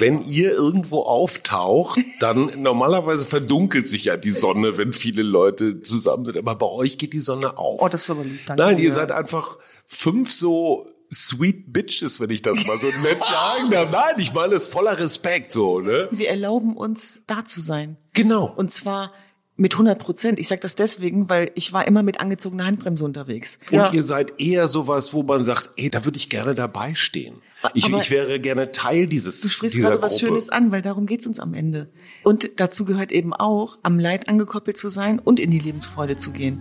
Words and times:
Wenn 0.00 0.24
ihr 0.24 0.52
irgendwo 0.52 1.02
auftaucht, 1.02 1.98
dann 2.20 2.62
normalerweise 2.62 3.26
verdunkelt 3.26 3.88
sich 3.88 4.04
ja 4.04 4.16
die 4.16 4.30
Sonne, 4.30 4.78
wenn 4.78 4.92
viele 4.92 5.22
Leute 5.22 5.82
zusammen 5.82 6.24
sind. 6.24 6.36
Aber 6.36 6.54
bei 6.54 6.66
euch 6.66 6.98
geht 6.98 7.12
die 7.12 7.20
Sonne 7.20 7.58
auf. 7.58 7.80
Oh, 7.80 7.88
das 7.88 8.02
ist 8.04 8.10
aber 8.10 8.24
lieb. 8.24 8.40
Danke. 8.46 8.62
Nein, 8.62 8.78
ihr 8.78 8.92
seid 8.92 9.12
einfach 9.12 9.58
fünf 9.86 10.32
so 10.32 10.86
sweet 11.12 11.72
bitches, 11.72 12.20
wenn 12.20 12.30
ich 12.30 12.42
das 12.42 12.66
mal 12.66 12.80
so 12.80 12.88
nett 12.88 13.22
sagen 13.24 13.70
darf. 13.70 13.90
Nein, 13.90 14.14
ich 14.18 14.32
meine 14.32 14.54
es 14.54 14.68
voller 14.68 14.98
Respekt 14.98 15.52
so, 15.52 15.80
ne? 15.80 16.08
Wir 16.10 16.28
erlauben 16.28 16.76
uns, 16.76 17.22
da 17.26 17.44
zu 17.44 17.60
sein. 17.60 17.96
Genau. 18.12 18.52
Und 18.56 18.70
zwar 18.70 19.12
mit 19.56 19.74
100 19.74 19.98
Prozent. 19.98 20.38
Ich 20.38 20.48
sage 20.48 20.60
das 20.60 20.74
deswegen, 20.74 21.28
weil 21.28 21.52
ich 21.54 21.72
war 21.72 21.86
immer 21.86 22.02
mit 22.02 22.20
angezogener 22.20 22.66
Handbremse 22.66 23.04
unterwegs. 23.04 23.60
Und 23.70 23.92
ihr 23.92 24.02
seid 24.02 24.40
eher 24.40 24.66
sowas, 24.66 25.14
wo 25.14 25.22
man 25.22 25.44
sagt, 25.44 25.70
ey, 25.76 25.90
da 25.90 26.04
würde 26.04 26.16
ich 26.16 26.28
gerne 26.28 26.54
dabei 26.54 26.94
stehen. 26.94 27.40
Ich, 27.72 27.88
ich 27.90 28.10
wäre 28.10 28.38
gerne 28.40 28.72
Teil 28.72 29.06
dieses 29.06 29.40
Du 29.40 29.48
sprichst 29.48 29.78
gerade 29.78 30.02
was 30.02 30.14
Gruppe. 30.14 30.26
Schönes 30.26 30.50
an, 30.50 30.70
weil 30.70 30.82
darum 30.82 31.06
geht's 31.06 31.26
uns 31.26 31.40
am 31.40 31.54
Ende. 31.54 31.88
Und 32.22 32.50
dazu 32.56 32.84
gehört 32.84 33.10
eben 33.10 33.32
auch, 33.32 33.78
am 33.82 33.98
Leid 33.98 34.28
angekoppelt 34.28 34.76
zu 34.76 34.88
sein 34.90 35.18
und 35.18 35.40
in 35.40 35.50
die 35.50 35.58
Lebensfreude 35.58 36.16
zu 36.16 36.30
gehen. 36.32 36.58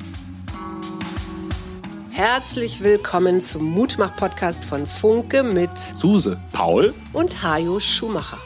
Herzlich 2.11 2.83
willkommen 2.83 3.41
zum 3.41 3.65
Mutmach-Podcast 3.71 4.63
von 4.65 4.85
Funke 4.85 5.43
mit 5.43 5.71
Suse, 5.95 6.39
Paul. 6.51 6.93
und 7.11 7.41
Hajo 7.43 7.79
Schumacher. 7.79 8.37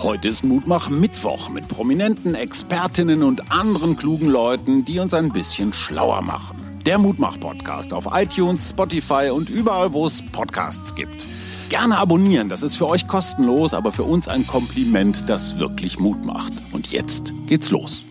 Heute 0.00 0.28
ist 0.28 0.42
Mutmach 0.44 0.90
Mittwoch 0.90 1.50
mit 1.50 1.68
prominenten 1.68 2.34
Expertinnen 2.34 3.22
und 3.22 3.52
anderen 3.52 3.96
klugen 3.96 4.28
Leuten, 4.28 4.84
die 4.84 4.98
uns 4.98 5.14
ein 5.14 5.30
bisschen 5.30 5.72
schlauer 5.72 6.22
machen. 6.22 6.58
Der 6.84 6.98
Mutmach-Podcast 6.98 7.92
auf 7.92 8.06
iTunes, 8.12 8.70
Spotify 8.70 9.30
und 9.30 9.50
überall, 9.50 9.92
wo 9.92 10.06
es 10.06 10.22
Podcasts 10.32 10.94
gibt. 10.94 11.26
Gerne 11.70 11.98
abonnieren, 11.98 12.48
das 12.48 12.64
ist 12.64 12.74
für 12.74 12.88
euch 12.88 13.06
kostenlos, 13.06 13.74
aber 13.74 13.92
für 13.92 14.02
uns 14.02 14.26
ein 14.26 14.44
Kompliment, 14.44 15.28
das 15.28 15.60
wirklich 15.60 16.00
Mut 16.00 16.24
macht. 16.24 16.52
Und 16.72 16.90
jetzt 16.90 17.32
geht's 17.46 17.70
los. 17.70 18.04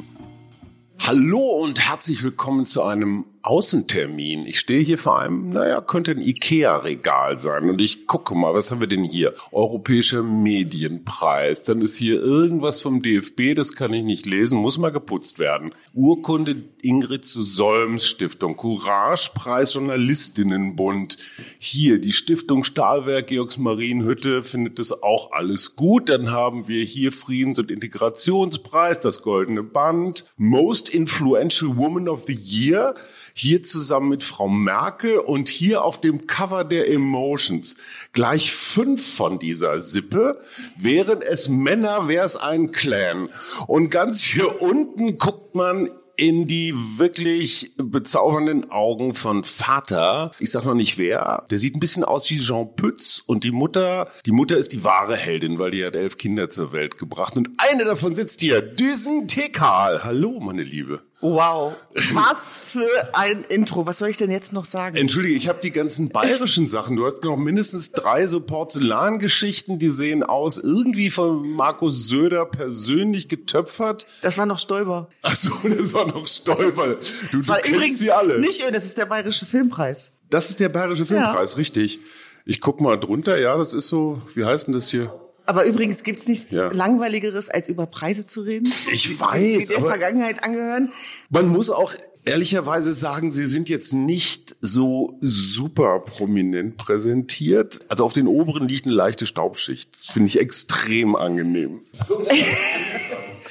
Hallo 1.05 1.41
und 1.61 1.77
herzlich 1.77 2.23
willkommen 2.23 2.63
zu 2.63 2.83
einem 2.83 3.25
Außentermin. 3.41 4.45
Ich 4.45 4.59
stehe 4.59 4.81
hier 4.81 4.97
vor 4.97 5.19
einem, 5.19 5.49
naja, 5.49 5.81
könnte 5.81 6.11
ein 6.11 6.21
Ikea-Regal 6.21 7.39
sein. 7.39 7.69
Und 7.69 7.79
ich 7.79 8.05
gucke 8.05 8.35
mal, 8.35 8.53
was 8.53 8.69
haben 8.69 8.79
wir 8.79 8.87
denn 8.87 9.03
hier? 9.03 9.33
Europäischer 9.51 10.23
Medienpreis. 10.23 11.63
Dann 11.63 11.81
ist 11.81 11.95
hier 11.95 12.21
irgendwas 12.21 12.81
vom 12.81 13.01
DFB, 13.01 13.55
das 13.55 13.75
kann 13.75 13.93
ich 13.93 14.03
nicht 14.03 14.25
lesen, 14.25 14.57
muss 14.57 14.77
mal 14.77 14.91
geputzt 14.91 15.39
werden. 15.39 15.71
Urkunde 15.93 16.55
Ingrid 16.81 17.25
zu 17.25 17.41
Solms 17.41 18.07
Stiftung. 18.07 18.57
Couragepreis 18.57 19.73
Journalistinnenbund. 19.73 21.17
Hier 21.59 21.99
die 21.99 22.13
Stiftung 22.13 22.63
Stahlwerk 22.63 23.27
Georgs 23.27 23.57
Marienhütte 23.57 24.43
findet 24.43 24.79
das 24.79 25.03
auch 25.03 25.31
alles 25.31 25.75
gut. 25.75 26.09
Dann 26.09 26.31
haben 26.31 26.67
wir 26.67 26.83
hier 26.83 27.11
Friedens- 27.11 27.59
und 27.59 27.71
Integrationspreis, 27.71 28.99
das 28.99 29.21
Goldene 29.21 29.63
Band. 29.63 30.25
Most 30.37 30.89
Influential 30.89 31.77
Woman 31.77 32.09
of 32.09 32.25
the 32.25 32.33
Year. 32.33 32.95
Hier 33.41 33.63
zusammen 33.63 34.09
mit 34.09 34.25
Frau 34.25 34.50
Merkel 34.50 35.17
und 35.17 35.47
hier 35.47 35.85
auf 35.85 36.01
dem 36.01 36.27
Cover 36.27 36.66
der 36.66 36.91
Emotions 36.91 37.77
gleich 38.11 38.51
fünf 38.51 39.16
von 39.16 39.39
dieser 39.39 39.79
Sippe. 39.79 40.41
Wären 40.77 41.22
es 41.22 41.47
Männer, 41.47 42.09
wäre 42.09 42.25
es 42.25 42.35
ein 42.35 42.72
Clan. 42.72 43.29
Und 43.66 43.91
ganz 43.91 44.23
hier 44.23 44.61
unten 44.61 45.17
guckt 45.17 45.55
man 45.55 45.89
in 46.17 46.47
die 46.47 46.73
wirklich 46.97 47.72
bezaubernden 47.78 48.72
Augen 48.72 49.13
von 49.13 49.45
Vater. 49.45 50.31
Ich 50.39 50.51
sag 50.51 50.66
noch 50.66 50.73
nicht 50.73 50.97
wer. 50.97 51.45
Der 51.49 51.59
sieht 51.59 51.78
ein 51.78 51.79
bisschen 51.79 52.03
aus 52.03 52.29
wie 52.29 52.41
Jean 52.41 52.75
Pütz 52.75 53.23
und 53.25 53.45
die 53.45 53.51
Mutter, 53.51 54.09
die 54.25 54.33
Mutter 54.33 54.57
ist 54.57 54.73
die 54.73 54.83
wahre 54.83 55.16
Heldin, 55.16 55.59
weil 55.59 55.72
die 55.72 55.85
hat 55.85 55.95
elf 55.95 56.17
Kinder 56.17 56.49
zur 56.49 56.73
Welt 56.73 56.97
gebracht 56.97 57.38
und 57.38 57.51
eine 57.55 57.85
davon 57.85 58.16
sitzt 58.16 58.41
hier. 58.41 58.61
Düsen 58.61 59.29
Tekal. 59.29 60.03
Hallo, 60.03 60.41
meine 60.41 60.63
Liebe. 60.63 61.03
Wow, 61.22 61.75
was 62.13 62.62
für 62.66 62.88
ein 63.13 63.44
Intro. 63.44 63.85
Was 63.85 63.97
soll 63.97 64.09
ich 64.09 64.18
denn 64.18 64.31
jetzt 64.31 64.53
noch 64.53 64.66
sagen? 64.66 64.96
Entschuldige, 64.96 65.35
ich 65.35 65.50
habe 65.50 65.59
die 65.62 65.72
ganzen 65.72 66.09
bayerischen 66.09 66.69
Sachen. 66.69 66.96
Du 66.96 67.06
hast 67.06 67.24
noch 67.24 67.35
mindestens 67.35 67.91
drei 67.91 68.25
so 68.25 68.40
Porzellangeschichten, 68.40 69.79
die 69.79 69.90
sehen 69.90 70.24
aus 70.24 70.58
irgendwie 70.58 71.09
von 71.09 71.52
Markus 71.52 72.08
Söder 72.08 72.46
persönlich 72.46 73.28
getöpfert. 73.28 74.06
Das 74.22 74.38
war 74.38 74.46
noch 74.46 74.59
Stolper. 74.59 75.09
Ach 75.22 75.35
so, 75.35 75.52
das 75.63 75.94
war 75.94 76.08
noch 76.08 76.25
Stolper. 76.25 76.96
Du, 77.31 77.41
du 77.41 77.53
kennst 77.62 78.00
sie 78.00 78.12
alle. 78.12 78.40
nicht, 78.40 78.63
das 78.74 78.85
ist 78.85 78.97
der 78.97 79.06
Bayerische 79.06 79.46
Filmpreis. 79.46 80.13
Das 80.29 80.50
ist 80.50 80.59
der 80.59 80.69
Bayerische 80.69 81.06
Filmpreis, 81.06 81.58
richtig. 81.58 82.00
Ich 82.46 82.62
guck 82.62 82.79
mal 82.79 82.97
drunter, 82.97 83.38
ja, 83.38 83.58
das 83.58 83.74
ist 83.74 83.90
so, 83.90 84.22
wie 84.35 84.46
heißt 84.46 84.68
denn 84.68 84.74
das 84.74 84.90
hier? 84.90 85.13
Aber 85.49 85.63
übrigens 85.65 86.03
gibt's 86.03 86.27
nichts 86.27 86.51
Ja. 86.51 86.67
langweiligeres, 86.71 87.49
als 87.49 87.69
über 87.69 87.87
Preise 87.87 88.27
zu 88.27 88.41
reden. 88.41 88.71
Ich 88.93 89.19
weiß, 89.19 89.39
die 89.61 89.65
der 89.65 89.77
aber- 89.79 89.87
Vergangenheit 89.87 90.43
angehören. 90.43 90.91
Man 91.31 91.47
muss 91.47 91.71
auch 91.71 91.95
ehrlicherweise 92.23 92.93
sagen, 92.93 93.31
sie 93.31 93.45
sind 93.45 93.67
jetzt 93.67 93.91
nicht 93.91 94.55
so 94.61 95.17
super 95.21 96.01
prominent 96.01 96.77
präsentiert. 96.77 97.79
Also 97.87 98.05
auf 98.05 98.13
den 98.13 98.27
oberen 98.27 98.67
liegt 98.67 98.85
eine 98.85 98.93
leichte 98.93 99.25
Staubschicht. 99.25 99.89
Das 99.95 100.05
finde 100.13 100.27
ich 100.27 100.39
extrem 100.39 101.15
angenehm. 101.15 101.81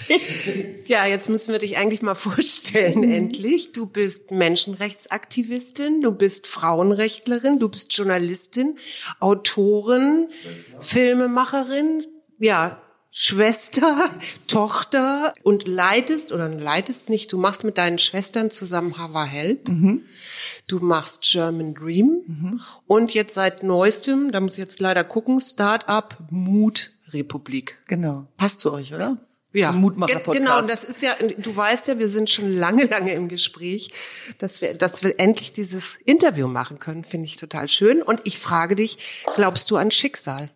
Ja, 0.87 1.05
jetzt 1.07 1.29
müssen 1.29 1.53
wir 1.53 1.59
dich 1.59 1.77
eigentlich 1.77 2.01
mal 2.01 2.15
vorstellen, 2.15 3.05
endlich. 3.05 3.73
Du 3.73 3.85
bist 3.85 4.31
Menschenrechtsaktivistin, 4.31 6.01
du 6.01 6.13
bist 6.13 6.47
Frauenrechtlerin, 6.47 7.59
du 7.59 7.69
bist 7.69 7.95
Journalistin, 7.95 8.79
Autorin, 9.21 10.29
Filmemacherin, 10.81 12.07
ja, 12.39 12.81
Schwester, 13.11 14.11
Tochter 14.47 15.35
und 15.43 15.67
leitest 15.67 16.33
oder 16.33 16.49
leitest 16.49 17.11
nicht, 17.11 17.33
du 17.33 17.39
machst 17.39 17.65
mit 17.65 17.77
deinen 17.77 17.99
Schwestern 17.99 18.51
zusammen 18.51 18.97
Hava 18.97 19.25
Help. 19.25 19.69
Du 20.67 20.79
machst 20.81 21.23
German 21.23 21.75
Dream 21.75 22.61
und 22.87 23.15
jetzt 23.15 23.35
seit 23.35 23.63
neuestem, 23.63 24.33
da 24.33 24.41
muss 24.41 24.55
ich 24.55 24.59
jetzt 24.59 24.81
leider 24.81 25.05
gucken, 25.05 25.41
Startup 25.41 26.17
Mut 26.31 26.93
Republik. 27.09 27.79
Genau. 27.87 28.27
Passt 28.37 28.61
zu 28.61 28.73
euch, 28.73 28.95
oder? 28.95 29.19
Ja, 29.55 29.69
Zum 29.71 29.81
Mutmacher 29.81 30.15
Ge- 30.17 30.23
Podcast. 30.25 30.39
genau. 30.45 30.59
Und 30.61 30.69
das 30.69 30.85
ist 30.85 31.01
ja, 31.03 31.15
du 31.39 31.57
weißt 31.57 31.89
ja, 31.89 31.99
wir 31.99 32.09
sind 32.11 32.29
schon 32.29 32.53
lange, 32.53 32.85
lange 32.85 33.13
im 33.15 33.29
Gespräch, 33.29 33.91
dass 34.39 34.61
wir, 34.61 34.75
dass 34.75 35.03
wir 35.03 35.19
endlich 35.19 35.53
dieses 35.55 35.97
Interview 36.05 36.47
machen 36.49 36.79
können. 36.79 37.03
Finde 37.05 37.25
ich 37.27 37.37
total 37.37 37.67
schön. 37.69 38.03
Und 38.03 38.21
ich 38.25 38.39
frage 38.39 38.75
dich, 38.75 39.25
glaubst 39.37 39.71
du 39.71 39.77
an 39.77 39.91
Schicksal? 39.91 40.51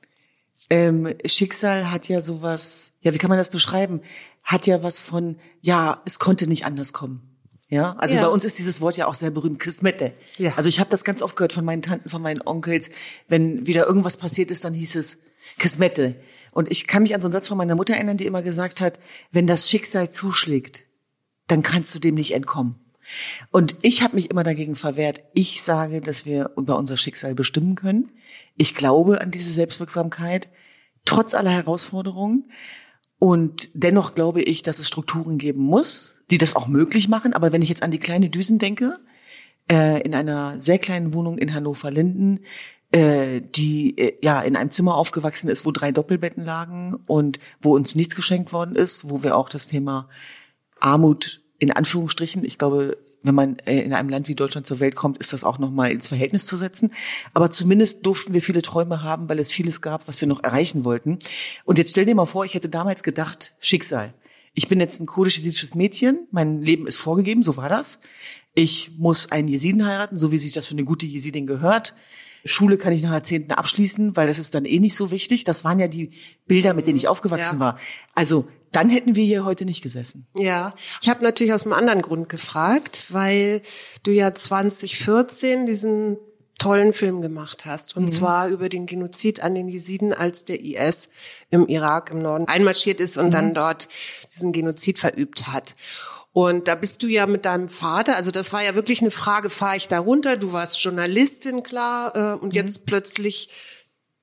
ähm, 0.70 1.12
Schicksal 1.26 1.90
hat 1.90 2.08
ja 2.08 2.20
sowas, 2.22 2.92
ja, 3.00 3.12
wie 3.12 3.18
kann 3.18 3.28
man 3.30 3.38
das 3.38 3.50
beschreiben? 3.50 4.00
Hat 4.44 4.66
ja 4.66 4.82
was 4.82 5.00
von, 5.00 5.38
ja, 5.60 6.00
es 6.06 6.18
konnte 6.18 6.46
nicht 6.46 6.64
anders 6.64 6.92
kommen. 6.92 7.28
Ja, 7.68 7.94
also 7.98 8.14
Ja. 8.14 8.22
bei 8.22 8.28
uns 8.28 8.44
ist 8.44 8.58
dieses 8.58 8.80
Wort 8.82 8.96
ja 8.98 9.06
auch 9.06 9.14
sehr 9.14 9.30
berühmt, 9.30 9.58
Kismette. 9.58 10.12
Ja. 10.36 10.52
Also 10.56 10.68
ich 10.68 10.78
habe 10.78 10.90
das 10.90 11.02
ganz 11.04 11.22
oft 11.22 11.36
gehört 11.36 11.52
von 11.54 11.64
meinen 11.64 11.80
Tanten, 11.82 12.08
von 12.10 12.20
meinen 12.22 12.42
Onkels, 12.44 12.90
wenn 13.28 13.66
wieder 13.66 13.86
irgendwas 13.86 14.18
passiert 14.18 14.50
ist, 14.50 14.64
dann 14.64 14.74
hieß 14.74 14.94
es 14.96 15.16
Kismette. 15.58 16.14
Und 16.52 16.70
ich 16.70 16.86
kann 16.86 17.02
mich 17.02 17.14
an 17.14 17.20
so 17.20 17.26
einen 17.26 17.32
Satz 17.32 17.48
von 17.48 17.58
meiner 17.58 17.74
Mutter 17.74 17.94
erinnern, 17.94 18.18
die 18.18 18.26
immer 18.26 18.42
gesagt 18.42 18.80
hat, 18.80 18.98
wenn 19.32 19.46
das 19.46 19.68
Schicksal 19.68 20.10
zuschlägt, 20.10 20.84
dann 21.48 21.62
kannst 21.62 21.94
du 21.94 21.98
dem 21.98 22.14
nicht 22.14 22.34
entkommen. 22.34 22.76
Und 23.50 23.76
ich 23.82 24.02
habe 24.02 24.14
mich 24.14 24.30
immer 24.30 24.44
dagegen 24.44 24.76
verwehrt. 24.76 25.22
Ich 25.34 25.62
sage, 25.62 26.00
dass 26.00 26.24
wir 26.24 26.52
über 26.56 26.78
unser 26.78 26.96
Schicksal 26.96 27.34
bestimmen 27.34 27.74
können. 27.74 28.10
Ich 28.56 28.74
glaube 28.74 29.20
an 29.20 29.30
diese 29.30 29.50
Selbstwirksamkeit, 29.50 30.48
trotz 31.04 31.34
aller 31.34 31.50
Herausforderungen. 31.50 32.50
Und 33.18 33.70
dennoch 33.74 34.14
glaube 34.14 34.42
ich, 34.42 34.62
dass 34.62 34.78
es 34.78 34.88
Strukturen 34.88 35.38
geben 35.38 35.62
muss, 35.62 36.24
die 36.30 36.38
das 36.38 36.54
auch 36.54 36.68
möglich 36.68 37.08
machen. 37.08 37.32
Aber 37.32 37.52
wenn 37.52 37.62
ich 37.62 37.68
jetzt 37.68 37.82
an 37.82 37.90
die 37.90 37.98
kleine 37.98 38.30
Düsen 38.30 38.58
denke, 38.58 38.98
äh, 39.70 40.02
in 40.02 40.14
einer 40.14 40.60
sehr 40.60 40.78
kleinen 40.78 41.14
Wohnung 41.14 41.38
in 41.38 41.54
Hannover-Linden, 41.54 42.40
äh, 42.92 43.40
die 43.40 43.98
äh, 43.98 44.18
ja 44.22 44.40
in 44.42 44.56
einem 44.56 44.70
Zimmer 44.70 44.94
aufgewachsen 44.94 45.48
ist, 45.48 45.66
wo 45.66 45.70
drei 45.70 45.92
Doppelbetten 45.92 46.44
lagen 46.44 46.98
und 47.06 47.38
wo 47.60 47.74
uns 47.74 47.94
nichts 47.94 48.14
geschenkt 48.14 48.52
worden 48.52 48.76
ist, 48.76 49.10
wo 49.10 49.22
wir 49.22 49.36
auch 49.36 49.48
das 49.48 49.66
Thema 49.66 50.08
Armut 50.78 51.40
in 51.58 51.70
Anführungsstrichen, 51.70 52.44
ich 52.44 52.58
glaube, 52.58 52.98
wenn 53.22 53.34
man 53.34 53.58
äh, 53.60 53.80
in 53.80 53.92
einem 53.92 54.08
Land 54.08 54.28
wie 54.28 54.34
Deutschland 54.34 54.66
zur 54.66 54.80
Welt 54.80 54.96
kommt, 54.96 55.18
ist 55.18 55.32
das 55.32 55.44
auch 55.44 55.58
nochmal 55.58 55.92
ins 55.92 56.08
Verhältnis 56.08 56.46
zu 56.46 56.56
setzen. 56.56 56.92
Aber 57.34 57.50
zumindest 57.50 58.04
durften 58.04 58.34
wir 58.34 58.42
viele 58.42 58.62
Träume 58.62 59.02
haben, 59.02 59.28
weil 59.28 59.38
es 59.38 59.52
vieles 59.52 59.80
gab, 59.80 60.08
was 60.08 60.20
wir 60.20 60.28
noch 60.28 60.42
erreichen 60.42 60.84
wollten. 60.84 61.18
Und 61.64 61.78
jetzt 61.78 61.90
stell 61.90 62.04
dir 62.04 62.14
mal 62.14 62.26
vor, 62.26 62.44
ich 62.44 62.54
hätte 62.54 62.68
damals 62.68 63.02
gedacht, 63.02 63.54
Schicksal. 63.60 64.12
Ich 64.54 64.68
bin 64.68 64.80
jetzt 64.80 65.00
ein 65.00 65.06
kurdisch-jesidisches 65.06 65.74
Mädchen, 65.74 66.26
mein 66.30 66.60
Leben 66.60 66.86
ist 66.86 66.98
vorgegeben, 66.98 67.42
so 67.42 67.56
war 67.56 67.68
das. 67.68 68.00
Ich 68.54 68.90
muss 68.98 69.32
einen 69.32 69.48
Jesiden 69.48 69.86
heiraten, 69.86 70.18
so 70.18 70.30
wie 70.30 70.38
sich 70.38 70.52
das 70.52 70.66
für 70.66 70.74
eine 70.74 70.84
gute 70.84 71.06
Jesidin 71.06 71.46
gehört. 71.46 71.94
Schule 72.44 72.78
kann 72.78 72.92
ich 72.92 73.02
nach 73.02 73.12
Jahrzehnten 73.12 73.52
abschließen, 73.52 74.16
weil 74.16 74.26
das 74.26 74.38
ist 74.38 74.54
dann 74.54 74.64
eh 74.64 74.80
nicht 74.80 74.96
so 74.96 75.10
wichtig. 75.10 75.44
Das 75.44 75.64
waren 75.64 75.78
ja 75.78 75.88
die 75.88 76.10
Bilder, 76.46 76.74
mit 76.74 76.86
denen 76.86 76.96
ich 76.96 77.08
aufgewachsen 77.08 77.56
ja. 77.56 77.60
war. 77.60 77.78
Also 78.14 78.46
dann 78.72 78.88
hätten 78.88 79.16
wir 79.16 79.24
hier 79.24 79.44
heute 79.44 79.64
nicht 79.64 79.82
gesessen. 79.82 80.26
Ja, 80.36 80.74
ich 81.00 81.08
habe 81.08 81.22
natürlich 81.22 81.52
aus 81.52 81.64
einem 81.64 81.74
anderen 81.74 82.02
Grund 82.02 82.28
gefragt, 82.28 83.06
weil 83.10 83.60
du 84.02 84.10
ja 84.10 84.34
2014 84.34 85.66
diesen 85.66 86.16
tollen 86.58 86.92
Film 86.92 87.22
gemacht 87.22 87.66
hast. 87.66 87.96
Und 87.96 88.04
mhm. 88.04 88.08
zwar 88.08 88.48
über 88.48 88.68
den 88.68 88.86
Genozid 88.86 89.42
an 89.42 89.54
den 89.54 89.68
Jesiden, 89.68 90.12
als 90.12 90.44
der 90.44 90.62
IS 90.62 91.10
im 91.50 91.66
Irak 91.66 92.10
im 92.10 92.22
Norden 92.22 92.46
einmarschiert 92.46 93.00
ist 93.00 93.16
und 93.16 93.26
mhm. 93.26 93.32
dann 93.32 93.54
dort 93.54 93.88
diesen 94.34 94.52
Genozid 94.52 94.98
verübt 94.98 95.48
hat. 95.48 95.74
Und 96.32 96.66
da 96.66 96.74
bist 96.74 97.02
du 97.02 97.08
ja 97.08 97.26
mit 97.26 97.44
deinem 97.44 97.68
Vater, 97.68 98.16
also 98.16 98.30
das 98.30 98.52
war 98.52 98.64
ja 98.64 98.74
wirklich 98.74 99.02
eine 99.02 99.10
Frage, 99.10 99.50
fahre 99.50 99.76
ich 99.76 99.88
da 99.88 99.98
runter? 99.98 100.38
Du 100.38 100.52
warst 100.52 100.82
Journalistin, 100.82 101.62
klar, 101.62 102.16
äh, 102.16 102.38
und 102.40 102.48
mhm. 102.48 102.54
jetzt 102.54 102.86
plötzlich 102.86 103.50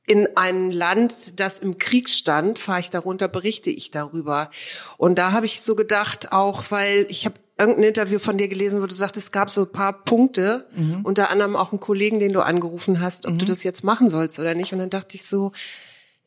in 0.08 0.28
ein 0.36 0.72
Land, 0.72 1.40
das 1.40 1.60
im 1.60 1.78
Krieg 1.78 2.10
stand, 2.10 2.58
fahre 2.58 2.80
ich 2.80 2.90
darunter, 2.90 3.28
berichte 3.28 3.70
ich 3.70 3.92
darüber. 3.92 4.50
Und 4.98 5.20
da 5.20 5.34
habe 5.34 5.46
ich 5.46 5.62
so 5.62 5.76
gedacht, 5.76 6.32
auch 6.32 6.64
weil 6.70 7.06
ich 7.10 7.26
habe 7.26 7.36
irgendein 7.60 7.90
Interview 7.90 8.18
von 8.18 8.36
dir 8.36 8.48
gelesen, 8.48 8.82
wo 8.82 8.88
du 8.88 8.96
sagst, 8.96 9.18
es 9.18 9.32
gab 9.32 9.52
so 9.52 9.62
ein 9.62 9.72
paar 9.72 9.94
Punkte, 9.94 10.66
mhm. 10.76 11.02
unter 11.04 11.30
anderem 11.30 11.56
auch 11.56 11.72
einen 11.72 11.80
Kollegen, 11.80 12.20
den 12.20 12.34
du 12.34 12.42
angerufen 12.42 13.02
hast, 13.02 13.28
ob 13.28 13.34
mhm. 13.34 13.40
du 13.40 13.46
das 13.46 13.62
jetzt 13.64 13.84
machen 13.84 14.10
sollst 14.10 14.40
oder 14.40 14.56
nicht. 14.56 14.74
Und 14.74 14.80
dann 14.80 14.90
dachte 14.90 15.16
ich 15.16 15.28
so, 15.28 15.52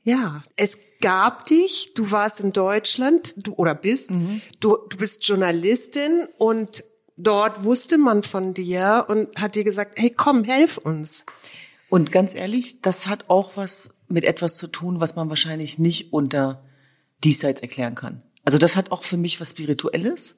ja, 0.04 0.44
es 0.54 0.78
gab 1.02 1.44
dich, 1.44 1.92
du 1.94 2.10
warst 2.10 2.40
in 2.40 2.54
Deutschland, 2.54 3.34
du 3.36 3.52
oder 3.52 3.74
bist, 3.74 4.12
mhm. 4.12 4.40
du, 4.60 4.78
du 4.88 4.96
bist 4.96 5.28
Journalistin 5.28 6.26
und 6.38 6.84
dort 7.18 7.64
wusste 7.64 7.98
man 7.98 8.22
von 8.22 8.54
dir 8.54 9.04
und 9.08 9.36
hat 9.36 9.54
dir 9.54 9.64
gesagt, 9.64 9.98
hey 9.98 10.10
komm, 10.10 10.44
helf 10.44 10.78
uns. 10.78 11.26
Und 11.90 12.10
ganz 12.10 12.34
ehrlich, 12.34 12.80
das 12.80 13.06
hat 13.06 13.28
auch 13.28 13.58
was 13.58 13.90
mit 14.08 14.24
etwas 14.24 14.56
zu 14.56 14.66
tun, 14.66 15.00
was 15.00 15.14
man 15.14 15.28
wahrscheinlich 15.28 15.78
nicht 15.78 16.14
unter 16.14 16.64
diesseits 17.22 17.60
erklären 17.60 17.94
kann. 17.94 18.22
Also 18.44 18.58
das 18.58 18.76
hat 18.76 18.90
auch 18.90 19.04
für 19.04 19.16
mich 19.16 19.40
was 19.40 19.50
Spirituelles 19.50 20.36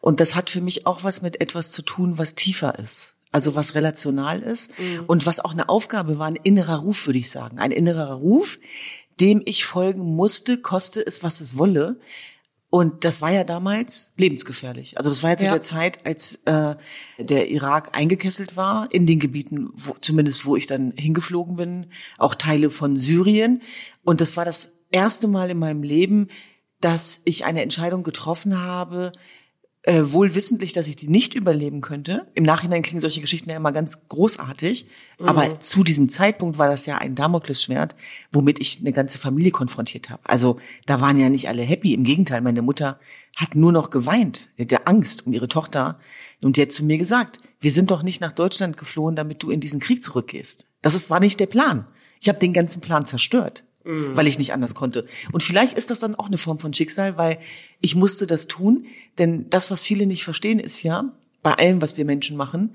und 0.00 0.20
das 0.20 0.34
hat 0.34 0.50
für 0.50 0.60
mich 0.60 0.86
auch 0.86 1.04
was 1.04 1.22
mit 1.22 1.40
etwas 1.40 1.70
zu 1.70 1.82
tun, 1.82 2.18
was 2.18 2.34
tiefer 2.34 2.78
ist. 2.78 3.14
Also 3.32 3.54
was 3.54 3.74
relational 3.74 4.42
ist 4.42 4.78
mhm. 4.78 5.04
und 5.06 5.26
was 5.26 5.40
auch 5.40 5.52
eine 5.52 5.68
Aufgabe 5.68 6.18
war, 6.18 6.26
ein 6.26 6.36
innerer 6.36 6.76
Ruf, 6.76 7.06
würde 7.06 7.18
ich 7.18 7.30
sagen. 7.30 7.58
Ein 7.58 7.70
innerer 7.70 8.14
Ruf, 8.14 8.58
dem 9.20 9.42
ich 9.44 9.64
folgen 9.64 10.02
musste, 10.02 10.58
koste 10.58 11.04
es, 11.06 11.22
was 11.22 11.40
es 11.40 11.58
wolle. 11.58 11.98
Und 12.68 13.04
das 13.04 13.22
war 13.22 13.30
ja 13.30 13.44
damals 13.44 14.12
lebensgefährlich. 14.16 14.98
Also 14.98 15.08
das 15.08 15.22
war 15.22 15.30
ja 15.30 15.36
zu 15.36 15.44
ja. 15.46 15.52
der 15.52 15.62
Zeit, 15.62 16.04
als 16.04 16.42
äh, 16.46 16.74
der 17.18 17.48
Irak 17.48 17.96
eingekesselt 17.96 18.56
war, 18.56 18.92
in 18.92 19.06
den 19.06 19.20
Gebieten, 19.20 19.70
wo, 19.72 19.94
zumindest 20.00 20.44
wo 20.46 20.56
ich 20.56 20.66
dann 20.66 20.92
hingeflogen 20.92 21.56
bin, 21.56 21.86
auch 22.18 22.34
Teile 22.34 22.68
von 22.68 22.96
Syrien. 22.96 23.62
Und 24.04 24.20
das 24.20 24.36
war 24.36 24.44
das 24.44 24.72
erste 24.90 25.28
Mal 25.28 25.50
in 25.50 25.58
meinem 25.58 25.82
Leben, 25.82 26.28
dass 26.80 27.22
ich 27.24 27.44
eine 27.44 27.62
Entscheidung 27.62 28.02
getroffen 28.02 28.60
habe, 28.60 29.12
äh, 29.86 30.12
wohl 30.12 30.34
wissentlich, 30.34 30.72
dass 30.72 30.88
ich 30.88 30.96
die 30.96 31.08
nicht 31.08 31.34
überleben 31.34 31.80
könnte. 31.80 32.26
Im 32.34 32.42
Nachhinein 32.42 32.82
klingen 32.82 33.00
solche 33.00 33.20
Geschichten 33.20 33.48
ja 33.50 33.56
immer 33.56 33.70
ganz 33.70 34.08
großartig. 34.08 34.86
Mhm. 35.20 35.26
Aber 35.26 35.60
zu 35.60 35.84
diesem 35.84 36.08
Zeitpunkt 36.08 36.58
war 36.58 36.68
das 36.68 36.86
ja 36.86 36.98
ein 36.98 37.14
Damoklesschwert, 37.14 37.94
womit 38.32 38.58
ich 38.58 38.80
eine 38.80 38.92
ganze 38.92 39.18
Familie 39.18 39.52
konfrontiert 39.52 40.10
habe. 40.10 40.22
Also 40.24 40.58
da 40.86 41.00
waren 41.00 41.18
ja 41.20 41.28
nicht 41.28 41.48
alle 41.48 41.62
happy. 41.62 41.94
Im 41.94 42.02
Gegenteil, 42.02 42.40
meine 42.40 42.62
Mutter 42.62 42.98
hat 43.36 43.54
nur 43.54 43.70
noch 43.70 43.90
geweint, 43.90 44.50
hatte 44.58 44.88
Angst 44.88 45.24
um 45.26 45.32
ihre 45.32 45.48
Tochter. 45.48 46.00
Und 46.42 46.56
die 46.56 46.62
hat 46.62 46.72
zu 46.72 46.84
mir 46.84 46.98
gesagt, 46.98 47.38
wir 47.60 47.70
sind 47.70 47.92
doch 47.92 48.02
nicht 48.02 48.20
nach 48.20 48.32
Deutschland 48.32 48.76
geflohen, 48.76 49.14
damit 49.14 49.42
du 49.42 49.50
in 49.50 49.60
diesen 49.60 49.78
Krieg 49.78 50.02
zurückgehst. 50.02 50.66
Das 50.82 50.94
ist, 50.94 51.10
war 51.10 51.20
nicht 51.20 51.38
der 51.38 51.46
Plan. 51.46 51.86
Ich 52.20 52.28
habe 52.28 52.40
den 52.40 52.52
ganzen 52.52 52.80
Plan 52.80 53.06
zerstört 53.06 53.62
mhm. 53.86 54.16
weil 54.16 54.26
ich 54.26 54.38
nicht 54.38 54.52
anders 54.52 54.74
konnte. 54.74 55.06
Und 55.32 55.42
vielleicht 55.42 55.78
ist 55.78 55.90
das 55.90 56.00
dann 56.00 56.14
auch 56.14 56.26
eine 56.26 56.38
Form 56.38 56.58
von 56.58 56.74
Schicksal, 56.74 57.16
weil 57.16 57.38
ich 57.80 57.94
musste 57.94 58.26
das 58.26 58.46
tun, 58.46 58.86
denn 59.18 59.48
das, 59.50 59.70
was 59.70 59.82
viele 59.82 60.06
nicht 60.06 60.24
verstehen, 60.24 60.58
ist 60.58 60.82
ja, 60.82 61.12
bei 61.42 61.54
allem, 61.54 61.80
was 61.80 61.96
wir 61.96 62.04
Menschen 62.04 62.36
machen, 62.36 62.74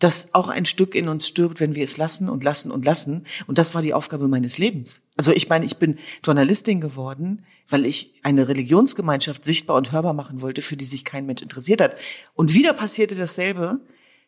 dass 0.00 0.34
auch 0.34 0.48
ein 0.48 0.64
Stück 0.64 0.94
in 0.94 1.08
uns 1.08 1.28
stirbt, 1.28 1.60
wenn 1.60 1.74
wir 1.74 1.84
es 1.84 1.98
lassen 1.98 2.28
und 2.28 2.42
lassen 2.42 2.70
und 2.70 2.84
lassen. 2.84 3.26
Und 3.46 3.58
das 3.58 3.74
war 3.74 3.82
die 3.82 3.92
Aufgabe 3.92 4.28
meines 4.28 4.56
Lebens. 4.56 5.02
Also 5.16 5.30
ich 5.30 5.48
meine, 5.48 5.66
ich 5.66 5.76
bin 5.76 5.98
Journalistin 6.24 6.80
geworden, 6.80 7.44
weil 7.68 7.84
ich 7.84 8.14
eine 8.22 8.48
Religionsgemeinschaft 8.48 9.44
sichtbar 9.44 9.76
und 9.76 9.92
hörbar 9.92 10.14
machen 10.14 10.40
wollte, 10.40 10.62
für 10.62 10.76
die 10.76 10.86
sich 10.86 11.04
kein 11.04 11.26
Mensch 11.26 11.42
interessiert 11.42 11.82
hat. 11.82 11.96
Und 12.34 12.54
wieder 12.54 12.72
passierte 12.72 13.14
dasselbe. 13.14 13.78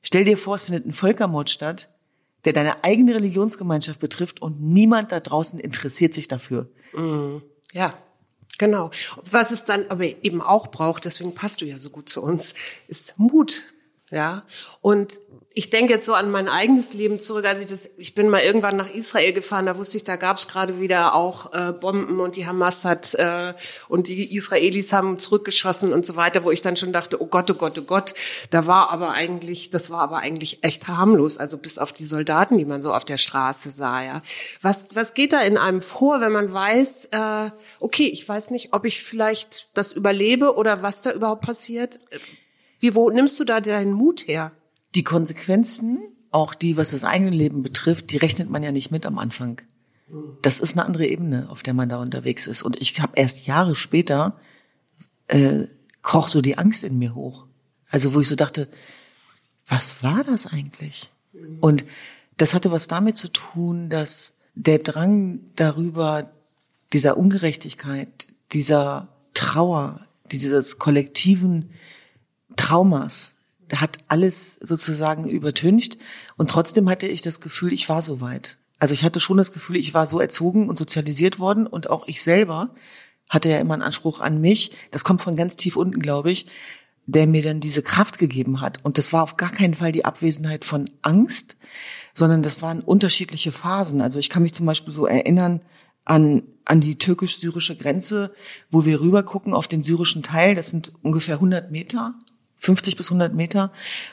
Stell 0.02 0.24
dir 0.24 0.36
vor, 0.36 0.56
es 0.56 0.64
findet 0.64 0.86
ein 0.86 0.92
Völkermord 0.92 1.48
statt 1.48 1.88
der 2.44 2.52
deine 2.52 2.84
eigene 2.84 3.14
Religionsgemeinschaft 3.14 4.00
betrifft 4.00 4.42
und 4.42 4.60
niemand 4.60 5.12
da 5.12 5.20
draußen 5.20 5.58
interessiert 5.58 6.14
sich 6.14 6.28
dafür. 6.28 6.68
Mm, 6.92 7.38
ja, 7.72 7.94
genau. 8.58 8.90
Was 9.30 9.50
es 9.50 9.64
dann 9.64 9.86
aber 9.88 10.04
eben 10.24 10.40
auch 10.40 10.68
braucht, 10.68 11.04
deswegen 11.04 11.34
passt 11.34 11.60
du 11.60 11.64
ja 11.64 11.78
so 11.78 11.90
gut 11.90 12.08
zu 12.08 12.22
uns, 12.22 12.54
ist 12.88 13.18
Mut. 13.18 13.64
Ja, 14.12 14.44
und 14.82 15.18
ich 15.54 15.70
denke 15.70 15.92
jetzt 15.92 16.06
so 16.06 16.14
an 16.14 16.30
mein 16.30 16.48
eigenes 16.48 16.94
Leben 16.94 17.20
zurück. 17.20 17.44
Also 17.44 17.62
ich, 17.62 17.68
das, 17.68 17.90
ich 17.96 18.14
bin 18.14 18.28
mal 18.28 18.42
irgendwann 18.42 18.76
nach 18.76 18.90
Israel 18.90 19.32
gefahren, 19.32 19.66
da 19.66 19.76
wusste 19.76 19.98
ich, 19.98 20.04
da 20.04 20.16
gab 20.16 20.38
es 20.38 20.48
gerade 20.48 20.80
wieder 20.80 21.14
auch 21.14 21.52
äh, 21.52 21.72
Bomben 21.72 22.20
und 22.20 22.36
die 22.36 22.46
Hamas 22.46 22.84
hat 22.84 23.14
äh, 23.14 23.54
und 23.88 24.08
die 24.08 24.34
Israelis 24.34 24.92
haben 24.92 25.18
zurückgeschossen 25.18 25.92
und 25.92 26.06
so 26.06 26.16
weiter, 26.16 26.44
wo 26.44 26.50
ich 26.50 26.62
dann 26.62 26.76
schon 26.76 26.92
dachte, 26.92 27.22
oh 27.22 27.26
Gott, 27.26 27.50
oh 27.50 27.54
Gott, 27.54 27.78
oh 27.78 27.82
Gott. 27.82 28.14
Da 28.50 28.66
war 28.66 28.90
aber 28.90 29.12
eigentlich, 29.12 29.70
das 29.70 29.90
war 29.90 30.00
aber 30.00 30.18
eigentlich 30.18 30.62
echt 30.62 30.88
harmlos, 30.88 31.38
also 31.38 31.58
bis 31.58 31.78
auf 31.78 31.92
die 31.92 32.06
Soldaten, 32.06 32.58
die 32.58 32.64
man 32.64 32.82
so 32.82 32.92
auf 32.92 33.04
der 33.04 33.18
Straße 33.18 33.70
sah. 33.70 34.02
Ja, 34.02 34.22
was 34.60 34.86
was 34.92 35.14
geht 35.14 35.32
da 35.32 35.40
in 35.40 35.56
einem 35.56 35.82
vor, 35.82 36.20
wenn 36.20 36.32
man 36.32 36.52
weiß, 36.52 37.08
äh, 37.12 37.50
okay, 37.80 38.08
ich 38.08 38.28
weiß 38.28 38.50
nicht, 38.50 38.72
ob 38.72 38.84
ich 38.84 39.02
vielleicht 39.02 39.68
das 39.74 39.92
überlebe 39.92 40.54
oder 40.56 40.82
was 40.82 41.02
da 41.02 41.12
überhaupt 41.12 41.42
passiert. 41.42 41.98
Wie 42.82 42.94
wo 42.94 43.08
nimmst 43.08 43.40
du 43.40 43.44
da 43.44 43.62
deinen 43.62 43.92
Mut 43.94 44.28
her? 44.28 44.52
die 44.94 45.04
Konsequenzen, 45.04 46.00
auch 46.30 46.54
die, 46.54 46.76
was 46.76 46.90
das 46.90 47.04
eigene 47.04 47.30
Leben 47.30 47.62
betrifft, 47.62 48.10
die 48.10 48.16
rechnet 48.16 48.50
man 48.50 48.62
ja 48.62 48.72
nicht 48.72 48.90
mit 48.90 49.06
am 49.06 49.18
Anfang. 49.18 49.60
Das 50.42 50.60
ist 50.60 50.74
eine 50.74 50.84
andere 50.84 51.06
Ebene, 51.06 51.48
auf 51.48 51.62
der 51.62 51.74
man 51.74 51.88
da 51.88 52.00
unterwegs 52.00 52.46
ist. 52.46 52.62
Und 52.62 52.80
ich 52.80 53.00
habe 53.00 53.12
erst 53.16 53.46
Jahre 53.46 53.74
später 53.74 54.38
äh, 55.28 55.64
koch 56.02 56.28
so 56.28 56.42
die 56.42 56.58
Angst 56.58 56.84
in 56.84 56.98
mir 56.98 57.14
hoch. 57.14 57.46
Also 57.88 58.12
wo 58.12 58.20
ich 58.20 58.28
so 58.28 58.36
dachte, 58.36 58.68
was 59.66 60.02
war 60.02 60.24
das 60.24 60.46
eigentlich? 60.46 61.10
Und 61.60 61.84
das 62.36 62.52
hatte 62.52 62.72
was 62.72 62.88
damit 62.88 63.16
zu 63.16 63.28
tun, 63.28 63.88
dass 63.88 64.34
der 64.54 64.78
Drang 64.78 65.40
darüber, 65.56 66.30
dieser 66.92 67.16
Ungerechtigkeit, 67.16 68.28
dieser 68.52 69.08
Trauer, 69.32 70.06
dieses 70.30 70.78
kollektiven 70.78 71.70
Traumas, 72.56 73.34
hat 73.74 73.98
alles 74.08 74.58
sozusagen 74.60 75.28
übertüncht. 75.28 75.98
Und 76.36 76.50
trotzdem 76.50 76.88
hatte 76.88 77.06
ich 77.06 77.22
das 77.22 77.40
Gefühl, 77.40 77.72
ich 77.72 77.88
war 77.88 78.02
so 78.02 78.20
weit. 78.20 78.58
Also 78.78 78.94
ich 78.94 79.04
hatte 79.04 79.20
schon 79.20 79.36
das 79.36 79.52
Gefühl, 79.52 79.76
ich 79.76 79.94
war 79.94 80.06
so 80.06 80.20
erzogen 80.20 80.68
und 80.68 80.76
sozialisiert 80.76 81.38
worden 81.38 81.66
und 81.66 81.88
auch 81.88 82.06
ich 82.08 82.22
selber 82.22 82.74
hatte 83.30 83.48
ja 83.48 83.58
immer 83.58 83.74
einen 83.74 83.82
Anspruch 83.82 84.20
an 84.20 84.40
mich. 84.40 84.72
Das 84.90 85.04
kommt 85.04 85.22
von 85.22 85.36
ganz 85.36 85.56
tief 85.56 85.76
unten, 85.76 86.00
glaube 86.00 86.30
ich, 86.30 86.46
der 87.06 87.26
mir 87.26 87.42
dann 87.42 87.60
diese 87.60 87.82
Kraft 87.82 88.18
gegeben 88.18 88.60
hat. 88.60 88.84
Und 88.84 88.98
das 88.98 89.12
war 89.12 89.22
auf 89.22 89.36
gar 89.36 89.50
keinen 89.50 89.74
Fall 89.74 89.92
die 89.92 90.04
Abwesenheit 90.04 90.64
von 90.64 90.90
Angst, 91.00 91.56
sondern 92.12 92.42
das 92.42 92.60
waren 92.60 92.80
unterschiedliche 92.80 93.52
Phasen. 93.52 94.00
Also 94.00 94.18
ich 94.18 94.28
kann 94.28 94.42
mich 94.42 94.52
zum 94.52 94.66
Beispiel 94.66 94.92
so 94.92 95.06
erinnern 95.06 95.62
an, 96.04 96.42
an 96.64 96.80
die 96.80 96.98
türkisch-syrische 96.98 97.76
Grenze, 97.76 98.34
wo 98.70 98.84
wir 98.84 99.00
rüber 99.00 99.22
gucken 99.22 99.54
auf 99.54 99.68
den 99.68 99.82
syrischen 99.82 100.22
Teil. 100.22 100.54
Das 100.54 100.70
sind 100.70 100.92
ungefähr 101.02 101.36
100 101.36 101.70
Meter 101.70 102.14
50 102.62 102.96
bis 102.96 103.08
100 103.08 103.34
Meter, 103.34 103.72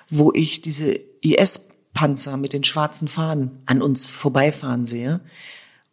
wo 0.09 0.31
ich 0.33 0.61
diese 0.61 0.93
IS-Panzer 1.21 2.35
mit 2.35 2.51
den 2.51 2.63
schwarzen 2.63 3.07
Fahnen 3.07 3.61
an 3.67 3.83
uns 3.83 4.09
vorbeifahren 4.09 4.87
sehe 4.87 5.21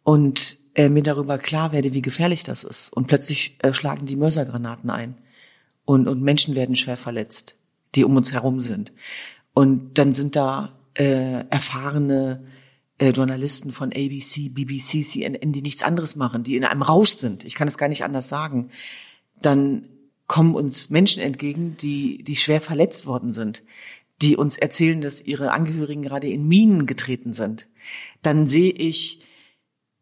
und 0.03 0.57
äh, 0.73 0.89
mir 0.89 1.03
darüber 1.03 1.37
klar 1.37 1.71
werde, 1.71 1.93
wie 1.93 2.01
gefährlich 2.01 2.43
das 2.43 2.63
ist. 2.63 2.91
Und 2.91 3.05
plötzlich 3.05 3.57
äh, 3.59 3.73
schlagen 3.73 4.07
die 4.07 4.15
Mörsergranaten 4.15 4.89
ein 4.89 5.15
und, 5.85 6.07
und 6.07 6.23
Menschen 6.23 6.55
werden 6.55 6.75
schwer 6.75 6.97
verletzt, 6.97 7.55
die 7.93 8.03
um 8.03 8.15
uns 8.15 8.33
herum 8.33 8.59
sind. 8.59 8.91
Und 9.53 9.99
dann 9.99 10.11
sind 10.11 10.35
da 10.35 10.73
äh, 10.95 11.45
erfahrene 11.51 12.43
äh, 12.97 13.11
Journalisten 13.11 13.71
von 13.71 13.91
ABC, 13.91 14.49
BBC, 14.49 15.03
CNN, 15.03 15.51
die 15.51 15.61
nichts 15.61 15.83
anderes 15.83 16.15
machen, 16.15 16.41
die 16.41 16.55
in 16.55 16.65
einem 16.65 16.81
Rausch 16.81 17.11
sind. 17.11 17.43
Ich 17.43 17.53
kann 17.53 17.67
es 17.67 17.77
gar 17.77 17.87
nicht 17.87 18.03
anders 18.03 18.29
sagen. 18.29 18.71
Dann 19.43 19.83
kommen 20.27 20.55
uns 20.55 20.89
Menschen 20.89 21.23
entgegen, 21.23 21.77
die, 21.77 22.23
die 22.23 22.35
schwer 22.35 22.61
verletzt 22.61 23.05
worden 23.05 23.33
sind. 23.33 23.63
die 24.21 24.35
uns 24.35 24.57
erzählen, 24.57 24.99
dass 24.99 25.21
ihre 25.21 25.51
Angehörigen 25.51 26.01
gerade 26.01 26.27
in 26.27 26.47
Minen 26.47 26.87
getreten 26.87 27.33
sind, 27.33 27.67
dann 28.23 28.47
sehe 28.47 28.71
ich 28.71 29.21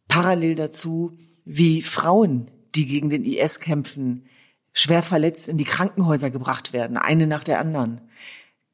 parallel 0.08 0.55
dazu, 0.55 1.17
wie 1.44 1.82
Frauen, 1.82 2.50
die 2.75 2.86
gegen 2.86 3.10
den 3.10 3.25
IS 3.25 3.60
kämpfen, 3.60 4.24
schwer 4.72 5.03
verletzt 5.03 5.48
in 5.48 5.58
die 5.58 5.65
Krankenhäuser 5.65 6.29
gebracht 6.29 6.74
werden, 6.74 6.98
eine 6.98 7.27
nach 7.27 7.44
der 7.44 7.60
anderen. 7.60 8.01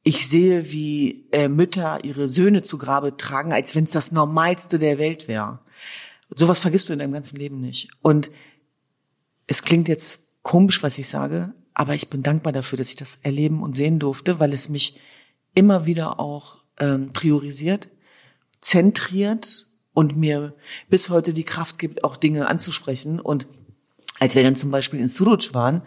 Ich 0.03 0.27
sehe, 0.27 0.71
wie 0.71 1.27
äh, 1.31 1.47
Mütter 1.47 2.03
ihre 2.03 2.27
Söhne 2.27 2.63
zu 2.63 2.77
Grabe 2.77 3.17
tragen, 3.17 3.53
als 3.53 3.75
wenn 3.75 3.83
es 3.83 3.91
das 3.91 4.11
Normalste 4.11 4.79
der 4.79 4.97
Welt 4.97 5.27
wäre. 5.27 5.59
Sowas 6.29 6.59
vergisst 6.59 6.89
du 6.89 6.93
in 6.93 6.99
deinem 6.99 7.13
ganzen 7.13 7.37
Leben 7.37 7.59
nicht. 7.59 7.89
Und 8.01 8.31
es 9.47 9.61
klingt 9.61 9.87
jetzt 9.87 10.19
komisch, 10.41 10.83
was 10.83 10.97
ich 10.97 11.07
sage, 11.07 11.53
aber 11.73 11.95
ich 11.95 12.09
bin 12.09 12.23
dankbar 12.23 12.53
dafür, 12.53 12.77
dass 12.77 12.89
ich 12.89 12.95
das 12.95 13.19
erleben 13.21 13.63
und 13.63 13.75
sehen 13.75 13.99
durfte, 13.99 14.39
weil 14.39 14.53
es 14.53 14.69
mich 14.69 14.99
immer 15.53 15.85
wieder 15.85 16.19
auch 16.19 16.59
ähm, 16.79 17.13
priorisiert, 17.13 17.89
zentriert 18.59 19.67
und 19.93 20.17
mir 20.17 20.55
bis 20.89 21.09
heute 21.09 21.33
die 21.33 21.43
Kraft 21.43 21.79
gibt, 21.79 22.03
auch 22.03 22.17
Dinge 22.17 22.47
anzusprechen. 22.47 23.19
Und 23.19 23.47
als 24.19 24.35
wir 24.35 24.43
dann 24.43 24.55
zum 24.55 24.71
Beispiel 24.71 24.99
in 24.99 25.07
Suruc 25.07 25.53
waren, 25.53 25.81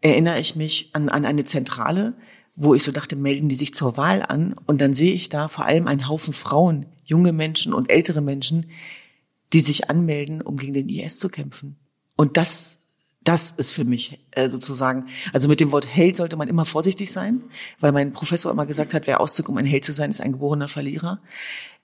erinnere 0.00 0.40
ich 0.40 0.56
mich 0.56 0.90
an, 0.92 1.08
an 1.08 1.24
eine 1.24 1.44
Zentrale, 1.44 2.14
wo 2.56 2.74
ich 2.74 2.84
so 2.84 2.92
dachte, 2.92 3.16
melden 3.16 3.48
die 3.48 3.54
sich 3.54 3.74
zur 3.74 3.96
Wahl 3.96 4.22
an. 4.22 4.54
Und 4.66 4.80
dann 4.80 4.94
sehe 4.94 5.12
ich 5.12 5.28
da 5.28 5.48
vor 5.48 5.66
allem 5.66 5.88
einen 5.88 6.08
Haufen 6.08 6.32
Frauen, 6.32 6.86
junge 7.04 7.32
Menschen 7.32 7.74
und 7.74 7.90
ältere 7.90 8.20
Menschen, 8.20 8.70
die 9.52 9.60
sich 9.60 9.90
anmelden, 9.90 10.40
um 10.40 10.56
gegen 10.56 10.72
den 10.72 10.88
IS 10.88 11.18
zu 11.18 11.28
kämpfen. 11.28 11.76
Und 12.16 12.36
das 12.36 12.78
das 13.24 13.50
ist 13.50 13.72
für 13.72 13.84
mich 13.84 14.20
äh, 14.32 14.48
sozusagen, 14.48 15.06
also 15.32 15.48
mit 15.48 15.58
dem 15.58 15.72
Wort 15.72 15.86
Held 15.86 16.16
sollte 16.16 16.36
man 16.36 16.48
immer 16.48 16.64
vorsichtig 16.64 17.10
sein, 17.10 17.42
weil 17.80 17.90
mein 17.92 18.12
Professor 18.12 18.52
immer 18.52 18.66
gesagt 18.66 18.92
hat, 18.92 19.06
wer 19.06 19.20
auszog, 19.20 19.48
um 19.48 19.56
ein 19.56 19.64
Held 19.64 19.84
zu 19.84 19.92
sein, 19.92 20.10
ist 20.10 20.20
ein 20.20 20.32
geborener 20.32 20.68
Verlierer. 20.68 21.20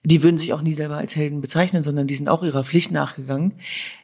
Die 0.04 0.22
würden 0.22 0.38
sich 0.38 0.52
auch 0.52 0.62
nie 0.62 0.74
selber 0.74 0.98
als 0.98 1.16
Helden 1.16 1.40
bezeichnen, 1.40 1.82
sondern 1.82 2.06
die 2.06 2.14
sind 2.14 2.28
auch 2.28 2.42
ihrer 2.42 2.64
Pflicht 2.64 2.90
nachgegangen. 2.90 3.54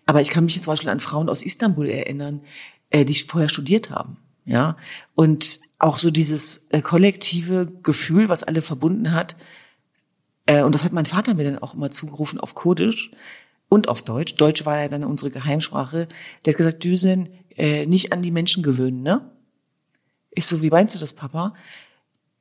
Aber 0.06 0.20
ich 0.20 0.30
kann 0.30 0.44
mich 0.44 0.54
jetzt 0.54 0.64
zum 0.64 0.72
Beispiel 0.72 0.90
an 0.90 1.00
Frauen 1.00 1.28
aus 1.28 1.44
Istanbul 1.44 1.88
erinnern, 1.88 2.40
äh, 2.90 3.04
die 3.04 3.14
vorher 3.14 3.48
studiert 3.48 3.90
haben. 3.90 4.16
Ja, 4.44 4.76
und 5.14 5.60
auch 5.78 5.98
so 5.98 6.10
dieses 6.10 6.68
äh, 6.70 6.80
kollektive 6.80 7.66
Gefühl, 7.82 8.28
was 8.28 8.44
alle 8.44 8.62
verbunden 8.62 9.12
hat, 9.12 9.36
äh, 10.46 10.62
und 10.62 10.74
das 10.74 10.84
hat 10.84 10.92
mein 10.92 11.06
Vater 11.06 11.34
mir 11.34 11.44
dann 11.44 11.58
auch 11.58 11.74
immer 11.74 11.90
zugerufen 11.90 12.40
auf 12.40 12.54
Kurdisch, 12.54 13.10
und 13.68 13.88
auf 13.88 14.02
Deutsch. 14.02 14.36
Deutsch 14.36 14.64
war 14.64 14.80
ja 14.80 14.88
dann 14.88 15.04
unsere 15.04 15.30
Geheimsprache. 15.30 16.08
Der 16.44 16.52
hat 16.52 16.58
gesagt, 16.58 16.84
Düsen, 16.84 17.28
äh, 17.56 17.86
nicht 17.86 18.12
an 18.12 18.22
die 18.22 18.30
Menschen 18.30 18.62
gewöhnen, 18.62 19.02
ne? 19.02 19.30
Ich 20.30 20.46
so, 20.46 20.62
wie 20.62 20.70
meinst 20.70 20.94
du 20.94 20.98
das, 20.98 21.14
Papa? 21.14 21.54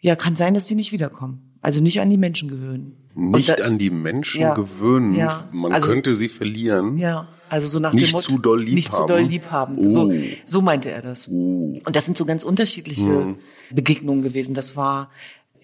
Ja, 0.01 0.15
kann 0.15 0.35
sein, 0.35 0.53
dass 0.53 0.67
sie 0.67 0.75
nicht 0.75 0.91
wiederkommen. 0.91 1.57
Also 1.61 1.81
nicht 1.81 1.99
an 1.99 2.09
die 2.09 2.17
Menschen 2.17 2.49
gewöhnen. 2.49 3.09
Nicht 3.15 3.49
da, 3.49 3.63
an 3.63 3.79
die 3.79 3.89
Menschen 3.89 4.41
ja, 4.41 4.53
gewöhnen. 4.53 5.15
Ja, 5.15 5.47
Man 5.51 5.71
also, 5.71 5.87
könnte 5.87 6.13
sie 6.13 6.27
verlieren. 6.27 6.97
Ja, 6.97 7.27
also 7.49 7.67
so 7.67 7.79
nach 7.79 7.93
nicht 7.93 8.07
dem 8.07 8.11
Motto, 8.11 8.33
zu 8.33 8.37
doll 8.37 8.61
lieb 8.61 8.75
nicht 8.75 8.91
haben. 8.91 9.01
zu 9.01 9.07
doll 9.07 9.21
lieb 9.21 9.49
haben. 9.49 9.77
Oh. 9.79 9.89
So, 9.89 10.13
so 10.45 10.61
meinte 10.61 10.91
er 10.91 11.01
das. 11.01 11.29
Oh. 11.29 11.79
Und 11.83 11.95
das 11.95 12.05
sind 12.05 12.17
so 12.17 12.25
ganz 12.25 12.43
unterschiedliche 12.43 13.09
hm. 13.09 13.37
Begegnungen 13.71 14.21
gewesen. 14.21 14.53
Das 14.53 14.75
war 14.75 15.09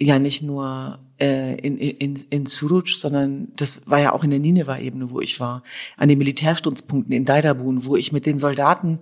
ja 0.01 0.20
nicht 0.20 0.41
nur 0.41 1.00
äh, 1.20 1.55
in, 1.55 1.77
in, 1.77 2.20
in 2.29 2.46
Suruc, 2.46 2.89
sondern 2.89 3.50
das 3.55 3.89
war 3.89 4.00
ja 4.00 4.13
auch 4.13 4.24
in 4.24 4.31
der 4.31 4.39
Nineveh-Ebene, 4.39 5.12
wo 5.12 5.22
ich 5.22 5.39
war, 5.39 5.63
an 5.98 6.10
den 6.10 6.17
Militärstützpunkten 6.17 7.13
in 7.13 7.25
Daidabun, 7.25 7.86
wo 7.86 7.96
ich 7.96 8.12
mit 8.12 8.25
den 8.25 8.38
Soldaten, 8.38 9.00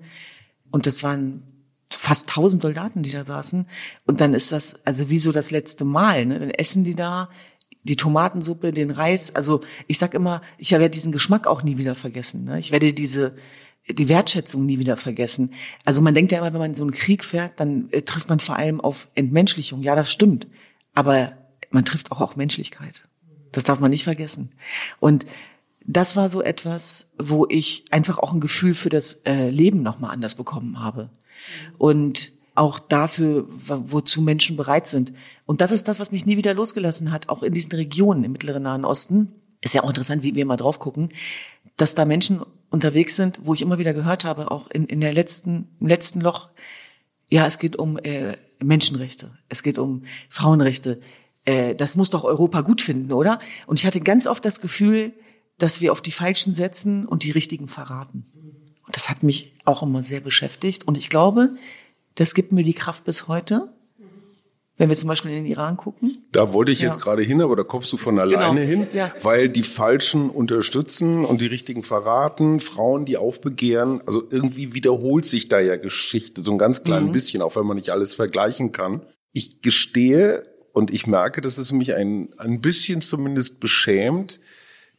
und 0.71 0.85
das 0.85 1.01
waren 1.01 1.43
fast 1.89 2.29
tausend 2.29 2.61
Soldaten, 2.61 3.01
die 3.01 3.11
da 3.11 3.23
saßen, 3.23 3.65
und 4.05 4.21
dann 4.21 4.33
ist 4.33 4.51
das 4.51 4.85
also 4.85 5.09
wie 5.09 5.19
so 5.19 5.31
das 5.31 5.51
letzte 5.51 5.85
Mal, 5.85 6.25
ne? 6.25 6.39
dann 6.39 6.51
essen 6.51 6.83
die 6.83 6.95
da 6.95 7.29
die 7.83 7.95
Tomatensuppe, 7.95 8.71
den 8.73 8.91
Reis, 8.91 9.33
also 9.33 9.61
ich 9.87 9.97
sag 9.97 10.13
immer, 10.13 10.41
ich 10.57 10.71
werde 10.71 10.89
diesen 10.89 11.13
Geschmack 11.13 11.47
auch 11.47 11.63
nie 11.63 11.77
wieder 11.77 11.95
vergessen, 11.95 12.43
ne? 12.43 12.59
ich 12.59 12.71
werde 12.71 12.93
diese 12.93 13.35
die 13.87 14.09
Wertschätzung 14.09 14.65
nie 14.65 14.77
wieder 14.77 14.97
vergessen. 14.97 15.53
Also 15.83 16.03
man 16.03 16.13
denkt 16.13 16.31
ja 16.31 16.39
immer, 16.39 16.53
wenn 16.53 16.59
man 16.59 16.75
so 16.75 16.83
einen 16.83 16.91
Krieg 16.91 17.23
fährt, 17.23 17.59
dann 17.59 17.89
äh, 17.89 18.03
trifft 18.03 18.29
man 18.29 18.39
vor 18.39 18.55
allem 18.55 18.81
auf 18.81 19.07
Entmenschlichung. 19.15 19.81
Ja, 19.81 19.95
das 19.95 20.11
stimmt. 20.11 20.47
Aber 20.93 21.33
man 21.71 21.85
trifft 21.85 22.11
auch 22.11 22.21
auf 22.21 22.35
Menschlichkeit. 22.35 23.07
Das 23.51 23.63
darf 23.63 23.79
man 23.79 23.91
nicht 23.91 24.03
vergessen. 24.03 24.51
Und 24.99 25.25
das 25.85 26.15
war 26.15 26.29
so 26.29 26.41
etwas, 26.41 27.07
wo 27.17 27.47
ich 27.49 27.85
einfach 27.89 28.17
auch 28.19 28.33
ein 28.33 28.41
Gefühl 28.41 28.75
für 28.75 28.89
das 28.89 29.21
äh, 29.25 29.49
Leben 29.49 29.81
nochmal 29.81 30.11
anders 30.11 30.35
bekommen 30.35 30.79
habe. 30.79 31.09
Und 31.77 32.33
auch 32.55 32.77
dafür, 32.77 33.45
wozu 33.47 34.21
Menschen 34.21 34.57
bereit 34.57 34.85
sind. 34.85 35.13
Und 35.45 35.61
das 35.61 35.71
ist 35.71 35.87
das, 35.87 35.99
was 35.99 36.11
mich 36.11 36.25
nie 36.25 36.35
wieder 36.35 36.53
losgelassen 36.53 37.11
hat, 37.11 37.29
auch 37.29 37.41
in 37.41 37.53
diesen 37.53 37.71
Regionen 37.71 38.25
im 38.25 38.33
Mittleren 38.33 38.63
Nahen 38.63 38.85
Osten. 38.85 39.33
Ist 39.61 39.73
ja 39.73 39.83
auch 39.83 39.89
interessant, 39.89 40.23
wie 40.23 40.35
wir 40.35 40.45
mal 40.45 40.57
drauf 40.57 40.77
gucken, 40.77 41.09
dass 41.77 41.95
da 41.95 42.05
Menschen 42.05 42.41
unterwegs 42.69 43.15
sind, 43.15 43.39
wo 43.43 43.53
ich 43.53 43.61
immer 43.61 43.79
wieder 43.79 43.93
gehört 43.93 44.25
habe, 44.25 44.51
auch 44.51 44.69
in, 44.69 44.85
in 44.85 44.99
der 45.01 45.13
letzten, 45.13 45.69
im 45.79 45.87
letzten 45.87 46.21
Loch, 46.21 46.49
ja, 47.29 47.47
es 47.47 47.59
geht 47.59 47.77
um 47.77 47.97
äh, 47.97 48.35
Menschenrechte, 48.61 49.31
es 49.47 49.63
geht 49.63 49.77
um 49.77 50.03
Frauenrechte. 50.29 50.99
Äh, 51.45 51.75
das 51.75 51.95
muss 51.95 52.09
doch 52.09 52.23
Europa 52.23 52.61
gut 52.61 52.81
finden, 52.81 53.11
oder? 53.13 53.39
Und 53.67 53.79
ich 53.79 53.85
hatte 53.85 54.01
ganz 54.01 54.27
oft 54.27 54.43
das 54.43 54.61
Gefühl, 54.61 55.13
dass 55.57 55.81
wir 55.81 55.91
auf 55.91 56.01
die 56.01 56.11
Falschen 56.11 56.53
setzen 56.53 57.05
und 57.05 57.23
die 57.23 57.31
Richtigen 57.31 57.67
verraten. 57.67 58.25
Und 58.85 58.95
das 58.95 59.09
hat 59.09 59.23
mich 59.23 59.53
auch 59.65 59.83
immer 59.83 60.01
sehr 60.03 60.21
beschäftigt. 60.21 60.87
Und 60.87 60.97
ich 60.97 61.09
glaube, 61.09 61.55
das 62.15 62.33
gibt 62.33 62.51
mir 62.51 62.63
die 62.63 62.73
Kraft 62.73 63.03
bis 63.03 63.27
heute, 63.27 63.73
wenn 64.79 64.87
wir 64.87 64.95
zum 64.95 65.09
Beispiel 65.09 65.31
in 65.31 65.43
den 65.43 65.51
Iran 65.51 65.75
gucken. 65.75 66.17
Da 66.31 66.53
wollte 66.53 66.71
ich 66.71 66.79
ja. 66.79 66.87
jetzt 66.87 67.01
gerade 67.01 67.21
hin, 67.21 67.41
aber 67.41 67.57
da 67.57 67.63
kommst 67.63 67.91
du 67.91 67.97
von 67.97 68.17
alleine 68.17 68.61
genau. 68.61 68.85
hin, 68.85 68.87
ja. 68.93 69.11
weil 69.21 69.49
die 69.49 69.63
Falschen 69.63 70.29
unterstützen 70.29 71.25
und 71.25 71.41
die 71.41 71.47
Richtigen 71.47 71.83
verraten, 71.83 72.61
Frauen, 72.61 73.05
die 73.05 73.17
aufbegehren. 73.17 74.01
Also 74.07 74.23
irgendwie 74.31 74.73
wiederholt 74.73 75.25
sich 75.25 75.49
da 75.49 75.59
ja 75.59 75.75
Geschichte 75.75 76.41
so 76.41 76.53
ein 76.53 76.57
ganz 76.57 76.83
klein 76.83 77.07
mhm. 77.07 77.11
bisschen, 77.11 77.41
auch 77.41 77.57
wenn 77.57 77.65
man 77.65 77.75
nicht 77.75 77.89
alles 77.89 78.15
vergleichen 78.15 78.71
kann. 78.71 79.01
Ich 79.33 79.61
gestehe 79.61 80.45
und 80.71 80.93
ich 80.93 81.07
merke, 81.07 81.41
dass 81.41 81.57
es 81.57 81.73
mich 81.73 81.93
ein, 81.93 82.29
ein 82.37 82.61
bisschen 82.61 83.01
zumindest 83.01 83.59
beschämt, 83.59 84.39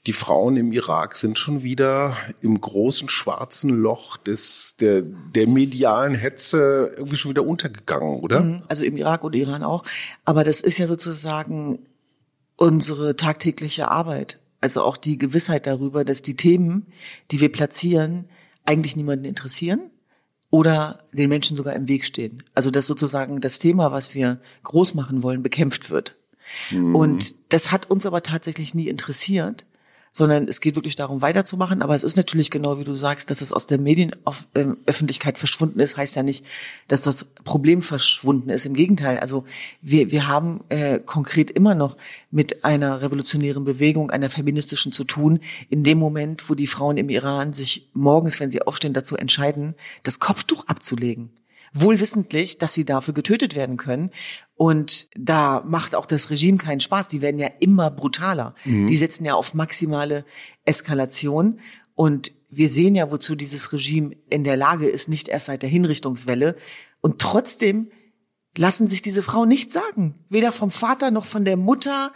die 0.07 0.12
Frauen 0.14 0.57
im 0.57 0.73
Irak 0.73 1.14
sind 1.14 1.38
schon 1.38 1.62
wieder 1.62 2.16
im 2.40 2.59
großen 2.59 3.09
schwarzen 3.11 3.69
Loch 3.71 4.16
des, 4.16 4.76
der, 4.80 5.02
der 5.02 5.47
medialen 5.47 6.14
Hetze 6.14 6.95
irgendwie 6.97 7.16
schon 7.16 7.30
wieder 7.30 7.45
untergegangen, 7.45 8.21
oder? 8.21 8.40
Mhm. 8.40 8.62
Also 8.69 8.85
im 8.85 8.97
Irak 8.97 9.25
und 9.25 9.35
Iran 9.35 9.62
auch. 9.62 9.85
Aber 10.25 10.42
das 10.42 10.62
ist 10.62 10.78
ja 10.78 10.87
sozusagen 10.87 11.80
unsere 12.57 13.14
tagtägliche 13.14 13.90
Arbeit. 13.90 14.40
Also 14.62 14.83
auch 14.83 14.97
die 14.97 15.19
Gewissheit 15.19 15.66
darüber, 15.66 16.04
dass 16.04 16.23
die 16.23 16.37
Themen, 16.37 16.87
die 17.30 17.40
wir 17.40 17.52
platzieren, 17.52 18.26
eigentlich 18.64 18.97
niemanden 18.97 19.25
interessieren 19.26 19.90
oder 20.50 21.04
den 21.12 21.28
Menschen 21.28 21.57
sogar 21.57 21.75
im 21.75 21.88
Weg 21.88 22.04
stehen. 22.04 22.42
Also 22.54 22.71
dass 22.71 22.87
sozusagen 22.87 23.40
das 23.40 23.59
Thema, 23.59 23.92
was 23.92 24.14
wir 24.14 24.40
groß 24.62 24.95
machen 24.95 25.23
wollen, 25.23 25.42
bekämpft 25.42 25.90
wird. 25.90 26.16
Mhm. 26.71 26.95
Und 26.95 27.35
das 27.52 27.71
hat 27.71 27.90
uns 27.90 28.07
aber 28.07 28.23
tatsächlich 28.23 28.75
nie 28.75 28.88
interessiert, 28.88 29.64
sondern 30.12 30.49
es 30.49 30.61
geht 30.61 30.75
wirklich 30.75 30.97
darum, 30.97 31.23
weiterzumachen. 31.23 31.83
Aber 31.83 31.95
es 31.95 32.05
ist 32.05 32.17
natürlich 32.17 32.50
genau 32.50 32.79
wie 32.79 32.85
du 32.85 32.95
sagst, 32.95 33.31
dass 33.31 33.40
es 33.40 33.52
aus 33.52 33.67
der 33.67 33.79
Medienöffentlichkeit 33.79 35.38
verschwunden 35.38 35.81
ist, 35.81 35.97
heißt 35.97 36.17
ja 36.17 36.23
nicht, 36.23 36.45
dass 36.88 37.02
das 37.02 37.25
Problem 37.45 37.81
verschwunden 37.81 38.50
ist. 38.50 38.67
Im 38.67 38.75
Gegenteil, 38.75 39.19
also 39.19 39.45
wir, 39.83 40.11
wir 40.11 40.26
haben 40.26 40.64
äh, 40.69 40.99
konkret 40.99 41.50
immer 41.50 41.75
noch 41.75 41.97
mit 42.31 42.64
einer 42.64 43.02
revolutionären 43.02 43.64
Bewegung, 43.64 44.11
einer 44.11 44.29
feministischen 44.29 44.93
zu 44.93 45.05
tun, 45.05 45.40
in 45.69 45.85
dem 45.85 45.99
Moment, 45.99 46.50
wo 46.50 46.55
die 46.55 46.67
Frauen 46.67 46.97
im 46.97 47.09
Iran 47.09 47.52
sich 47.52 47.88
morgens, 47.93 48.40
wenn 48.40 48.50
sie 48.50 48.62
aufstehen, 48.62 48.95
dazu 48.95 49.17
entscheiden, 49.17 49.75
das 50.02 50.19
Kopftuch 50.19 50.67
abzulegen 50.67 51.31
wohlwissentlich, 51.73 52.59
dass 52.59 52.75
sie 52.75 52.85
dafür 52.85 53.15
getötet 53.15 53.55
werden 53.55 53.77
können. 53.77 54.11
Und 54.55 55.09
da 55.15 55.62
macht 55.67 55.95
auch 55.95 56.07
das 56.07 56.31
Regime 56.31 56.59
keinen 56.59 56.81
Spaß. 56.81 57.09
Die 57.09 57.23
werden 57.23 57.39
ja 57.39 57.49
immer 57.61 57.91
brutaler. 57.91 58.55
Mhm. 58.65 58.87
Die 58.87 58.97
setzen 58.97 59.25
ja 59.25 59.35
auf 59.35 59.55
maximale 59.55 60.25
Eskalation. 60.65 61.61
Und 61.95 62.33
wir 62.49 62.69
sehen 62.69 62.95
ja, 62.95 63.11
wozu 63.11 63.37
dieses 63.37 63.73
Regime 63.73 64.17
in 64.29 64.45
der 64.45 64.57
Lage 64.57 64.89
ist, 64.89 65.09
nicht 65.09 65.29
erst 65.29 65.47
seit 65.47 65.62
der 65.62 65.71
Hinrichtungswelle. 65.71 66.57
Und 67.00 67.21
trotzdem 67.21 67.91
lassen 68.57 68.89
sich 68.89 69.03
diese 69.03 69.23
Frauen 69.23 69.49
nichts 69.49 69.73
sagen. 69.73 70.25
Weder 70.29 70.53
vom 70.53 70.71
Vater 70.71 71.11
noch 71.11 71.25
von 71.25 71.45
der 71.45 71.57
Mutter 71.57 72.12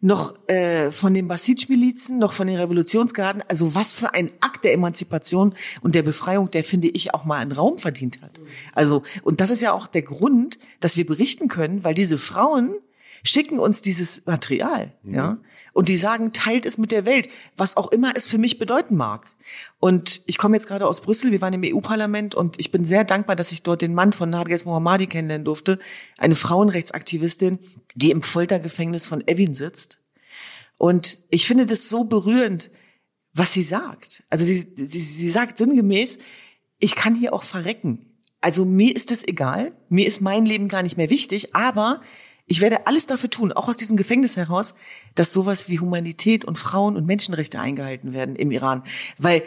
noch 0.00 0.48
äh, 0.48 0.90
von 0.90 1.14
den 1.14 1.26
Basij-Milizen, 1.26 2.18
noch 2.18 2.32
von 2.32 2.46
den 2.46 2.56
Revolutionsgarden. 2.56 3.42
Also 3.48 3.74
was 3.74 3.92
für 3.92 4.14
ein 4.14 4.30
Akt 4.40 4.64
der 4.64 4.74
Emanzipation 4.74 5.54
und 5.80 5.94
der 5.94 6.02
Befreiung, 6.02 6.50
der 6.50 6.64
finde 6.64 6.88
ich 6.88 7.14
auch 7.14 7.24
mal 7.24 7.38
einen 7.38 7.52
Raum 7.52 7.78
verdient 7.78 8.20
hat. 8.22 8.38
Also 8.74 9.02
und 9.22 9.40
das 9.40 9.50
ist 9.50 9.62
ja 9.62 9.72
auch 9.72 9.86
der 9.86 10.02
Grund, 10.02 10.58
dass 10.80 10.96
wir 10.96 11.06
berichten 11.06 11.48
können, 11.48 11.82
weil 11.82 11.94
diese 11.94 12.18
Frauen 12.18 12.74
schicken 13.22 13.58
uns 13.58 13.80
dieses 13.80 14.24
Material, 14.26 14.92
ja. 15.02 15.38
Und 15.76 15.90
die 15.90 15.98
sagen, 15.98 16.32
teilt 16.32 16.64
es 16.64 16.78
mit 16.78 16.90
der 16.90 17.04
Welt, 17.04 17.28
was 17.54 17.76
auch 17.76 17.92
immer 17.92 18.14
es 18.16 18.26
für 18.26 18.38
mich 18.38 18.58
bedeuten 18.58 18.96
mag. 18.96 19.30
Und 19.78 20.22
ich 20.24 20.38
komme 20.38 20.56
jetzt 20.56 20.68
gerade 20.68 20.86
aus 20.86 21.02
Brüssel, 21.02 21.32
wir 21.32 21.42
waren 21.42 21.52
im 21.52 21.64
EU-Parlament 21.64 22.34
und 22.34 22.58
ich 22.58 22.70
bin 22.70 22.86
sehr 22.86 23.04
dankbar, 23.04 23.36
dass 23.36 23.52
ich 23.52 23.62
dort 23.62 23.82
den 23.82 23.92
Mann 23.92 24.14
von 24.14 24.30
Narges 24.30 24.64
Mohammadi 24.64 25.06
kennenlernen 25.06 25.44
durfte, 25.44 25.78
eine 26.16 26.34
Frauenrechtsaktivistin, 26.34 27.58
die 27.94 28.10
im 28.10 28.22
Foltergefängnis 28.22 29.06
von 29.06 29.28
Evin 29.28 29.52
sitzt. 29.52 30.02
Und 30.78 31.18
ich 31.28 31.46
finde 31.46 31.66
das 31.66 31.90
so 31.90 32.04
berührend, 32.04 32.70
was 33.34 33.52
sie 33.52 33.62
sagt. 33.62 34.24
Also 34.30 34.46
sie, 34.46 34.72
sie, 34.76 34.98
sie 34.98 35.30
sagt 35.30 35.58
sinngemäß, 35.58 36.20
ich 36.78 36.94
kann 36.94 37.14
hier 37.14 37.34
auch 37.34 37.42
verrecken. 37.42 38.22
Also 38.40 38.64
mir 38.64 38.96
ist 38.96 39.12
es 39.12 39.28
egal, 39.28 39.74
mir 39.90 40.06
ist 40.06 40.22
mein 40.22 40.46
Leben 40.46 40.68
gar 40.68 40.82
nicht 40.82 40.96
mehr 40.96 41.10
wichtig, 41.10 41.54
aber 41.54 42.00
ich 42.46 42.60
werde 42.60 42.86
alles 42.86 43.06
dafür 43.06 43.28
tun, 43.28 43.52
auch 43.52 43.68
aus 43.68 43.76
diesem 43.76 43.96
Gefängnis 43.96 44.36
heraus, 44.36 44.74
dass 45.14 45.32
sowas 45.32 45.68
wie 45.68 45.80
Humanität 45.80 46.44
und 46.44 46.58
Frauen 46.58 46.96
und 46.96 47.06
Menschenrechte 47.06 47.60
eingehalten 47.60 48.12
werden 48.12 48.36
im 48.36 48.52
Iran. 48.52 48.84
Weil 49.18 49.42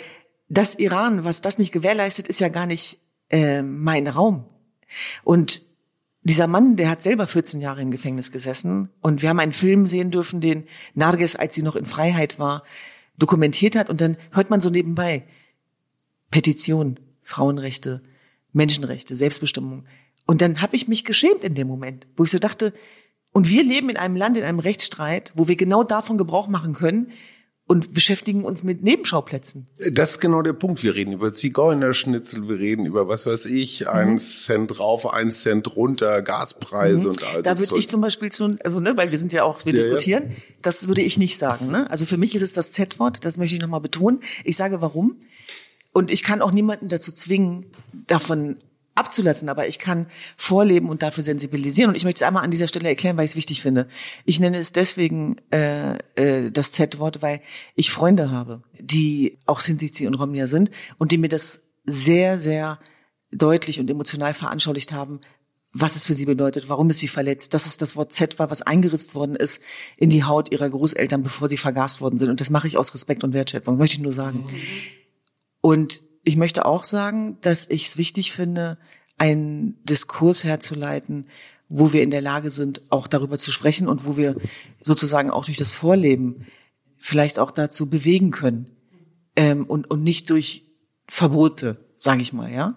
das 0.49 0.75
Iran, 0.75 1.23
was 1.23 1.41
das 1.41 1.57
nicht 1.57 1.71
gewährleistet, 1.71 2.27
ist 2.27 2.39
ja 2.39 2.49
gar 2.49 2.65
nicht 2.65 2.99
äh, 3.29 3.61
mein 3.61 4.07
Raum. 4.07 4.45
Und 5.23 5.61
dieser 6.23 6.47
Mann, 6.47 6.75
der 6.75 6.89
hat 6.89 7.01
selber 7.01 7.27
14 7.27 7.61
Jahre 7.61 7.81
im 7.81 7.91
Gefängnis 7.91 8.31
gesessen 8.31 8.89
und 9.01 9.21
wir 9.21 9.29
haben 9.29 9.39
einen 9.39 9.53
Film 9.53 9.85
sehen 9.85 10.11
dürfen, 10.11 10.41
den 10.41 10.65
Narges, 10.93 11.35
als 11.35 11.55
sie 11.55 11.63
noch 11.63 11.77
in 11.77 11.85
Freiheit 11.85 12.39
war, 12.39 12.63
dokumentiert 13.17 13.75
hat 13.75 13.89
und 13.89 14.01
dann 14.01 14.17
hört 14.31 14.49
man 14.49 14.59
so 14.59 14.69
nebenbei 14.69 15.25
Petition, 16.31 16.99
Frauenrechte, 17.23 18.03
Menschenrechte, 18.51 19.15
Selbstbestimmung. 19.15 19.85
Und 20.29 20.43
dann 20.43 20.61
habe 20.61 20.75
ich 20.75 20.87
mich 20.87 21.05
geschämt 21.05 21.43
in 21.43 21.55
dem 21.55 21.65
Moment, 21.65 22.05
wo 22.15 22.23
ich 22.23 22.29
so 22.29 22.37
dachte, 22.37 22.71
und 23.31 23.49
wir 23.49 23.63
leben 23.63 23.89
in 23.89 23.97
einem 23.97 24.15
Land, 24.15 24.37
in 24.37 24.43
einem 24.43 24.59
Rechtsstreit, 24.59 25.31
wo 25.33 25.47
wir 25.47 25.55
genau 25.55 25.83
davon 25.83 26.19
Gebrauch 26.19 26.47
machen 26.47 26.73
können 26.73 27.13
und 27.65 27.95
beschäftigen 27.95 28.43
uns 28.45 28.61
mit 28.61 28.83
Nebenschauplätzen. 28.83 29.69
Das 29.91 30.11
ist 30.11 30.19
genau 30.19 30.43
der 30.43 30.53
Punkt. 30.53 30.83
Wir 30.83 30.93
reden 30.93 31.13
über 31.13 31.33
Zigeunerschnitzel, 31.33 32.47
wir 32.47 32.59
reden 32.59 32.85
über 32.85 33.07
was 33.07 33.25
weiß 33.25 33.47
ich, 33.47 33.89
ein 33.89 34.11
mhm. 34.11 34.19
Cent 34.19 34.79
rauf, 34.79 35.11
ein 35.11 35.31
Cent 35.31 35.75
runter, 35.75 36.21
Gaspreise 36.21 37.07
mhm. 37.07 37.13
und 37.13 37.23
all 37.23 37.41
Da 37.41 37.57
würde 37.57 37.79
ich 37.79 37.89
zum 37.89 38.01
Beispiel 38.01 38.31
zu, 38.31 38.55
also 38.63 38.79
ne, 38.79 38.95
weil 38.97 39.09
wir 39.09 39.17
sind 39.17 39.33
ja 39.33 39.41
auch, 39.45 39.65
wir 39.65 39.73
ja, 39.73 39.79
diskutieren, 39.79 40.25
ja. 40.29 40.35
das 40.61 40.87
würde 40.87 41.01
ich 41.01 41.17
nicht 41.17 41.39
sagen. 41.39 41.71
Ne? 41.71 41.89
Also 41.89 42.05
für 42.05 42.17
mich 42.17 42.35
ist 42.35 42.43
es 42.43 42.53
das 42.53 42.71
Z-Wort, 42.73 43.25
das 43.25 43.39
möchte 43.39 43.55
ich 43.55 43.61
nochmal 43.63 43.81
betonen. 43.81 44.19
Ich 44.43 44.57
sage 44.57 44.79
warum. 44.79 45.21
Und 45.91 46.11
ich 46.11 46.21
kann 46.21 46.43
auch 46.43 46.51
niemanden 46.51 46.87
dazu 46.87 47.11
zwingen, 47.11 47.65
davon 48.05 48.59
abzulassen, 48.99 49.49
aber 49.49 49.67
ich 49.67 49.79
kann 49.79 50.07
vorleben 50.37 50.89
und 50.89 51.01
dafür 51.01 51.23
sensibilisieren. 51.23 51.89
Und 51.89 51.95
ich 51.95 52.03
möchte 52.03 52.23
es 52.23 52.27
einmal 52.27 52.43
an 52.43 52.51
dieser 52.51 52.67
Stelle 52.67 52.89
erklären, 52.89 53.17
weil 53.17 53.25
ich 53.25 53.31
es 53.31 53.37
wichtig 53.37 53.61
finde. 53.61 53.87
Ich 54.25 54.39
nenne 54.39 54.57
es 54.57 54.71
deswegen 54.71 55.37
äh, 55.51 55.97
äh, 56.15 56.51
das 56.51 56.73
Z-Wort, 56.73 57.21
weil 57.21 57.41
ich 57.75 57.91
Freunde 57.91 58.31
habe, 58.31 58.61
die 58.79 59.39
auch 59.45 59.59
Sintizi 59.59 60.05
und 60.05 60.15
Romnia 60.15 60.47
sind 60.47 60.69
und 60.97 61.11
die 61.11 61.17
mir 61.17 61.29
das 61.29 61.61
sehr, 61.85 62.39
sehr 62.39 62.79
deutlich 63.31 63.79
und 63.79 63.89
emotional 63.89 64.33
veranschaulicht 64.33 64.91
haben, 64.91 65.21
was 65.71 65.95
es 65.95 66.05
für 66.05 66.13
sie 66.13 66.25
bedeutet, 66.25 66.67
warum 66.67 66.89
es 66.89 66.99
sie 66.99 67.07
verletzt, 67.07 67.53
dass 67.53 67.65
es 67.65 67.77
das 67.77 67.95
Wort 67.95 68.11
Z 68.11 68.39
war, 68.39 68.49
was 68.49 68.63
eingeritzt 68.63 69.13
worden 69.13 69.35
ist 69.35 69.61
in 69.97 70.09
die 70.09 70.23
Haut 70.23 70.51
ihrer 70.51 70.69
Großeltern, 70.69 71.21
bevor 71.21 71.47
sie 71.47 71.57
vergast 71.57 72.01
worden 72.01 72.17
sind. 72.17 72.29
Und 72.29 72.41
das 72.41 72.49
mache 72.49 72.67
ich 72.67 72.77
aus 72.77 72.93
Respekt 72.93 73.23
und 73.23 73.33
Wertschätzung, 73.33 73.77
möchte 73.77 73.97
ich 73.97 74.01
nur 74.01 74.13
sagen. 74.13 74.45
Und 75.61 76.01
ich 76.23 76.35
möchte 76.35 76.65
auch 76.65 76.83
sagen, 76.83 77.37
dass 77.41 77.69
ich 77.69 77.87
es 77.87 77.97
wichtig 77.97 78.33
finde, 78.33 78.77
einen 79.17 79.83
Diskurs 79.83 80.43
herzuleiten, 80.43 81.25
wo 81.67 81.93
wir 81.93 82.01
in 82.01 82.11
der 82.11 82.21
Lage 82.21 82.49
sind, 82.49 82.81
auch 82.89 83.07
darüber 83.07 83.37
zu 83.37 83.51
sprechen 83.51 83.87
und 83.87 84.05
wo 84.05 84.17
wir 84.17 84.35
sozusagen 84.81 85.29
auch 85.29 85.45
durch 85.45 85.57
das 85.57 85.73
Vorleben 85.73 86.47
vielleicht 86.97 87.39
auch 87.39 87.51
dazu 87.51 87.89
bewegen 87.89 88.31
können 88.31 88.75
ähm, 89.35 89.65
und, 89.65 89.89
und 89.89 90.03
nicht 90.03 90.29
durch 90.29 90.65
Verbote, 91.07 91.77
sage 91.97 92.21
ich 92.21 92.33
mal, 92.33 92.51
ja. 92.51 92.75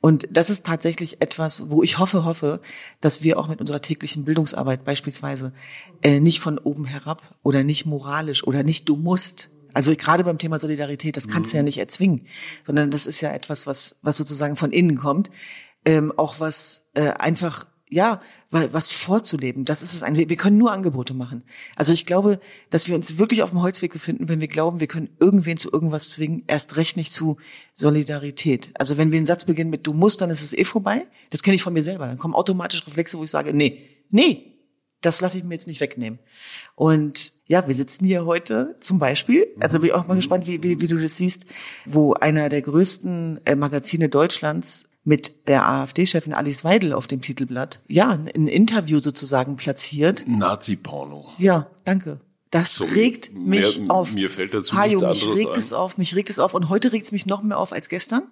Und 0.00 0.26
das 0.30 0.50
ist 0.50 0.66
tatsächlich 0.66 1.20
etwas, 1.20 1.70
wo 1.70 1.82
ich 1.82 1.98
hoffe, 1.98 2.24
hoffe, 2.24 2.60
dass 3.00 3.22
wir 3.22 3.38
auch 3.38 3.48
mit 3.48 3.60
unserer 3.60 3.80
täglichen 3.80 4.24
Bildungsarbeit 4.24 4.84
beispielsweise 4.84 5.52
äh, 6.02 6.20
nicht 6.20 6.40
von 6.40 6.58
oben 6.58 6.84
herab 6.84 7.36
oder 7.42 7.64
nicht 7.64 7.86
moralisch 7.86 8.44
oder 8.44 8.62
nicht 8.62 8.88
du 8.88 8.96
musst 8.96 9.50
also 9.74 9.94
gerade 9.96 10.24
beim 10.24 10.38
Thema 10.38 10.58
Solidarität, 10.58 11.16
das 11.16 11.28
kannst 11.28 11.50
mhm. 11.50 11.52
du 11.52 11.56
ja 11.58 11.62
mhm. 11.62 11.66
nicht 11.66 11.78
erzwingen, 11.78 12.26
sondern 12.66 12.90
das 12.90 13.06
ist 13.06 13.20
ja 13.20 13.32
etwas, 13.32 13.66
was, 13.66 13.96
was 14.02 14.16
sozusagen 14.16 14.56
von 14.56 14.72
innen 14.72 14.96
kommt. 14.96 15.30
Ähm, 15.84 16.12
auch 16.16 16.38
was 16.38 16.86
äh, 16.94 17.10
einfach, 17.10 17.66
ja, 17.88 18.20
was 18.52 18.90
vorzuleben. 18.90 19.64
Das 19.64 19.82
ist 19.82 19.94
es 19.94 20.02
eigentlich. 20.02 20.28
Wir 20.28 20.36
können 20.36 20.58
nur 20.58 20.72
Angebote 20.72 21.14
machen. 21.14 21.42
Also 21.74 21.94
ich 21.94 22.04
glaube, 22.04 22.38
dass 22.68 22.86
wir 22.86 22.94
uns 22.94 23.16
wirklich 23.16 23.42
auf 23.42 23.50
dem 23.50 23.62
Holzweg 23.62 23.92
befinden, 23.92 24.28
wenn 24.28 24.42
wir 24.42 24.48
glauben, 24.48 24.78
wir 24.78 24.86
können 24.88 25.08
irgendwen 25.18 25.56
zu 25.56 25.72
irgendwas 25.72 26.10
zwingen, 26.10 26.44
erst 26.48 26.76
recht 26.76 26.98
nicht 26.98 27.12
zu 27.12 27.38
Solidarität. 27.72 28.70
Also 28.74 28.98
wenn 28.98 29.10
wir 29.10 29.16
einen 29.16 29.26
Satz 29.26 29.46
beginnen 29.46 29.70
mit 29.70 29.86
du 29.86 29.94
musst, 29.94 30.20
dann 30.20 30.28
ist 30.28 30.42
es 30.42 30.52
eh 30.52 30.64
vorbei. 30.64 31.06
Das 31.30 31.42
kenne 31.42 31.54
ich 31.54 31.62
von 31.62 31.72
mir 31.72 31.82
selber. 31.82 32.06
Dann 32.06 32.18
kommen 32.18 32.34
automatisch 32.34 32.86
Reflexe, 32.86 33.18
wo 33.18 33.24
ich 33.24 33.30
sage, 33.30 33.54
nee, 33.54 33.88
nee, 34.10 34.51
das 35.02 35.20
lasse 35.20 35.38
ich 35.38 35.44
mir 35.44 35.54
jetzt 35.54 35.66
nicht 35.66 35.80
wegnehmen. 35.80 36.18
Und 36.74 37.34
ja, 37.46 37.66
wir 37.66 37.74
sitzen 37.74 38.04
hier 38.04 38.24
heute 38.24 38.76
zum 38.80 38.98
Beispiel, 38.98 39.46
also 39.60 39.80
bin 39.80 39.88
ich 39.88 39.94
auch 39.94 40.06
mal 40.06 40.14
gespannt, 40.14 40.46
wie, 40.46 40.62
wie, 40.62 40.80
wie 40.80 40.86
du 40.86 40.98
das 40.98 41.16
siehst, 41.16 41.44
wo 41.84 42.14
einer 42.14 42.48
der 42.48 42.62
größten 42.62 43.40
äh, 43.44 43.54
Magazine 43.54 44.08
Deutschlands 44.08 44.84
mit 45.04 45.48
der 45.48 45.68
AfD-Chefin 45.68 46.32
Alice 46.32 46.64
Weidel 46.64 46.92
auf 46.92 47.06
dem 47.06 47.20
Titelblatt, 47.20 47.80
ja, 47.88 48.10
ein 48.10 48.46
Interview 48.46 49.00
sozusagen 49.00 49.56
platziert. 49.56 50.24
Nazi-Porno. 50.26 51.26
Ja, 51.38 51.68
danke. 51.84 52.20
Das 52.50 52.74
so, 52.74 52.84
regt 52.84 53.34
mich 53.34 53.80
mehr, 53.80 53.90
auf. 53.90 54.12
Mir 54.12 54.30
fällt 54.30 54.54
dazu 54.54 54.76
Hajo, 54.76 54.90
nichts 54.90 55.02
anderes 55.02 55.26
mich 55.26 55.38
regt 55.38 55.52
ein. 55.52 55.58
es 55.58 55.72
auf, 55.72 55.98
mich 55.98 56.14
regt 56.14 56.30
es 56.30 56.38
auf 56.38 56.54
und 56.54 56.68
heute 56.68 56.92
regt 56.92 57.06
es 57.06 57.12
mich 57.12 57.26
noch 57.26 57.42
mehr 57.42 57.58
auf 57.58 57.72
als 57.72 57.88
gestern. 57.88 58.24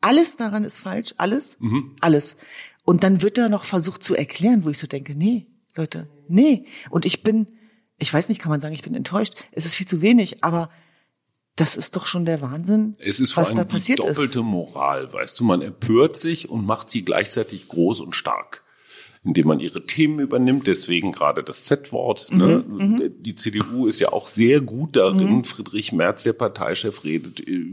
Alles 0.00 0.36
daran 0.36 0.64
ist 0.64 0.78
falsch, 0.78 1.14
alles, 1.18 1.58
mhm. 1.58 1.96
alles. 2.00 2.36
Und 2.84 3.02
dann 3.02 3.22
wird 3.22 3.38
da 3.38 3.48
noch 3.48 3.64
versucht 3.64 4.02
zu 4.04 4.14
erklären, 4.14 4.64
wo 4.64 4.70
ich 4.70 4.78
so 4.78 4.86
denke, 4.86 5.16
nee, 5.16 5.46
Leute, 5.76 6.08
nee. 6.28 6.66
Und 6.90 7.04
ich 7.04 7.22
bin, 7.22 7.46
ich 7.98 8.12
weiß 8.12 8.28
nicht, 8.28 8.40
kann 8.40 8.50
man 8.50 8.60
sagen, 8.60 8.74
ich 8.74 8.82
bin 8.82 8.94
enttäuscht. 8.94 9.34
Es 9.52 9.66
ist 9.66 9.74
viel 9.74 9.86
zu 9.86 10.02
wenig, 10.02 10.42
aber 10.42 10.70
das 11.56 11.76
ist 11.76 11.96
doch 11.96 12.04
schon 12.04 12.26
der 12.26 12.42
Wahnsinn, 12.42 12.96
es 12.98 13.18
ist 13.18 13.34
was 13.36 13.48
vor 13.48 13.58
allem 13.58 13.68
da 13.68 13.74
passiert 13.74 13.98
die 13.98 14.02
doppelte 14.06 14.40
ist. 14.40 14.44
Moral, 14.44 15.12
weißt 15.12 15.40
du, 15.40 15.44
man 15.44 15.62
empört 15.62 16.18
sich 16.18 16.50
und 16.50 16.66
macht 16.66 16.90
sie 16.90 17.02
gleichzeitig 17.02 17.68
groß 17.68 18.00
und 18.00 18.14
stark, 18.14 18.62
indem 19.24 19.46
man 19.46 19.60
ihre 19.60 19.86
Themen 19.86 20.20
übernimmt, 20.20 20.66
deswegen 20.66 21.12
gerade 21.12 21.42
das 21.42 21.64
Z-Wort. 21.64 22.30
Mhm, 22.30 22.38
ne? 22.38 22.64
mhm. 22.66 23.12
Die 23.20 23.34
CDU 23.34 23.86
ist 23.86 24.00
ja 24.00 24.12
auch 24.12 24.26
sehr 24.26 24.60
gut 24.60 24.96
darin, 24.96 25.44
Friedrich 25.44 25.92
Merz, 25.92 26.24
der 26.24 26.34
Parteichef, 26.34 27.04
redet 27.04 27.40
äh, 27.40 27.64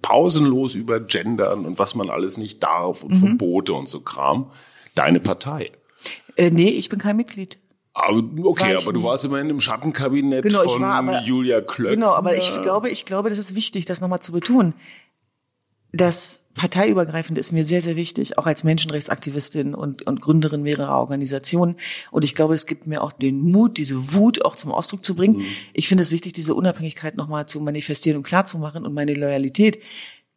pausenlos 0.00 0.74
über 0.74 0.98
Gendern 0.98 1.66
und 1.66 1.78
was 1.78 1.94
man 1.94 2.08
alles 2.08 2.38
nicht 2.38 2.62
darf 2.62 3.04
und 3.04 3.12
Mhm. 3.16 3.18
Verbote 3.18 3.74
und 3.74 3.86
so 3.88 4.00
Kram. 4.00 4.50
Deine 4.94 5.20
Partei. 5.20 5.70
Äh, 6.40 6.50
nee, 6.50 6.70
ich 6.70 6.88
bin 6.88 6.98
kein 6.98 7.16
Mitglied. 7.16 7.58
Aber, 7.92 8.16
okay, 8.44 8.62
War 8.62 8.70
ich 8.78 8.82
aber 8.84 8.92
du 8.94 9.02
warst 9.02 9.24
immerhin 9.26 9.50
im 9.50 9.60
Schattenkabinett 9.60 10.42
Genau, 10.42 10.62
ich 10.64 10.72
von 10.72 10.80
war 10.80 10.94
aber- 10.94 11.20
Julia 11.22 11.60
Klöckner. 11.60 11.94
Genau, 11.96 12.12
aber 12.14 12.34
ich 12.36 12.62
glaube, 12.62 12.88
ich 12.88 13.04
glaube, 13.04 13.28
das 13.28 13.38
ist 13.38 13.54
wichtig, 13.54 13.84
das 13.84 14.00
nochmal 14.00 14.20
zu 14.20 14.32
betonen. 14.32 14.72
Das 15.92 16.44
parteiübergreifend 16.54 17.36
ist 17.36 17.52
mir 17.52 17.66
sehr, 17.66 17.82
sehr 17.82 17.96
wichtig, 17.96 18.38
auch 18.38 18.46
als 18.46 18.64
Menschenrechtsaktivistin 18.64 19.74
und, 19.74 20.06
und 20.06 20.20
Gründerin 20.20 20.62
mehrerer 20.62 20.98
Organisationen. 20.98 21.76
Und 22.12 22.24
ich 22.24 22.34
glaube, 22.34 22.54
es 22.54 22.64
gibt 22.66 22.86
mir 22.86 23.02
auch 23.02 23.12
den 23.12 23.40
Mut, 23.42 23.76
diese 23.76 24.14
Wut 24.14 24.44
auch 24.44 24.56
zum 24.56 24.70
Ausdruck 24.72 25.04
zu 25.04 25.14
bringen. 25.16 25.42
Ich 25.74 25.88
finde 25.88 26.02
es 26.02 26.12
wichtig, 26.12 26.32
diese 26.32 26.54
Unabhängigkeit 26.54 27.16
nochmal 27.16 27.46
zu 27.46 27.60
manifestieren 27.60 28.16
und 28.18 28.22
klarzumachen. 28.22 28.86
Und 28.86 28.94
meine 28.94 29.14
Loyalität 29.14 29.80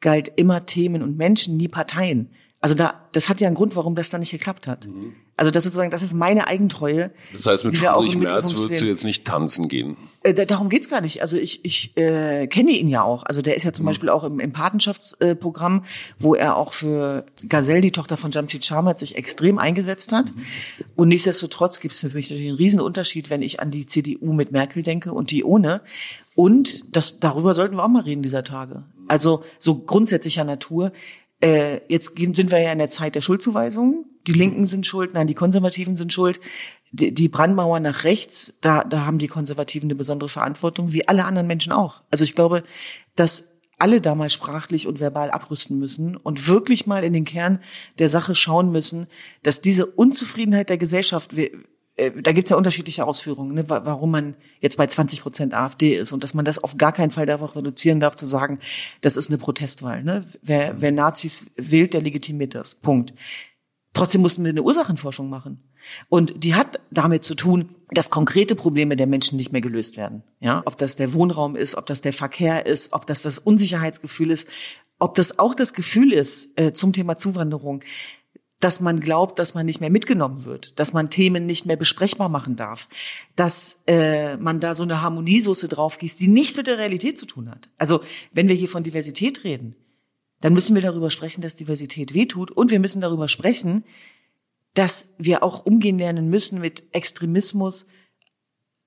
galt 0.01 0.31
immer 0.35 0.65
Themen 0.65 1.01
und 1.03 1.17
Menschen, 1.17 1.55
nie 1.55 1.67
Parteien. 1.69 2.31
Also 2.59 2.73
da, 2.75 3.07
das 3.11 3.29
hat 3.29 3.39
ja 3.39 3.47
einen 3.47 3.55
Grund, 3.55 3.75
warum 3.75 3.93
das 3.95 4.09
dann 4.09 4.21
nicht 4.21 4.31
geklappt 4.31 4.67
hat. 4.67 4.87
Also 5.35 5.49
das 5.49 5.65
ist 5.65 5.73
sozusagen, 5.73 5.89
das 5.89 6.03
ist 6.03 6.13
meine 6.13 6.47
Eigentreue. 6.47 7.09
Das 7.31 7.47
heißt, 7.47 7.65
mit 7.65 7.75
Friedrich 7.75 8.17
Merz 8.17 8.55
würdest 8.55 8.81
du 8.81 8.85
jetzt 8.85 9.03
nicht 9.03 9.25
tanzen 9.25 9.67
gehen. 9.67 9.97
Äh, 10.21 10.35
da, 10.35 10.45
darum 10.45 10.69
geht's 10.69 10.89
gar 10.89 11.01
nicht. 11.01 11.21
Also 11.21 11.37
ich, 11.37 11.65
ich 11.65 11.97
äh, 11.97 12.45
kenne 12.47 12.71
ihn 12.71 12.87
ja 12.87 13.03
auch. 13.03 13.23
Also 13.23 13.41
der 13.41 13.55
ist 13.55 13.63
ja 13.63 13.73
zum 13.73 13.85
Beispiel 13.85 14.09
auch 14.09 14.23
im, 14.23 14.39
im 14.39 14.53
Patenschaftsprogramm, 14.53 15.85
wo 16.19 16.35
er 16.35 16.55
auch 16.55 16.73
für 16.73 17.25
Gazelle, 17.49 17.81
die 17.81 17.91
Tochter 17.91 18.15
von 18.15 18.29
Jamshid 18.29 18.63
Sharmat, 18.63 18.99
sich 18.99 19.15
extrem 19.15 19.57
eingesetzt 19.57 20.11
hat. 20.11 20.31
Und 20.95 21.07
nichtsdestotrotz 21.07 21.79
gibt's 21.79 22.01
für 22.01 22.09
mich 22.09 22.29
natürlich 22.29 22.49
einen 22.49 22.57
riesen 22.57 22.79
Unterschied, 22.79 23.31
wenn 23.31 23.41
ich 23.41 23.59
an 23.59 23.71
die 23.71 23.87
CDU 23.87 24.33
mit 24.33 24.51
Merkel 24.51 24.83
denke 24.83 25.13
und 25.13 25.31
die 25.31 25.43
ohne. 25.43 25.81
Und 26.35 26.95
das, 26.95 27.19
darüber 27.19 27.53
sollten 27.53 27.75
wir 27.75 27.83
auch 27.83 27.89
mal 27.89 28.03
reden 28.03 28.21
dieser 28.21 28.43
Tage. 28.43 28.83
Also 29.07 29.43
so 29.59 29.79
grundsätzlicher 29.79 30.43
Natur. 30.43 30.91
Äh, 31.43 31.81
jetzt 31.89 32.15
sind 32.15 32.51
wir 32.51 32.59
ja 32.59 32.71
in 32.71 32.77
der 32.77 32.87
Zeit 32.87 33.15
der 33.15 33.21
Schuldzuweisungen. 33.21 34.05
Die 34.25 34.31
Linken 34.31 34.65
sind 34.65 34.87
schuld, 34.87 35.13
nein, 35.13 35.27
die 35.27 35.33
Konservativen 35.33 35.97
sind 35.97 36.13
schuld. 36.13 36.39
Die, 36.93 37.13
die 37.13 37.27
Brandmauer 37.27 37.81
nach 37.81 38.05
rechts, 38.05 38.53
da, 38.61 38.85
da 38.85 39.05
haben 39.05 39.19
die 39.19 39.27
Konservativen 39.27 39.87
eine 39.87 39.95
besondere 39.95 40.29
Verantwortung, 40.29 40.93
wie 40.93 41.07
alle 41.07 41.25
anderen 41.25 41.47
Menschen 41.47 41.73
auch. 41.73 42.01
Also 42.11 42.23
ich 42.23 42.33
glaube, 42.33 42.63
dass 43.15 43.49
alle 43.77 43.99
da 43.99 44.15
mal 44.15 44.29
sprachlich 44.29 44.87
und 44.87 45.01
verbal 45.01 45.31
abrüsten 45.31 45.77
müssen 45.79 46.15
und 46.15 46.47
wirklich 46.47 46.87
mal 46.87 47.03
in 47.03 47.11
den 47.11 47.25
Kern 47.25 47.59
der 47.99 48.07
Sache 48.07 48.35
schauen 48.35 48.71
müssen, 48.71 49.07
dass 49.41 49.59
diese 49.59 49.87
Unzufriedenheit 49.87 50.69
der 50.69 50.77
Gesellschaft, 50.77 51.35
wir, 51.35 51.51
da 51.95 52.31
gibt's 52.31 52.49
ja 52.49 52.57
unterschiedliche 52.57 53.05
Ausführungen, 53.05 53.53
ne, 53.53 53.69
warum 53.69 54.11
man 54.11 54.35
jetzt 54.61 54.77
bei 54.77 54.87
20 54.87 55.21
Prozent 55.21 55.53
AfD 55.53 55.95
ist 55.95 56.11
und 56.11 56.23
dass 56.23 56.33
man 56.33 56.43
das 56.43 56.57
auf 56.57 56.77
gar 56.77 56.91
keinen 56.91 57.11
Fall 57.11 57.27
darauf 57.27 57.55
reduzieren 57.55 57.99
darf, 57.99 58.15
zu 58.15 58.25
sagen, 58.25 58.59
das 59.01 59.15
ist 59.15 59.29
eine 59.29 59.37
Protestwahl. 59.37 60.03
Ne? 60.03 60.25
Wer, 60.41 60.81
wer 60.81 60.91
Nazis 60.91 61.45
wählt, 61.55 61.93
der 61.93 62.01
legitimiert 62.01 62.55
das. 62.55 62.75
Punkt. 62.75 63.13
Trotzdem 63.93 64.21
mussten 64.21 64.43
wir 64.43 64.49
eine 64.49 64.63
Ursachenforschung 64.63 65.29
machen. 65.29 65.69
Und 66.09 66.43
die 66.43 66.55
hat 66.55 66.79
damit 66.89 67.23
zu 67.23 67.35
tun, 67.35 67.75
dass 67.91 68.09
konkrete 68.09 68.55
Probleme 68.55 68.95
der 68.95 69.05
Menschen 69.05 69.37
nicht 69.37 69.51
mehr 69.51 69.61
gelöst 69.61 69.97
werden. 69.97 70.23
Ja, 70.39 70.63
ob 70.65 70.77
das 70.77 70.95
der 70.95 71.13
Wohnraum 71.13 71.55
ist, 71.55 71.75
ob 71.75 71.85
das 71.85 72.01
der 72.01 72.13
Verkehr 72.13 72.65
ist, 72.65 72.93
ob 72.93 73.05
das 73.05 73.21
das 73.21 73.37
Unsicherheitsgefühl 73.37 74.31
ist, 74.31 74.47
ob 74.97 75.13
das 75.15 75.37
auch 75.37 75.53
das 75.53 75.73
Gefühl 75.73 76.11
ist 76.13 76.57
äh, 76.57 76.73
zum 76.73 76.93
Thema 76.93 77.17
Zuwanderung, 77.17 77.83
dass 78.63 78.79
man 78.79 79.01
glaubt, 79.01 79.39
dass 79.39 79.55
man 79.55 79.65
nicht 79.65 79.81
mehr 79.81 79.89
mitgenommen 79.89 80.45
wird, 80.45 80.79
dass 80.79 80.93
man 80.93 81.09
Themen 81.09 81.45
nicht 81.45 81.65
mehr 81.65 81.75
besprechbar 81.75 82.29
machen 82.29 82.55
darf, 82.55 82.87
dass 83.35 83.81
äh, 83.87 84.37
man 84.37 84.61
da 84.61 84.73
so 84.73 84.83
eine 84.83 85.01
Harmoniesoße 85.01 85.67
draufgießt, 85.67 86.17
die 86.21 86.29
nichts 86.29 86.55
mit 86.55 86.67
der 86.67 86.77
Realität 86.77 87.19
zu 87.19 87.25
tun 87.25 87.49
hat. 87.49 87.67
Also 87.77 87.99
wenn 88.31 88.47
wir 88.47 88.55
hier 88.55 88.69
von 88.69 88.83
Diversität 88.83 89.43
reden, 89.43 89.75
dann 90.39 90.53
müssen 90.53 90.75
wir 90.75 90.81
darüber 90.81 91.11
sprechen, 91.11 91.41
dass 91.41 91.55
Diversität 91.55 92.13
wehtut 92.13 92.51
und 92.51 92.71
wir 92.71 92.79
müssen 92.79 93.01
darüber 93.01 93.27
sprechen, 93.27 93.83
dass 94.75 95.09
wir 95.17 95.43
auch 95.43 95.65
umgehen 95.65 95.99
lernen 95.99 96.29
müssen 96.29 96.61
mit 96.61 96.83
Extremismus 96.93 97.87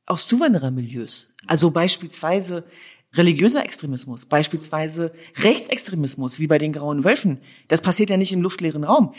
aus 0.06 0.26
Zuwanderermilieus. 0.26 1.34
Also 1.46 1.70
beispielsweise 1.70 2.64
religiöser 3.12 3.62
Extremismus, 3.62 4.24
beispielsweise 4.24 5.12
Rechtsextremismus, 5.36 6.40
wie 6.40 6.46
bei 6.46 6.56
den 6.56 6.72
Grauen 6.72 7.04
Wölfen. 7.04 7.40
Das 7.68 7.82
passiert 7.82 8.08
ja 8.08 8.16
nicht 8.16 8.32
im 8.32 8.40
luftleeren 8.40 8.84
Raum. 8.84 9.14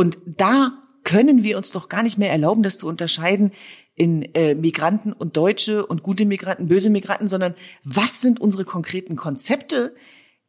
Und 0.00 0.16
da 0.24 0.82
können 1.04 1.44
wir 1.44 1.58
uns 1.58 1.72
doch 1.72 1.90
gar 1.90 2.02
nicht 2.02 2.16
mehr 2.16 2.30
erlauben, 2.30 2.62
das 2.62 2.78
zu 2.78 2.88
unterscheiden 2.88 3.52
in 3.94 4.22
äh, 4.34 4.54
Migranten 4.54 5.12
und 5.12 5.36
Deutsche 5.36 5.84
und 5.84 6.02
gute 6.02 6.24
Migranten, 6.24 6.68
böse 6.68 6.88
Migranten, 6.88 7.28
sondern 7.28 7.54
was 7.84 8.22
sind 8.22 8.40
unsere 8.40 8.64
konkreten 8.64 9.14
Konzepte, 9.14 9.94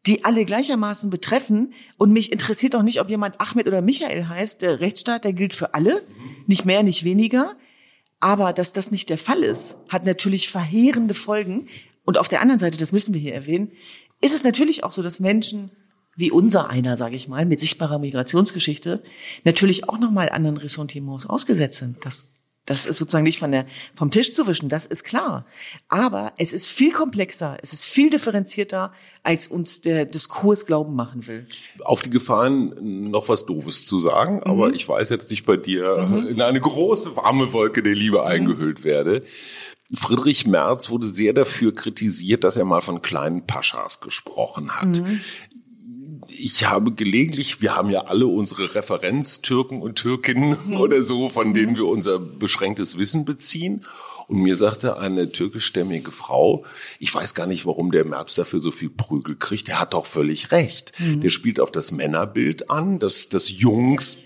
die 0.05 0.23
alle 0.23 0.45
gleichermaßen 0.45 1.09
betreffen. 1.09 1.73
Und 1.97 2.13
mich 2.13 2.31
interessiert 2.31 2.77
auch 2.77 2.81
nicht, 2.81 3.01
ob 3.01 3.09
jemand 3.09 3.41
Ahmed 3.41 3.67
oder 3.67 3.81
Michael 3.81 4.29
heißt. 4.29 4.61
Der 4.61 4.79
Rechtsstaat, 4.79 5.25
der 5.25 5.33
gilt 5.33 5.53
für 5.53 5.73
alle, 5.73 6.01
nicht 6.47 6.65
mehr, 6.65 6.81
nicht 6.81 7.03
weniger. 7.03 7.57
Aber 8.21 8.53
dass 8.53 8.71
das 8.71 8.89
nicht 8.89 9.09
der 9.09 9.17
Fall 9.17 9.43
ist, 9.43 9.75
hat 9.89 10.05
natürlich 10.05 10.49
verheerende 10.49 11.13
Folgen. 11.13 11.67
Und 12.05 12.17
auf 12.17 12.29
der 12.29 12.39
anderen 12.39 12.59
Seite, 12.59 12.77
das 12.77 12.93
müssen 12.93 13.13
wir 13.13 13.19
hier 13.19 13.35
erwähnen, 13.35 13.73
ist 14.21 14.33
es 14.33 14.45
natürlich 14.45 14.85
auch 14.85 14.93
so, 14.93 15.03
dass 15.03 15.19
Menschen 15.19 15.71
wie 16.15 16.31
unser 16.31 16.69
einer, 16.69 16.97
sage 16.97 17.15
ich 17.15 17.27
mal, 17.27 17.45
mit 17.45 17.59
sichtbarer 17.59 17.99
Migrationsgeschichte, 17.99 19.01
natürlich 19.43 19.87
auch 19.89 19.99
nochmal 19.99 20.29
anderen 20.29 20.57
Ressentiments 20.57 21.25
ausgesetzt 21.25 21.79
sind. 21.79 21.97
Das, 22.05 22.25
das 22.65 22.85
ist 22.85 22.97
sozusagen 22.97 23.23
nicht 23.23 23.39
von 23.39 23.51
der, 23.51 23.65
vom 23.95 24.11
Tisch 24.11 24.33
zu 24.33 24.45
wischen, 24.45 24.69
das 24.69 24.85
ist 24.85 25.03
klar. 25.03 25.45
Aber 25.87 26.33
es 26.37 26.53
ist 26.53 26.67
viel 26.67 26.91
komplexer, 26.91 27.57
es 27.61 27.71
ist 27.73 27.85
viel 27.85 28.09
differenzierter, 28.09 28.93
als 29.23 29.47
uns 29.47 29.81
der 29.81 30.05
Diskurs 30.05 30.65
glauben 30.65 30.95
machen 30.95 31.25
will. 31.27 31.45
Auf 31.85 32.01
die 32.01 32.09
Gefahren, 32.09 33.09
noch 33.09 33.29
was 33.29 33.45
Doofes 33.45 33.85
zu 33.85 33.97
sagen, 33.97 34.35
mhm. 34.35 34.43
aber 34.43 34.73
ich 34.73 34.87
weiß 34.87 35.09
ja, 35.09 35.17
dass 35.17 35.31
ich 35.31 35.45
bei 35.45 35.57
dir 35.57 35.97
mhm. 35.97 36.27
in 36.27 36.41
eine 36.41 36.59
große 36.59 37.15
warme 37.15 37.53
Wolke 37.53 37.81
der 37.81 37.95
Liebe 37.95 38.19
mhm. 38.19 38.25
eingehüllt 38.25 38.83
werde. 38.83 39.23
Friedrich 39.93 40.45
Merz 40.45 40.89
wurde 40.89 41.05
sehr 41.05 41.33
dafür 41.33 41.73
kritisiert, 41.73 42.45
dass 42.45 42.55
er 42.55 42.63
mal 42.63 42.81
von 42.81 43.01
kleinen 43.01 43.45
Paschas 43.45 43.99
gesprochen 43.99 44.71
hat. 44.71 45.01
Mhm 45.01 45.21
ich 46.31 46.69
habe 46.69 46.93
gelegentlich, 46.93 47.61
wir 47.61 47.75
haben 47.75 47.89
ja 47.89 48.05
alle 48.05 48.27
unsere 48.27 48.73
Referenztürken 48.75 49.81
und 49.81 49.95
Türkinnen 49.95 50.57
mhm. 50.65 50.77
oder 50.77 51.03
so, 51.03 51.29
von 51.29 51.53
denen 51.53 51.75
wir 51.75 51.85
unser 51.85 52.19
beschränktes 52.19 52.97
Wissen 52.97 53.25
beziehen. 53.25 53.85
Und 54.27 54.41
mir 54.41 54.55
sagte 54.55 54.97
eine 54.97 55.31
türkischstämmige 55.31 56.11
Frau, 56.11 56.63
ich 56.99 57.13
weiß 57.13 57.33
gar 57.33 57.47
nicht, 57.47 57.65
warum 57.65 57.91
der 57.91 58.05
Merz 58.05 58.35
dafür 58.35 58.61
so 58.61 58.71
viel 58.71 58.89
Prügel 58.89 59.35
kriegt. 59.35 59.67
Der 59.67 59.81
hat 59.81 59.93
doch 59.93 60.05
völlig 60.05 60.51
recht. 60.51 60.93
Mhm. 60.99 61.21
Der 61.21 61.29
spielt 61.29 61.59
auf 61.59 61.71
das 61.71 61.91
Männerbild 61.91 62.69
an, 62.69 62.99
dass 62.99 63.29
das 63.29 63.49
Jungs 63.49 64.17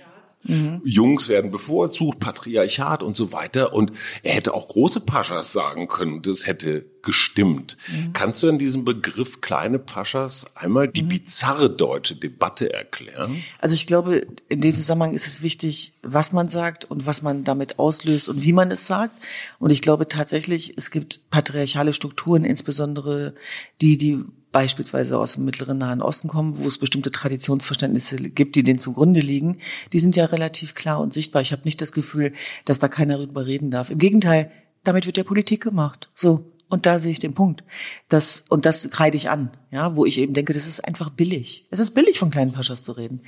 Mhm. 0.47 0.81
Jungs 0.83 1.27
werden 1.27 1.49
bevorzugt, 1.49 2.19
Patriarchat 2.19 3.01
und 3.01 3.15
so 3.15 3.31
weiter. 3.31 3.73
Und 3.73 3.91
er 4.21 4.33
hätte 4.33 4.53
auch 4.53 4.67
große 4.67 4.99
Paschas 4.99 5.51
sagen 5.51 5.87
können. 5.87 6.21
Das 6.21 6.45
hätte 6.45 6.85
gestimmt. 7.05 7.77
Mhm. 7.87 8.11
Kannst 8.13 8.43
du 8.43 8.47
in 8.47 8.59
diesem 8.59 8.83
Begriff 8.83 9.39
kleine 9.39 9.79
Paschas 9.79 10.55
einmal 10.55 10.89
die 10.89 11.03
mhm. 11.03 11.09
bizarre 11.09 11.69
deutsche 11.69 12.15
Debatte 12.15 12.73
erklären? 12.73 13.41
Also 13.59 13.75
ich 13.75 13.87
glaube, 13.87 14.27
in 14.49 14.59
dem 14.59 14.73
Zusammenhang 14.73 15.13
ist 15.13 15.27
es 15.27 15.41
wichtig, 15.41 15.93
was 16.03 16.33
man 16.33 16.49
sagt 16.49 16.85
und 16.85 17.05
was 17.05 17.21
man 17.21 17.43
damit 17.43 17.79
auslöst 17.79 18.27
und 18.27 18.43
wie 18.43 18.53
man 18.53 18.71
es 18.71 18.87
sagt. 18.87 19.15
Und 19.59 19.69
ich 19.69 19.81
glaube 19.81 20.07
tatsächlich, 20.07 20.73
es 20.77 20.91
gibt 20.91 21.29
patriarchale 21.29 21.93
Strukturen, 21.93 22.43
insbesondere 22.43 23.35
die, 23.81 23.97
die 23.97 24.23
beispielsweise 24.55 25.19
aus 25.19 25.33
dem 25.33 25.43
Mittleren 25.43 25.77
Nahen 25.77 26.01
Osten 26.01 26.29
kommen, 26.29 26.57
wo 26.57 26.65
es 26.65 26.77
bestimmte 26.77 27.11
Traditionsverständnisse 27.11 28.15
gibt, 28.15 28.55
die 28.55 28.63
denen 28.63 28.79
zugrunde 28.79 29.19
liegen, 29.19 29.57
die 29.91 29.99
sind 29.99 30.15
ja 30.15 30.23
relativ 30.23 30.75
klar 30.75 31.01
und 31.01 31.13
sichtbar. 31.13 31.41
Ich 31.41 31.51
habe 31.51 31.63
nicht 31.65 31.81
das 31.81 31.91
Gefühl, 31.91 32.31
dass 32.63 32.79
da 32.79 32.87
keiner 32.87 33.17
darüber 33.17 33.45
reden 33.45 33.69
darf. 33.69 33.89
Im 33.89 33.97
Gegenteil, 33.97 34.49
damit 34.85 35.07
wird 35.07 35.17
ja 35.17 35.25
Politik 35.25 35.61
gemacht. 35.61 36.09
So. 36.15 36.54
Und 36.75 36.85
da 36.85 36.99
sehe 36.99 37.13
ich 37.13 37.19
den 37.19 37.33
Punkt. 37.33 37.63
Das, 38.09 38.43
und 38.49 38.65
das 38.65 38.89
kreide 38.89 39.15
ich 39.15 39.29
an, 39.29 39.49
ja, 39.71 39.95
wo 39.95 40.05
ich 40.05 40.17
eben 40.17 40.33
denke, 40.33 40.51
das 40.51 40.67
ist 40.67 40.83
einfach 40.83 41.09
billig. 41.09 41.65
Es 41.71 41.79
ist 41.79 41.91
billig, 41.91 42.19
von 42.19 42.31
kleinen 42.31 42.51
Paschas 42.51 42.83
zu 42.83 42.91
reden. 42.91 43.21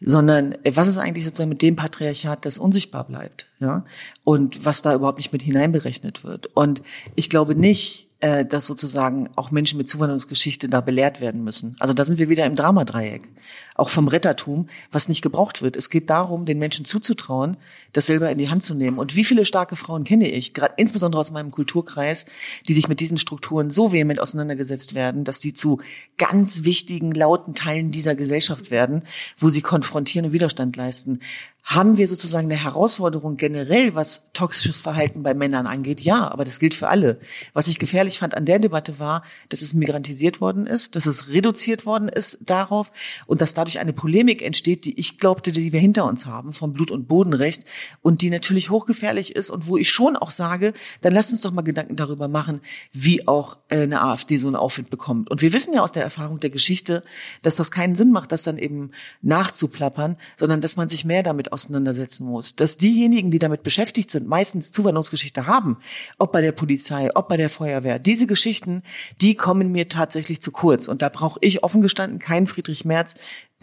Sondern, 0.00 0.54
was 0.68 0.86
ist 0.86 0.98
eigentlich 0.98 1.24
sozusagen 1.24 1.48
mit 1.48 1.62
dem 1.62 1.76
Patriarchat, 1.76 2.44
das 2.44 2.58
unsichtbar 2.58 3.06
bleibt, 3.06 3.46
ja? 3.58 3.86
Und 4.22 4.66
was 4.66 4.82
da 4.82 4.92
überhaupt 4.92 5.16
nicht 5.16 5.32
mit 5.32 5.40
hineinberechnet 5.40 6.24
wird. 6.24 6.48
Und 6.48 6.82
ich 7.14 7.30
glaube 7.30 7.54
nicht, 7.54 8.10
äh, 8.20 8.44
dass 8.44 8.66
sozusagen 8.66 9.30
auch 9.34 9.50
Menschen 9.50 9.78
mit 9.78 9.88
Zuwanderungsgeschichte 9.88 10.68
da 10.68 10.82
belehrt 10.82 11.22
werden 11.22 11.42
müssen. 11.42 11.74
Also 11.78 11.94
da 11.94 12.04
sind 12.04 12.18
wir 12.18 12.28
wieder 12.28 12.44
im 12.44 12.54
Dramadreieck, 12.54 13.30
auch 13.74 13.88
vom 13.88 14.08
Rettertum, 14.08 14.68
was 14.90 15.08
nicht 15.08 15.22
gebraucht 15.22 15.62
wird. 15.62 15.76
Es 15.76 15.90
geht 15.90 16.08
darum, 16.10 16.46
den 16.46 16.58
Menschen 16.58 16.84
zuzutrauen, 16.84 17.56
das 17.92 18.06
selber 18.06 18.30
in 18.30 18.38
die 18.38 18.48
Hand 18.48 18.62
zu 18.62 18.74
nehmen. 18.74 18.98
Und 18.98 19.16
wie 19.16 19.24
viele 19.24 19.44
starke 19.44 19.76
Frauen 19.76 20.04
kenne 20.04 20.30
ich, 20.30 20.54
gerade 20.54 20.74
insbesondere 20.76 21.20
aus 21.20 21.30
meinem 21.30 21.50
Kulturkreis, 21.50 22.24
die 22.68 22.72
sich 22.72 22.88
mit 22.88 23.00
diesen 23.00 23.18
Strukturen 23.18 23.70
so 23.70 23.92
vehement 23.92 24.20
auseinandergesetzt 24.20 24.94
werden, 24.94 25.24
dass 25.24 25.40
die 25.40 25.54
zu 25.54 25.80
ganz 26.16 26.64
wichtigen, 26.64 27.12
lauten 27.12 27.54
Teilen 27.54 27.90
dieser 27.90 28.14
Gesellschaft 28.14 28.70
werden, 28.70 29.04
wo 29.36 29.48
sie 29.48 29.62
konfrontieren 29.62 30.26
und 30.26 30.32
Widerstand 30.32 30.76
leisten. 30.76 31.20
Haben 31.66 31.96
wir 31.96 32.06
sozusagen 32.08 32.52
eine 32.52 32.62
Herausforderung 32.62 33.38
generell, 33.38 33.94
was 33.94 34.30
toxisches 34.34 34.80
Verhalten 34.80 35.22
bei 35.22 35.32
Männern 35.32 35.66
angeht? 35.66 36.02
Ja, 36.02 36.30
aber 36.30 36.44
das 36.44 36.58
gilt 36.58 36.74
für 36.74 36.88
alle. 36.88 37.18
Was 37.54 37.68
ich 37.68 37.78
gefährlich 37.78 38.18
fand 38.18 38.34
an 38.34 38.44
der 38.44 38.58
Debatte 38.58 38.98
war, 38.98 39.24
dass 39.48 39.62
es 39.62 39.72
migrantisiert 39.72 40.42
worden 40.42 40.66
ist, 40.66 40.94
dass 40.94 41.06
es 41.06 41.30
reduziert 41.30 41.86
worden 41.86 42.10
ist 42.10 42.38
darauf 42.42 42.92
und 43.26 43.40
dass 43.40 43.54
dadurch 43.64 43.78
eine 43.78 43.94
Polemik 43.94 44.42
entsteht, 44.42 44.84
die 44.84 44.98
ich 44.98 45.16
glaubte, 45.16 45.50
die 45.50 45.72
wir 45.72 45.80
hinter 45.80 46.04
uns 46.04 46.26
haben, 46.26 46.52
vom 46.52 46.74
Blut- 46.74 46.90
und 46.90 47.08
Bodenrecht 47.08 47.64
und 48.02 48.20
die 48.20 48.28
natürlich 48.28 48.68
hochgefährlich 48.68 49.34
ist 49.34 49.48
und 49.48 49.68
wo 49.68 49.78
ich 49.78 49.88
schon 49.88 50.16
auch 50.16 50.30
sage, 50.30 50.74
dann 51.00 51.14
lasst 51.14 51.32
uns 51.32 51.40
doch 51.40 51.50
mal 51.50 51.62
Gedanken 51.62 51.96
darüber 51.96 52.28
machen, 52.28 52.60
wie 52.92 53.26
auch 53.26 53.56
äh, 53.70 53.82
eine 53.82 54.02
AfD 54.02 54.36
so 54.36 54.48
einen 54.48 54.56
Aufwind 54.56 54.90
bekommt. 54.90 55.30
Und 55.30 55.40
wir 55.40 55.54
wissen 55.54 55.72
ja 55.72 55.82
aus 55.82 55.92
der 55.92 56.02
Erfahrung 56.02 56.40
der 56.40 56.50
Geschichte, 56.50 57.04
dass 57.40 57.56
das 57.56 57.70
keinen 57.70 57.94
Sinn 57.94 58.12
macht, 58.12 58.32
das 58.32 58.42
dann 58.42 58.58
eben 58.58 58.90
nachzuplappern, 59.22 60.18
sondern 60.36 60.60
dass 60.60 60.76
man 60.76 60.90
sich 60.90 61.06
mehr 61.06 61.22
damit 61.22 61.50
auseinandersetzen 61.50 62.26
muss. 62.26 62.56
Dass 62.56 62.76
diejenigen, 62.76 63.30
die 63.30 63.38
damit 63.38 63.62
beschäftigt 63.62 64.10
sind, 64.10 64.28
meistens 64.28 64.72
Zuwanderungsgeschichte 64.72 65.46
haben, 65.46 65.78
ob 66.18 66.32
bei 66.32 66.42
der 66.42 66.52
Polizei, 66.52 67.08
ob 67.14 67.28
bei 67.28 67.38
der 67.38 67.48
Feuerwehr, 67.48 67.98
diese 67.98 68.26
Geschichten, 68.26 68.82
die 69.22 69.36
kommen 69.36 69.72
mir 69.72 69.88
tatsächlich 69.88 70.42
zu 70.42 70.50
kurz. 70.50 70.86
Und 70.86 71.00
da 71.00 71.08
brauche 71.08 71.38
ich 71.40 71.64
offen 71.64 71.80
gestanden 71.80 72.18
keinen 72.18 72.46
Friedrich 72.46 72.84
Merz, 72.84 73.14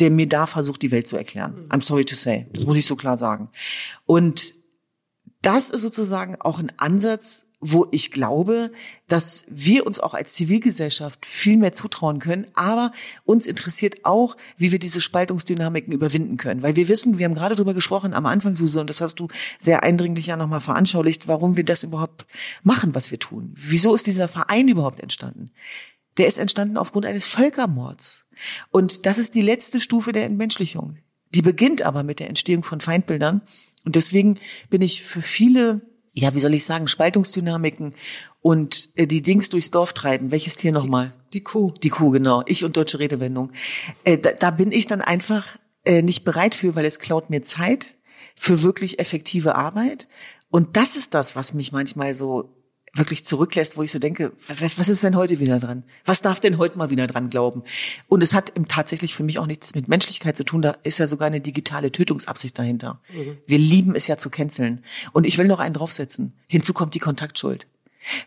der 0.02 0.10
mir 0.10 0.28
da 0.28 0.48
versucht, 0.48 0.82
die 0.82 0.92
Welt 0.92 1.08
zu 1.08 1.16
erklären. 1.16 1.68
I'm 1.70 1.84
sorry 1.84 2.04
to 2.06 2.16
say. 2.16 2.48
Das 2.54 2.66
muss 2.66 2.78
ich 2.78 2.88
so 2.88 2.96
klar 2.96 3.18
sagen. 3.18 3.50
Und 4.06 4.56
das 5.42 5.70
ist 5.70 5.82
sozusagen 5.82 6.36
auch 6.42 6.60
ein 6.60 6.72
Ansatz, 6.78 7.46
wo 7.64 7.88
ich 7.92 8.10
glaube, 8.10 8.72
dass 9.08 9.46
wir 9.48 9.86
uns 9.86 10.00
auch 10.00 10.16
als 10.16 10.34
Zivilgesellschaft 10.34 11.28
viel 11.28 11.58
mehr 11.58 11.72
zutrauen 11.74 12.18
können. 12.18 12.48
Aber 12.56 12.92
uns 13.24 13.46
interessiert 13.46 14.04
auch, 14.04 14.36
wie 14.58 14.72
wir 14.72 14.80
diese 14.80 15.00
Spaltungsdynamiken 15.00 15.94
überwinden 15.94 16.38
können. 16.38 16.64
Weil 16.64 16.76
wir 16.76 16.88
wissen, 16.88 17.20
wir 17.20 17.26
haben 17.26 17.36
gerade 17.36 17.54
darüber 17.54 17.76
gesprochen 17.76 18.16
am 18.16 18.26
Anfang, 18.26 18.56
Suse, 18.56 18.82
und 18.82 18.90
das 18.90 19.02
hast 19.02 19.20
du 19.20 19.28
sehr 19.60 19.84
eindringlich 19.84 20.26
ja 20.26 20.38
nochmal 20.38 20.62
veranschaulicht, 20.62 21.28
warum 21.28 21.56
wir 21.56 21.64
das 21.64 21.84
überhaupt 21.84 22.26
machen, 22.64 22.96
was 22.96 23.12
wir 23.12 23.20
tun. 23.20 23.54
Wieso 23.56 23.94
ist 23.94 24.08
dieser 24.08 24.28
Verein 24.28 24.68
überhaupt 24.68 25.00
entstanden? 25.00 25.52
Der 26.18 26.26
ist 26.26 26.40
entstanden 26.40 26.78
aufgrund 26.78 27.06
eines 27.06 27.28
Völkermords. 27.28 28.26
Und 28.70 29.06
das 29.06 29.18
ist 29.18 29.36
die 29.36 29.42
letzte 29.42 29.80
Stufe 29.80 30.12
der 30.12 30.26
Entmenschlichung. 30.26 30.98
Die 31.34 31.42
beginnt 31.42 31.82
aber 31.82 32.04
mit 32.04 32.20
der 32.20 32.28
Entstehung 32.28 32.64
von 32.64 32.82
Feindbildern. 32.82 33.42
Und 33.86 33.96
deswegen 33.96 34.40
bin 34.70 34.82
ich 34.82 35.04
für 35.04 35.22
viele 35.22 35.82
ja, 36.14 36.36
wie 36.36 36.40
soll 36.40 36.54
ich 36.54 36.66
sagen, 36.66 36.88
Spaltungsdynamiken 36.88 37.94
und 38.42 38.90
äh, 38.96 39.08
die 39.08 39.22
Dings 39.22 39.50
durchs 39.50 39.72
Dorf 39.72 39.94
treiben. 39.94 40.32
Welches 40.32 40.58
Tier 40.58 40.72
nochmal? 40.72 41.14
Die, 41.34 41.40
die 41.40 41.44
Kuh. 41.44 41.72
Die 41.72 41.90
Kuh, 41.90 42.10
genau. 42.10 42.44
Ich 42.48 42.66
und 42.66 42.76
deutsche 42.76 43.00
Redewendung. 43.00 43.52
Äh, 44.04 44.18
da, 44.18 44.32
da 44.32 44.52
bin 44.52 44.72
ich 44.72 44.88
dann 44.88 45.02
einfach 45.02 45.58
äh, 45.86 46.02
nicht 46.02 46.26
bereit 46.26 46.54
für, 46.54 46.76
weil 46.76 46.86
es 46.86 47.00
klaut 47.00 47.30
mir 47.30 47.42
Zeit 47.42 47.96
für 48.36 48.62
wirklich 48.62 49.00
effektive 49.00 49.56
Arbeit 49.56 50.08
Und 50.50 50.76
das 50.76 50.96
ist 50.96 51.14
das, 51.14 51.36
was 51.36 51.54
mich 51.54 51.72
manchmal 51.72 52.14
so 52.14 52.61
wirklich 52.94 53.26
zurücklässt, 53.26 53.78
wo 53.78 53.84
ich 53.84 53.92
so 53.92 54.00
denke, 54.00 54.34
was 54.76 54.90
ist 54.90 55.04
denn 55.04 55.16
heute 55.16 55.40
wieder 55.40 55.60
dran? 55.60 55.84
Was 56.04 56.22
darf 56.22 56.40
denn 56.42 56.58
heute 56.58 56.78
mal 56.78 56.90
wieder 56.90 57.08
dran 57.08 57.30
glauben? 57.30 57.64
Und 58.08 58.22
es 58.22 58.34
hat 58.34 58.52
tatsächlich 58.68 59.16
für 59.16 59.24
mich 59.24 59.40
auch 59.40 59.46
nichts 59.46 59.74
mit 59.76 59.88
Menschlichkeit 59.88 60.36
zu 60.36 60.44
tun, 60.44 60.62
da 60.62 60.76
ist 60.84 60.98
ja 60.98 61.08
sogar 61.08 61.28
eine 61.28 61.40
digitale 61.40 61.92
Tötungsabsicht 61.92 62.58
dahinter. 62.60 63.00
Mhm. 63.14 63.38
Wir 63.46 63.58
lieben 63.58 63.96
es 63.96 64.08
ja 64.08 64.18
zu 64.18 64.30
canceln. 64.30 64.84
Und 65.14 65.26
ich 65.26 65.38
will 65.38 65.48
noch 65.48 65.60
einen 65.60 65.74
draufsetzen. 65.74 66.34
Hinzu 66.48 66.74
kommt 66.74 66.94
die 66.94 67.00
Kontaktschuld. 67.00 67.66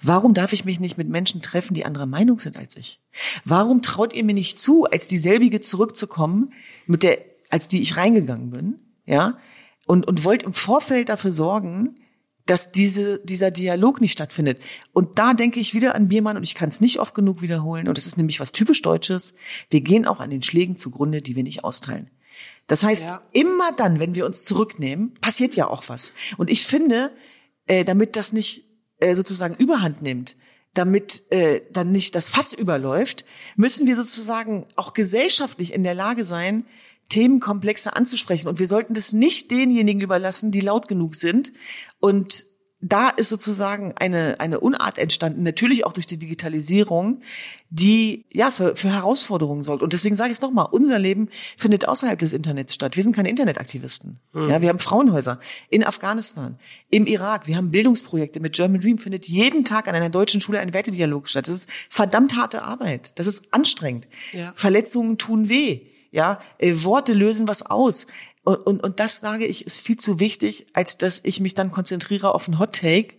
Warum 0.01 0.35
darf 0.35 0.53
ich 0.53 0.65
mich 0.65 0.81
nicht 0.81 0.97
mit 0.97 1.09
Menschen 1.09 1.43
treffen, 1.43 1.75
die 1.75 1.85
anderer 1.85 2.07
Meinung 2.07 2.39
sind 2.39 2.57
als 2.57 2.77
ich? 2.77 3.01
Warum 3.45 3.83
traut 3.83 4.15
ihr 4.15 4.25
mir 4.25 4.35
nicht 4.35 4.59
zu, 4.59 4.85
als 4.85 5.07
dieselbige 5.07 5.61
zurückzukommen, 5.61 6.53
mit 6.87 7.03
der, 7.03 7.19
als 7.51 7.69
die 7.69 7.83
ich 7.83 7.97
reingegangen 7.97 8.51
bin, 8.51 8.79
ja? 9.05 9.39
Und, 9.87 10.07
und 10.07 10.25
wollt 10.25 10.45
im 10.45 10.55
Vorfeld 10.55 11.11
dafür 11.11 11.33
sorgen, 11.33 11.97
dass 12.47 12.73
diese, 12.73 13.21
dieser 13.21 13.51
Dialog 13.51 14.01
nicht 14.01 14.13
stattfindet. 14.13 14.61
Und 14.93 15.19
da 15.19 15.33
denke 15.33 15.61
ich 15.61 15.75
wieder 15.75 15.95
an 15.95 16.09
Biermann 16.09 16.37
und 16.37 16.43
ich 16.43 16.55
kann 16.55 16.69
es 16.69 16.81
nicht 16.81 17.01
oft 17.01 17.15
genug 17.15 17.41
wiederholen. 17.41 17.89
Und 17.89 17.97
das 17.97 18.07
ist 18.07 18.17
nämlich 18.17 18.41
was 18.41 18.53
typisch 18.53 18.83
Deutsches. 18.83 19.35
Wir 19.71 19.81
gehen 19.81 20.07
auch 20.07 20.21
an 20.21 20.31
den 20.31 20.43
Schlägen 20.43 20.77
zugrunde, 20.77 21.23
die 21.23 21.37
wir 21.37 21.43
nicht 21.43 21.65
austeilen. 21.65 22.11
Das 22.67 22.83
heißt, 22.83 23.05
ja. 23.05 23.23
immer 23.33 23.73
dann, 23.73 23.99
wenn 23.99 24.15
wir 24.15 24.27
uns 24.27 24.45
zurücknehmen, 24.45 25.15
passiert 25.21 25.57
ja 25.57 25.69
auch 25.69 25.85
was. 25.89 26.13
Und 26.37 26.51
ich 26.51 26.65
finde, 26.65 27.13
äh, 27.67 27.85
damit 27.85 28.17
das 28.17 28.33
nicht 28.33 28.65
äh, 28.99 29.15
sozusagen 29.15 29.55
Überhand 29.55 30.03
nimmt, 30.03 30.37
damit 30.75 31.31
äh, 31.31 31.63
dann 31.73 31.93
nicht 31.93 32.15
das 32.15 32.31
Fass 32.31 32.53
überläuft, 32.53 33.25
müssen 33.57 33.87
wir 33.87 33.97
sozusagen 33.97 34.67
auch 34.77 34.93
gesellschaftlich 34.93 35.73
in 35.73 35.85
der 35.85 35.95
Lage 35.95 36.25
sein, 36.25 36.67
Themenkomplexe 37.15 37.95
anzusprechen. 37.95 38.49
Und 38.49 38.59
wir 38.59 38.67
sollten 38.67 38.93
das 38.93 39.13
nicht 39.13 39.53
denjenigen 39.53 40.01
überlassen, 40.01 40.51
die 40.51 40.61
laut 40.61 40.89
genug 40.89 41.15
sind. 41.15 41.53
Und 42.01 42.47
da 42.81 43.09
ist 43.09 43.29
sozusagen 43.29 43.95
eine, 43.97 44.41
eine 44.41 44.59
Unart 44.59 44.99
entstanden, 44.99 45.45
natürlich 45.45 45.87
auch 45.87 45.93
durch 45.93 46.07
die 46.07 46.19
Digitalisierung, 46.19 47.23
die 47.71 48.27
ja 48.33 48.51
für, 48.51 48.75
für 48.75 48.91
Herausforderungen 48.93 49.63
sorgt. 49.63 49.85
Und 49.85 49.93
deswegen 49.93 50.17
sage 50.17 50.33
ich 50.33 50.39
es 50.39 50.43
nochmal, 50.43 50.67
unser 50.73 50.99
Leben 50.99 51.29
findet 51.57 51.87
außerhalb 51.87 52.19
des 52.19 52.33
Internets 52.33 52.75
statt. 52.75 52.97
Wir 52.97 53.05
sind 53.05 53.15
keine 53.15 53.31
Internetaktivisten. 53.31 54.19
Mhm. 54.33 54.51
Ja, 54.51 54.61
wir 54.61 54.69
haben 54.71 54.81
Frauenhäuser 54.81 55.39
in 55.71 55.85
Afghanistan, 55.85 56.59
im 56.91 57.07
Irak, 57.07 57.47
wir 57.47 57.57
haben 57.57 57.71
Bildungsprojekte 57.71 58.41
mit 58.41 58.55
German 58.57 58.81
Dream, 58.81 58.99
findet 58.99 59.29
jeden 59.29 59.65
Tag 59.65 59.87
an 59.87 59.95
einer 59.95 60.11
deutschen 60.11 60.41
Schule 60.41 60.59
ein 60.59 60.75
Wertedialog 60.75 61.29
statt. 61.29 61.47
Das 61.47 61.55
ist 61.55 61.71
verdammt 61.89 62.37
harte 62.37 62.63
Arbeit. 62.63 63.13
Das 63.15 63.29
ist 63.29 63.45
anstrengend. 63.53 64.09
Ja. 64.33 64.53
Verletzungen 64.57 65.17
tun 65.17 65.49
weh. 65.49 65.94
Ja, 66.15 66.39
äh, 66.59 66.73
Worte 66.85 67.13
lösen 67.13 67.49
was 67.49 67.67
aus. 67.67 68.07
Und, 68.45 68.59
und, 68.59 68.85
und 68.85 69.01
das 69.01 69.17
sage 69.17 69.47
ich, 69.47 69.67
ist 69.67 69.81
viel 69.81 69.97
zu 69.97 70.21
wichtig, 70.21 70.67
als 70.73 70.97
dass 70.97 71.21
ich 71.25 71.41
mich 71.41 71.55
dann 71.55 71.73
konzentriere 71.73 72.35
auf 72.35 72.47
ein 72.47 72.61
Hot 72.61 72.77
Take, 72.77 73.17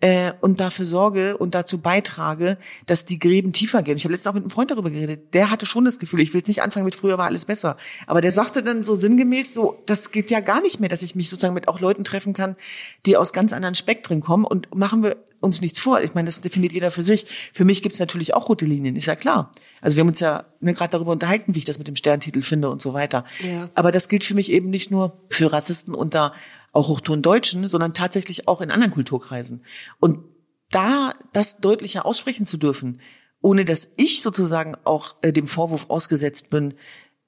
äh, 0.00 0.32
und 0.40 0.60
dafür 0.60 0.84
sorge 0.84 1.36
und 1.36 1.54
dazu 1.54 1.80
beitrage, 1.80 2.56
dass 2.86 3.04
die 3.04 3.18
Gräben 3.18 3.52
tiefer 3.52 3.82
gehen. 3.82 3.96
Ich 3.96 4.04
habe 4.04 4.12
letztens 4.12 4.30
auch 4.30 4.34
mit 4.34 4.44
einem 4.44 4.50
Freund 4.50 4.70
darüber 4.70 4.90
geredet. 4.90 5.34
Der 5.34 5.50
hatte 5.50 5.66
schon 5.66 5.84
das 5.84 5.98
Gefühl, 5.98 6.20
ich 6.20 6.32
will 6.32 6.38
jetzt 6.38 6.48
nicht 6.48 6.62
anfangen 6.62 6.84
mit 6.84 6.94
früher 6.94 7.18
war 7.18 7.26
alles 7.26 7.46
besser. 7.46 7.76
Aber 8.06 8.20
der 8.20 8.30
sagte 8.30 8.62
dann 8.62 8.82
so 8.82 8.94
sinngemäß 8.94 9.54
so, 9.54 9.82
das 9.86 10.12
geht 10.12 10.30
ja 10.30 10.40
gar 10.40 10.60
nicht 10.60 10.78
mehr, 10.78 10.88
dass 10.88 11.02
ich 11.02 11.16
mich 11.16 11.28
sozusagen 11.28 11.54
mit 11.54 11.66
auch 11.66 11.80
Leuten 11.80 12.04
treffen 12.04 12.32
kann, 12.32 12.54
die 13.06 13.16
aus 13.16 13.32
ganz 13.32 13.52
anderen 13.52 13.74
Spektren 13.74 14.20
kommen 14.20 14.44
und 14.44 14.74
machen 14.74 15.02
wir 15.02 15.16
uns 15.40 15.60
nichts 15.60 15.80
vor. 15.80 16.00
Ich 16.00 16.14
meine, 16.14 16.26
das 16.26 16.40
definiert 16.40 16.72
jeder 16.72 16.90
für 16.90 17.02
sich. 17.02 17.26
Für 17.52 17.64
mich 17.64 17.82
gibt 17.82 17.94
es 17.94 18.00
natürlich 18.00 18.34
auch 18.34 18.48
rote 18.48 18.64
Linien, 18.64 18.96
ist 18.96 19.06
ja 19.06 19.16
klar. 19.16 19.52
Also 19.80 19.96
wir 19.96 20.00
haben 20.00 20.08
uns 20.08 20.20
ja 20.20 20.46
ne, 20.60 20.74
gerade 20.74 20.90
darüber 20.90 21.12
unterhalten, 21.12 21.54
wie 21.54 21.58
ich 21.58 21.64
das 21.64 21.78
mit 21.78 21.88
dem 21.88 21.96
Sterntitel 21.96 22.42
finde 22.42 22.70
und 22.70 22.82
so 22.82 22.92
weiter. 22.92 23.24
Ja. 23.42 23.70
Aber 23.74 23.92
das 23.92 24.08
gilt 24.08 24.24
für 24.24 24.34
mich 24.34 24.50
eben 24.50 24.70
nicht 24.70 24.90
nur 24.90 25.20
für 25.28 25.52
Rassisten 25.52 25.94
unter 25.94 26.32
auch 26.72 26.88
Hochtondeutschen, 26.88 27.68
sondern 27.68 27.94
tatsächlich 27.94 28.48
auch 28.48 28.60
in 28.60 28.70
anderen 28.70 28.92
Kulturkreisen. 28.92 29.64
Und 30.00 30.24
da 30.70 31.14
das 31.32 31.58
deutlicher 31.60 32.04
aussprechen 32.04 32.44
zu 32.44 32.56
dürfen, 32.56 33.00
ohne 33.40 33.64
dass 33.64 33.92
ich 33.96 34.22
sozusagen 34.22 34.76
auch 34.84 35.16
äh, 35.22 35.32
dem 35.32 35.46
Vorwurf 35.46 35.88
ausgesetzt 35.88 36.50
bin, 36.50 36.74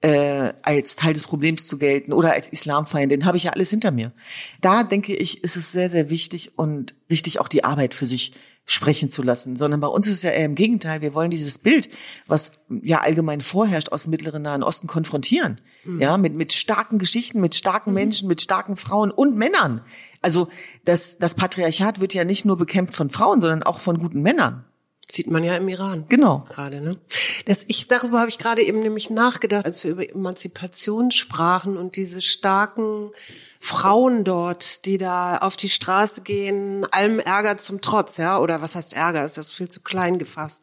äh, 0.03 0.53
als 0.63 0.97
Teil 0.97 1.13
des 1.13 1.25
Problems 1.25 1.67
zu 1.67 1.77
gelten 1.77 2.13
oder 2.13 2.33
als 2.33 2.49
Islamfeindin, 2.49 3.27
habe 3.27 3.37
ich 3.37 3.45
ja 3.45 3.53
alles 3.53 3.71
hinter 3.71 3.91
mir. 3.91 4.13
Da 4.61 4.83
denke 4.83 5.15
ich, 5.15 5.45
ist 5.45 5.57
es 5.57 5.73
sehr, 5.73 5.91
sehr 5.91 6.09
wichtig 6.09 6.59
und 6.59 6.95
wichtig 7.09 7.39
auch 7.41 7.49
die 7.49 7.65
Arbeit 7.65 7.95
für 7.95 8.07
sich 8.07 8.33
sprechen 8.65 9.11
zu 9.11 9.23
lassen, 9.23 9.57
sondern 9.57 9.81
bei 9.81 9.89
uns 9.89 10.07
ist 10.07 10.15
es 10.15 10.23
ja 10.23 10.31
eher 10.31 10.45
im 10.45 10.55
Gegenteil. 10.55 11.03
Wir 11.03 11.13
wollen 11.13 11.31
dieses 11.31 11.59
Bild, 11.59 11.89
was 12.27 12.53
ja 12.83 13.01
allgemein 13.01 13.41
vorherrscht 13.41 13.91
aus 13.91 14.05
dem 14.05 14.11
Mittleren 14.11 14.43
Nahen 14.43 14.63
Osten, 14.63 14.87
konfrontieren. 14.87 15.61
Mhm. 15.85 16.01
Ja, 16.01 16.17
mit, 16.17 16.35
mit 16.35 16.53
starken 16.53 16.99
Geschichten, 16.99 17.41
mit 17.41 17.55
starken 17.55 17.91
mhm. 17.91 17.95
Menschen, 17.95 18.29
mit 18.29 18.41
starken 18.41 18.77
Frauen 18.77 19.11
und 19.11 19.37
Männern. 19.37 19.81
Also 20.23 20.49
das, 20.85 21.19
das 21.19 21.35
Patriarchat 21.35 22.01
wird 22.01 22.15
ja 22.15 22.25
nicht 22.25 22.45
nur 22.45 22.57
bekämpft 22.57 22.95
von 22.95 23.11
Frauen, 23.11 23.41
sondern 23.41 23.65
auch 23.65 23.79
von 23.81 23.99
guten 23.99 24.23
Männern. 24.23 24.65
Sieht 25.11 25.31
man 25.31 25.42
ja 25.42 25.57
im 25.57 25.68
Iran. 25.68 26.05
Genau. 26.09 26.44
Gerade, 26.49 26.81
ne? 26.81 26.99
Das, 27.46 27.64
ich, 27.66 27.88
darüber 27.88 28.20
habe 28.20 28.31
ich 28.31 28.38
gerade 28.38 28.62
eben 28.62 28.81
nämlich 28.81 29.11
nachgedacht, 29.11 29.64
als 29.64 29.83
wir 29.83 29.90
über 29.90 30.09
Emanzipation 30.09 31.11
sprachen 31.11 31.77
und 31.77 31.96
diese 31.96 32.23
starken 32.23 33.11
Frauen 33.59 34.25
dort, 34.25 34.85
die 34.87 34.99
da 34.99 35.38
auf 35.38 35.57
die 35.57 35.68
Straße 35.68 36.23
gehen, 36.23 36.87
allem 36.92 37.18
Ärger 37.18 37.59
zum 37.59 37.81
Trotz, 37.81 38.16
ja, 38.16 38.38
oder 38.38 38.62
was 38.62 38.77
heißt 38.77 38.94
Ärger? 38.94 39.25
Ist 39.25 39.37
das 39.37 39.53
viel 39.53 39.68
zu 39.68 39.83
klein 39.83 40.18
gefasst? 40.18 40.62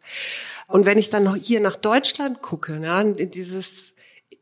Und 0.67 0.86
wenn 0.86 0.97
ich 0.97 1.10
dann 1.10 1.23
noch 1.23 1.36
hier 1.36 1.60
nach 1.60 1.75
Deutschland 1.75 2.41
gucke, 2.41 2.79
ja, 2.81 3.01
in 3.01 3.31
dieses, 3.31 3.95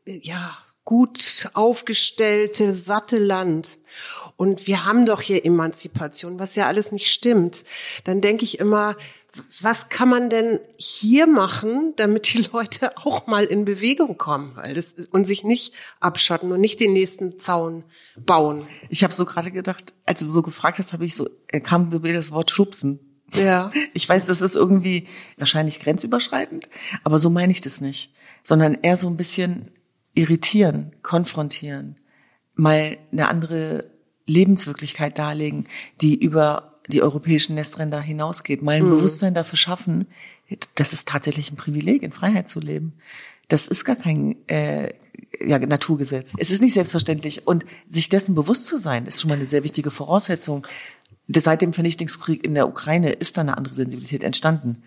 ja, 0.04 0.56
gut 0.86 1.50
aufgestellte, 1.52 2.72
satte 2.72 3.18
Land. 3.18 3.78
Und 4.36 4.66
wir 4.66 4.84
haben 4.84 5.04
doch 5.04 5.20
hier 5.20 5.44
Emanzipation, 5.44 6.38
was 6.38 6.54
ja 6.54 6.66
alles 6.66 6.92
nicht 6.92 7.10
stimmt. 7.10 7.64
Dann 8.04 8.20
denke 8.20 8.44
ich 8.44 8.60
immer, 8.60 8.96
was 9.60 9.88
kann 9.88 10.08
man 10.08 10.30
denn 10.30 10.60
hier 10.76 11.26
machen, 11.26 11.94
damit 11.96 12.32
die 12.32 12.48
Leute 12.52 12.96
auch 12.96 13.26
mal 13.26 13.44
in 13.44 13.64
Bewegung 13.64 14.18
kommen 14.18 14.58
das, 14.74 14.94
und 15.10 15.24
sich 15.24 15.44
nicht 15.44 15.74
abschotten 16.00 16.52
und 16.52 16.60
nicht 16.60 16.80
den 16.80 16.92
nächsten 16.92 17.38
Zaun 17.38 17.84
bauen? 18.16 18.66
Ich 18.88 19.04
habe 19.04 19.12
so 19.12 19.24
gerade 19.24 19.50
gedacht, 19.50 19.94
als 20.04 20.20
du 20.20 20.26
so 20.26 20.42
gefragt 20.42 20.78
hast, 20.78 20.92
habe 20.92 21.04
ich 21.04 21.14
so, 21.14 21.28
äh, 21.48 21.60
kam 21.60 21.90
mir 21.90 22.12
das 22.12 22.30
Wort 22.30 22.50
schubsen. 22.50 23.00
Ja. 23.34 23.72
Ich 23.94 24.08
weiß, 24.08 24.26
das 24.26 24.42
ist 24.42 24.56
irgendwie 24.56 25.06
wahrscheinlich 25.36 25.80
grenzüberschreitend, 25.80 26.68
aber 27.02 27.18
so 27.18 27.30
meine 27.30 27.52
ich 27.52 27.60
das 27.60 27.80
nicht, 27.80 28.12
sondern 28.42 28.74
eher 28.74 28.96
so 28.96 29.08
ein 29.08 29.16
bisschen 29.16 29.70
irritieren, 30.14 30.94
konfrontieren, 31.02 31.98
mal 32.54 32.98
eine 33.12 33.28
andere 33.28 33.90
Lebenswirklichkeit 34.26 35.18
darlegen, 35.18 35.68
die 36.00 36.14
über 36.14 36.75
die 36.88 37.02
europäischen 37.02 37.54
Nestränder 37.54 38.00
hinausgeht, 38.00 38.62
mal 38.62 38.76
ein 38.76 38.84
mhm. 38.84 38.90
Bewusstsein 38.90 39.34
dafür 39.34 39.56
schaffen, 39.56 40.06
das 40.74 40.92
ist 40.92 41.08
tatsächlich 41.08 41.50
ein 41.50 41.56
Privileg, 41.56 42.02
in 42.02 42.12
Freiheit 42.12 42.48
zu 42.48 42.60
leben. 42.60 42.94
Das 43.48 43.68
ist 43.68 43.84
gar 43.84 43.96
kein 43.96 44.36
äh, 44.48 44.92
ja, 45.40 45.58
Naturgesetz. 45.58 46.32
Es 46.38 46.50
ist 46.50 46.62
nicht 46.62 46.74
selbstverständlich. 46.74 47.46
Und 47.46 47.64
sich 47.86 48.08
dessen 48.08 48.34
bewusst 48.34 48.66
zu 48.66 48.78
sein, 48.78 49.06
ist 49.06 49.20
schon 49.20 49.28
mal 49.28 49.36
eine 49.36 49.46
sehr 49.46 49.64
wichtige 49.64 49.90
Voraussetzung. 49.90 50.66
Seit 51.28 51.62
dem 51.62 51.72
Vernichtungskrieg 51.72 52.44
in 52.44 52.54
der 52.54 52.68
Ukraine 52.68 53.12
ist 53.12 53.36
da 53.36 53.40
eine 53.40 53.56
andere 53.56 53.74
Sensibilität 53.74 54.22
entstanden 54.22 54.82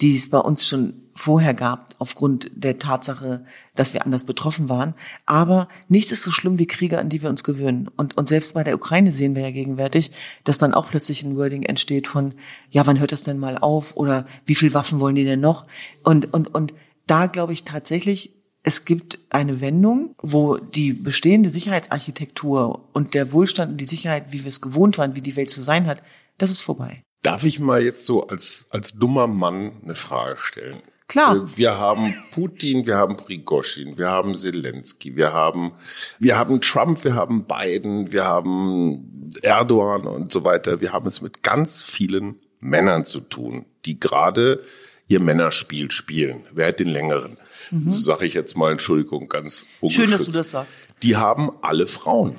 die 0.00 0.16
es 0.16 0.30
bei 0.30 0.38
uns 0.38 0.66
schon 0.66 1.04
vorher 1.14 1.54
gab, 1.54 1.94
aufgrund 1.98 2.50
der 2.54 2.78
Tatsache, 2.78 3.44
dass 3.74 3.94
wir 3.94 4.04
anders 4.04 4.24
betroffen 4.24 4.68
waren. 4.68 4.94
Aber 5.26 5.68
nichts 5.88 6.10
ist 6.10 6.24
so 6.24 6.32
schlimm 6.32 6.58
wie 6.58 6.66
Kriege, 6.66 6.98
an 6.98 7.08
die 7.08 7.22
wir 7.22 7.30
uns 7.30 7.44
gewöhnen. 7.44 7.88
Und, 7.96 8.16
und 8.16 8.28
selbst 8.28 8.54
bei 8.54 8.64
der 8.64 8.74
Ukraine 8.74 9.12
sehen 9.12 9.36
wir 9.36 9.42
ja 9.42 9.52
gegenwärtig, 9.52 10.10
dass 10.42 10.58
dann 10.58 10.74
auch 10.74 10.88
plötzlich 10.88 11.22
ein 11.22 11.36
Wording 11.36 11.62
entsteht 11.62 12.08
von, 12.08 12.34
ja, 12.70 12.86
wann 12.86 12.98
hört 12.98 13.12
das 13.12 13.22
denn 13.22 13.38
mal 13.38 13.58
auf? 13.58 13.96
Oder 13.96 14.26
wie 14.44 14.56
viel 14.56 14.74
Waffen 14.74 14.98
wollen 14.98 15.14
die 15.14 15.24
denn 15.24 15.40
noch? 15.40 15.66
Und, 16.02 16.32
und, 16.34 16.52
und 16.52 16.74
da 17.06 17.26
glaube 17.26 17.52
ich 17.52 17.64
tatsächlich, 17.64 18.32
es 18.64 18.84
gibt 18.84 19.18
eine 19.28 19.60
Wendung, 19.60 20.14
wo 20.20 20.56
die 20.56 20.94
bestehende 20.94 21.50
Sicherheitsarchitektur 21.50 22.88
und 22.92 23.14
der 23.14 23.30
Wohlstand 23.30 23.72
und 23.72 23.78
die 23.78 23.84
Sicherheit, 23.84 24.32
wie 24.32 24.42
wir 24.42 24.48
es 24.48 24.62
gewohnt 24.62 24.98
waren, 24.98 25.14
wie 25.14 25.20
die 25.20 25.36
Welt 25.36 25.50
zu 25.50 25.62
sein 25.62 25.86
hat, 25.86 26.02
das 26.38 26.50
ist 26.50 26.62
vorbei. 26.62 27.02
Darf 27.24 27.44
ich 27.44 27.58
mal 27.58 27.82
jetzt 27.82 28.04
so 28.04 28.26
als, 28.26 28.66
als 28.68 28.92
dummer 28.92 29.26
Mann 29.26 29.72
eine 29.82 29.94
Frage 29.94 30.36
stellen? 30.36 30.82
Klar. 31.08 31.36
Äh, 31.36 31.56
wir 31.56 31.78
haben 31.78 32.14
Putin, 32.32 32.84
wir 32.84 32.96
haben 32.96 33.16
Prigozhin, 33.16 33.96
wir 33.96 34.10
haben 34.10 34.34
Zelensky, 34.34 35.16
wir 35.16 35.32
haben, 35.32 35.72
wir 36.18 36.38
haben 36.38 36.60
Trump, 36.60 37.02
wir 37.02 37.14
haben 37.14 37.46
Biden, 37.46 38.12
wir 38.12 38.24
haben 38.24 39.30
Erdogan 39.40 40.06
und 40.06 40.32
so 40.32 40.44
weiter. 40.44 40.82
Wir 40.82 40.92
haben 40.92 41.06
es 41.06 41.22
mit 41.22 41.42
ganz 41.42 41.82
vielen 41.82 42.40
Männern 42.60 43.06
zu 43.06 43.20
tun, 43.20 43.64
die 43.86 43.98
gerade 43.98 44.62
ihr 45.08 45.20
Männerspiel 45.20 45.90
spielen. 45.90 46.44
Wer 46.52 46.68
hat 46.68 46.80
den 46.80 46.88
längeren? 46.88 47.38
Mhm. 47.70 47.90
Sag 47.90 48.20
ich 48.20 48.34
jetzt 48.34 48.54
mal, 48.54 48.72
Entschuldigung, 48.72 49.30
ganz 49.30 49.64
ungeschützt. 49.80 50.08
Schön, 50.08 50.18
dass 50.18 50.26
du 50.26 50.32
das 50.32 50.50
sagst. 50.50 50.78
Die 51.02 51.16
haben 51.16 51.52
alle 51.62 51.86
Frauen. 51.86 52.36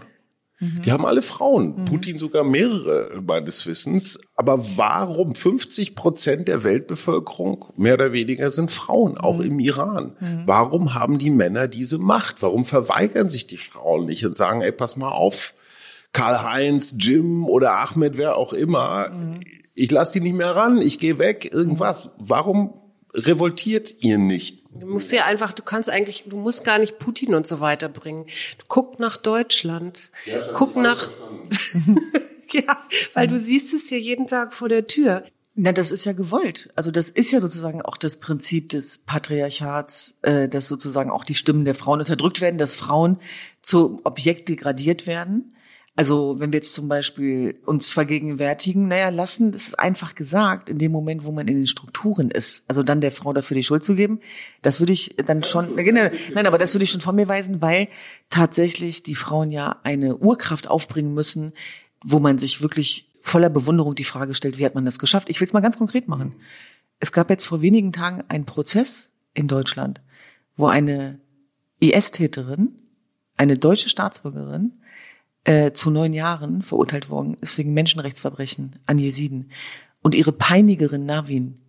Die 0.84 0.91
haben 0.91 1.06
alle 1.06 1.21
Frauen, 1.21 1.75
mhm. 1.78 1.86
Putin 1.86 2.17
sogar 2.17 2.43
mehrere 2.43 3.21
meines 3.25 3.65
Wissens. 3.65 4.19
Aber 4.36 4.63
warum 4.78 5.36
50 5.36 5.95
Prozent 5.95 6.47
der 6.47 6.63
Weltbevölkerung 6.63 7.65
mehr 7.78 7.95
oder 7.95 8.13
weniger 8.13 8.49
sind 8.49 8.71
Frauen, 8.71 9.17
auch 9.17 9.38
mhm. 9.38 9.45
im 9.45 9.60
Iran? 9.60 10.15
Mhm. 10.19 10.43
Warum 10.45 10.93
haben 10.93 11.17
die 11.17 11.30
Männer 11.30 11.67
diese 11.67 11.97
Macht? 11.97 12.41
Warum 12.41 12.65
verweigern 12.65 13.30
sich 13.30 13.47
die 13.47 13.58
Frauen 13.58 14.06
nicht 14.06 14.25
und 14.25 14.38
sagen, 14.38 14.62
ey, 14.62 14.71
pass 14.71 14.95
mal 14.95 15.12
auf, 15.12 15.54
Karl-Heinz, 16.15 16.95
Jim 16.97 17.45
oder 17.45 17.73
Ahmed, 17.73 18.17
wer 18.17 18.38
auch 18.38 18.54
immer. 18.54 19.12
Ich 19.73 19.91
lasse 19.91 20.13
die 20.13 20.21
nicht 20.21 20.38
mehr 20.38 20.56
ran, 20.56 20.82
ich 20.82 20.97
gehe 20.99 21.19
weg, 21.19 21.54
irgendwas. 21.54 22.12
Warum 22.17 22.73
revoltiert 23.13 23.93
ihr 24.04 24.17
nicht? 24.17 24.63
Du 24.80 24.88
musst 24.88 25.12
ja 25.12 25.26
einfach, 25.26 25.54
du 25.54 25.64
kannst 25.64 25.90
eigentlich, 25.90 26.26
du 26.28 26.38
musst 26.38 26.66
gar 26.66 26.80
nicht 26.80 27.00
Putin 27.00 27.34
und 27.34 27.48
so 27.48 27.60
weiter 27.60 27.88
bringen. 27.88 28.26
Du 28.58 28.66
guck 28.68 29.00
nach 29.00 29.18
Deutschland. 29.18 30.12
guck 30.54 30.76
nach, 30.76 31.10
ja, 32.52 32.78
weil 33.14 33.28
du 33.28 33.40
siehst 33.40 33.74
es 33.74 33.90
ja 33.90 33.98
jeden 33.98 34.28
Tag 34.28 34.54
vor 34.54 34.70
der 34.70 34.88
Tür. 34.88 35.24
Na, 35.58 35.72
das 35.72 35.92
ist 35.92 36.04
ja 36.04 36.12
gewollt. 36.12 36.70
Also 36.76 36.92
das 36.92 37.10
ist 37.10 37.32
ja 37.32 37.40
sozusagen 37.40 37.82
auch 37.82 37.96
das 37.96 38.18
Prinzip 38.18 38.70
des 38.70 38.98
Patriarchats, 38.98 40.16
äh, 40.22 40.50
dass 40.50 40.68
sozusagen 40.68 41.10
auch 41.10 41.24
die 41.24 41.36
Stimmen 41.36 41.64
der 41.64 41.76
Frauen 41.76 42.00
unterdrückt 42.00 42.42
werden, 42.42 42.58
dass 42.58 42.76
Frauen 42.76 43.20
zu 43.62 44.02
Objekt 44.04 44.50
degradiert 44.50 45.08
werden. 45.08 45.55
Also 45.98 46.36
wenn 46.40 46.52
wir 46.52 46.58
jetzt 46.58 46.74
zum 46.74 46.90
Beispiel 46.90 47.58
uns 47.66 47.90
vergegenwärtigen, 47.90 48.90
naja, 48.90 49.10
lassen, 49.10 49.54
das 49.54 49.70
ist 49.70 49.80
einfach 49.80 50.14
gesagt, 50.14 50.70
in 50.70 50.78
dem 50.78 50.92
Moment, 50.92 51.24
wo 51.24 51.32
man 51.32 51.48
in 51.48 51.56
den 51.56 51.68
Strukturen 51.68 52.32
ist, 52.32 52.66
also 52.68 52.84
dann 52.84 53.00
der 53.00 53.14
Frau 53.14 53.32
dafür 53.32 53.56
die 53.56 53.64
Schuld 53.64 53.84
zu 53.84 53.96
geben, 53.96 54.20
das 54.62 54.82
würde 54.82 54.92
ich 54.92 55.16
dann 55.26 55.44
schon, 55.44 55.74
nein, 55.76 56.48
aber 56.48 56.58
das 56.58 56.74
würde 56.74 56.84
ich 56.84 56.92
schon 56.92 57.00
von 57.00 57.16
mir 57.16 57.30
weisen, 57.30 57.62
weil 57.62 57.88
tatsächlich 58.30 59.04
die 59.04 59.16
Frauen 59.16 59.52
ja 59.52 59.80
eine 59.84 60.18
Urkraft 60.18 60.70
aufbringen 60.70 61.14
müssen, 61.14 61.54
wo 62.04 62.20
man 62.20 62.40
sich 62.40 62.62
wirklich 62.62 63.10
voller 63.22 63.50
Bewunderung 63.50 63.96
die 63.96 64.04
Frage 64.04 64.36
stellt, 64.36 64.60
wie 64.60 64.66
hat 64.66 64.76
man 64.76 64.86
das 64.86 65.00
geschafft? 65.00 65.30
Ich 65.30 65.40
will 65.40 65.48
es 65.48 65.54
mal 65.54 65.62
ganz 65.62 65.78
konkret 65.78 66.10
machen. 66.10 66.36
Es 67.00 67.14
gab 67.14 67.30
jetzt 67.30 67.46
vor 67.46 67.62
wenigen 67.62 67.94
Tagen 67.94 68.22
einen 68.28 68.46
Prozess 68.46 69.10
in 69.34 69.48
Deutschland, 69.48 70.02
wo 70.56 70.68
eine 70.68 71.20
IS-Täterin, 71.80 72.82
eine 73.38 73.58
deutsche 73.58 73.90
Staatsbürgerin, 73.90 74.74
äh, 75.46 75.72
zu 75.72 75.92
neun 75.92 76.14
Jahren 76.14 76.62
verurteilt 76.62 77.10
worden 77.10 77.38
ist 77.40 77.58
wegen 77.58 77.74
Menschenrechtsverbrechen 77.74 78.72
an 78.86 79.00
Jesiden. 79.00 79.52
Und 80.02 80.14
ihre 80.16 80.34
Peinigerin 80.34 81.06
Navin 81.06 81.60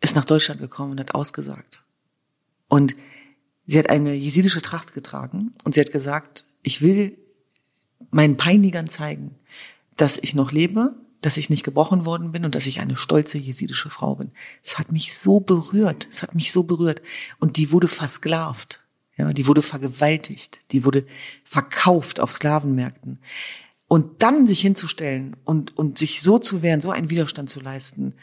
ist 0.00 0.14
nach 0.14 0.24
Deutschland 0.24 0.60
gekommen 0.60 0.92
und 0.92 1.00
hat 1.00 1.14
ausgesagt. 1.14 1.82
Und 2.68 2.94
sie 3.66 3.78
hat 3.78 3.88
eine 3.88 4.14
jesidische 4.14 4.62
Tracht 4.62 4.92
getragen 4.92 5.54
und 5.64 5.74
sie 5.74 5.80
hat 5.80 5.90
gesagt, 5.90 6.44
ich 6.62 6.82
will 6.82 7.18
meinen 8.10 8.36
Peinigern 8.36 8.88
zeigen, 8.88 9.36
dass 9.96 10.18
ich 10.18 10.34
noch 10.34 10.52
lebe, 10.52 10.94
dass 11.20 11.36
ich 11.36 11.50
nicht 11.50 11.64
gebrochen 11.64 12.06
worden 12.06 12.32
bin 12.32 12.44
und 12.44 12.54
dass 12.54 12.66
ich 12.66 12.80
eine 12.80 12.96
stolze 12.96 13.38
jesidische 13.38 13.90
Frau 13.90 14.16
bin. 14.16 14.32
Es 14.62 14.78
hat 14.78 14.92
mich 14.92 15.16
so 15.16 15.40
berührt, 15.40 16.06
es 16.10 16.22
hat 16.22 16.34
mich 16.34 16.52
so 16.52 16.62
berührt. 16.62 17.02
Und 17.40 17.56
die 17.56 17.72
wurde 17.72 17.88
versklavt. 17.88 18.80
Ja, 19.18 19.32
die 19.32 19.46
wurde 19.48 19.62
vergewaltigt, 19.62 20.60
die 20.70 20.84
wurde 20.84 21.04
verkauft 21.44 22.20
auf 22.20 22.32
Sklavenmärkten. 22.32 23.18
Und 23.88 24.22
dann 24.22 24.46
sich 24.46 24.60
hinzustellen 24.60 25.36
und, 25.44 25.76
und 25.76 25.98
sich 25.98 26.22
so 26.22 26.38
zu 26.38 26.62
wehren, 26.62 26.80
so 26.80 26.90
einen 26.90 27.10
Widerstand 27.10 27.50
zu 27.50 27.60
leisten, 27.60 28.14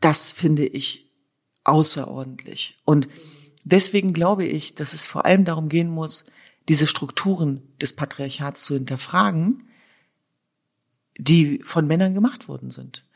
das 0.00 0.32
finde 0.32 0.66
ich 0.66 1.10
außerordentlich. 1.64 2.78
Und 2.84 3.08
deswegen 3.64 4.12
glaube 4.12 4.44
ich, 4.44 4.74
dass 4.74 4.92
es 4.92 5.06
vor 5.06 5.24
allem 5.24 5.44
darum 5.44 5.68
gehen 5.68 5.90
muss, 5.90 6.24
diese 6.68 6.86
Strukturen 6.86 7.62
des 7.80 7.94
Patriarchats 7.94 8.64
zu 8.64 8.74
hinterfragen, 8.74 9.68
die 11.18 11.60
von 11.62 11.86
Männern 11.86 12.14
gemacht 12.14 12.48
worden 12.48 12.70
sind. 12.70 13.06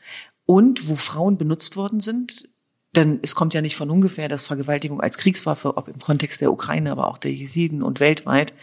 Und 0.45 0.87
wo 0.87 0.95
Frauen 0.95 1.37
benutzt 1.37 1.75
worden 1.75 1.99
sind, 1.99 2.47
denn 2.95 3.19
es 3.21 3.35
kommt 3.35 3.53
ja 3.53 3.61
nicht 3.61 3.75
von 3.75 3.89
ungefähr, 3.89 4.29
dass 4.29 4.47
Vergewaltigung 4.47 5.01
als 5.01 5.17
Kriegswaffe, 5.17 5.77
ob 5.77 5.87
im 5.87 5.99
Kontext 5.99 6.41
der 6.41 6.51
Ukraine, 6.51 6.91
aber 6.91 7.07
auch 7.07 7.17
der 7.17 7.33
Jesiden 7.33 7.83
und 7.83 7.99
weltweit, 7.99 8.53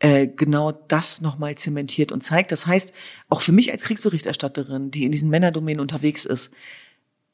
äh, 0.00 0.28
genau 0.28 0.72
das 0.72 1.20
nochmal 1.20 1.56
zementiert 1.56 2.12
und 2.12 2.22
zeigt. 2.22 2.52
Das 2.52 2.66
heißt, 2.66 2.92
auch 3.28 3.40
für 3.40 3.52
mich 3.52 3.72
als 3.72 3.82
Kriegsberichterstatterin, 3.82 4.90
die 4.90 5.04
in 5.04 5.12
diesen 5.12 5.30
Männerdomänen 5.30 5.80
unterwegs 5.80 6.24
ist, 6.24 6.50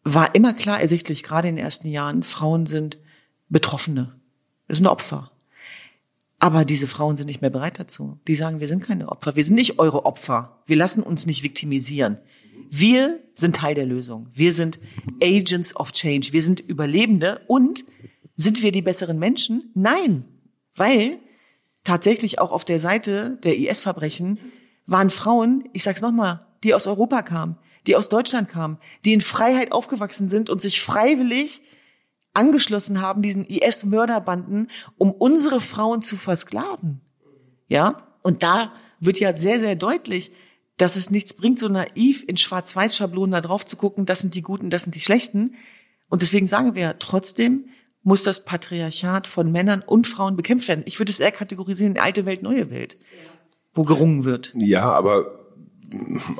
war 0.02 0.34
immer 0.34 0.54
klar 0.54 0.80
ersichtlich, 0.80 1.22
gerade 1.22 1.48
in 1.48 1.56
den 1.56 1.64
ersten 1.64 1.88
Jahren, 1.88 2.22
Frauen 2.22 2.66
sind 2.66 2.98
Betroffene. 3.48 4.14
Das 4.68 4.78
sind 4.78 4.86
Opfer. 4.86 5.30
Aber 6.38 6.64
diese 6.64 6.86
Frauen 6.86 7.16
sind 7.16 7.26
nicht 7.26 7.40
mehr 7.40 7.50
bereit 7.50 7.78
dazu. 7.78 8.18
Die 8.26 8.34
sagen, 8.34 8.60
wir 8.60 8.68
sind 8.68 8.82
keine 8.82 9.08
Opfer. 9.08 9.36
Wir 9.36 9.44
sind 9.44 9.54
nicht 9.54 9.78
eure 9.78 10.04
Opfer. 10.04 10.62
Wir 10.66 10.76
lassen 10.76 11.02
uns 11.02 11.26
nicht 11.26 11.42
viktimisieren. 11.42 12.18
Wir 12.70 13.20
sind 13.34 13.56
Teil 13.56 13.74
der 13.74 13.86
Lösung. 13.86 14.28
Wir 14.32 14.52
sind 14.52 14.80
Agents 15.22 15.76
of 15.76 15.92
Change. 15.92 16.32
Wir 16.32 16.42
sind 16.42 16.60
Überlebende. 16.60 17.42
Und 17.46 17.84
sind 18.36 18.62
wir 18.62 18.72
die 18.72 18.82
besseren 18.82 19.18
Menschen? 19.18 19.70
Nein. 19.74 20.24
Weil 20.74 21.18
tatsächlich 21.84 22.38
auch 22.38 22.50
auf 22.50 22.64
der 22.64 22.80
Seite 22.80 23.38
der 23.42 23.56
IS-Verbrechen 23.56 24.38
waren 24.86 25.10
Frauen, 25.10 25.68
ich 25.72 25.82
sag's 25.82 26.00
nochmal, 26.00 26.46
die 26.62 26.74
aus 26.74 26.86
Europa 26.86 27.22
kamen, 27.22 27.56
die 27.86 27.96
aus 27.96 28.08
Deutschland 28.08 28.48
kamen, 28.48 28.78
die 29.04 29.12
in 29.12 29.20
Freiheit 29.20 29.72
aufgewachsen 29.72 30.28
sind 30.28 30.50
und 30.50 30.60
sich 30.60 30.80
freiwillig 30.80 31.62
angeschlossen 32.32 33.00
haben, 33.00 33.22
diesen 33.22 33.44
IS-Mörderbanden, 33.44 34.70
um 34.96 35.12
unsere 35.12 35.60
Frauen 35.60 36.02
zu 36.02 36.16
versklaven. 36.16 37.00
Ja? 37.68 38.08
Und 38.22 38.42
da 38.42 38.72
wird 39.00 39.20
ja 39.20 39.34
sehr, 39.34 39.60
sehr 39.60 39.76
deutlich, 39.76 40.32
dass 40.76 40.96
es 40.96 41.10
nichts 41.10 41.34
bringt, 41.34 41.58
so 41.58 41.68
naiv 41.68 42.24
in 42.26 42.36
Schwarz-Weiß-Schablonen 42.36 43.32
da 43.32 43.40
drauf 43.40 43.64
zu 43.64 43.76
gucken, 43.76 44.06
das 44.06 44.20
sind 44.20 44.34
die 44.34 44.42
Guten, 44.42 44.70
das 44.70 44.82
sind 44.82 44.94
die 44.94 45.00
Schlechten. 45.00 45.54
Und 46.08 46.22
deswegen 46.22 46.46
sagen 46.46 46.74
wir 46.74 46.98
trotzdem, 46.98 47.66
muss 48.02 48.22
das 48.22 48.44
Patriarchat 48.44 49.26
von 49.26 49.50
Männern 49.50 49.82
und 49.84 50.06
Frauen 50.06 50.36
bekämpft 50.36 50.68
werden. 50.68 50.84
Ich 50.86 50.98
würde 50.98 51.10
es 51.10 51.20
eher 51.20 51.32
kategorisieren, 51.32 51.96
alte 51.96 52.26
Welt, 52.26 52.42
neue 52.42 52.70
Welt, 52.70 52.98
wo 53.72 53.84
gerungen 53.84 54.24
wird. 54.24 54.52
Ja, 54.54 54.90
aber 54.90 55.43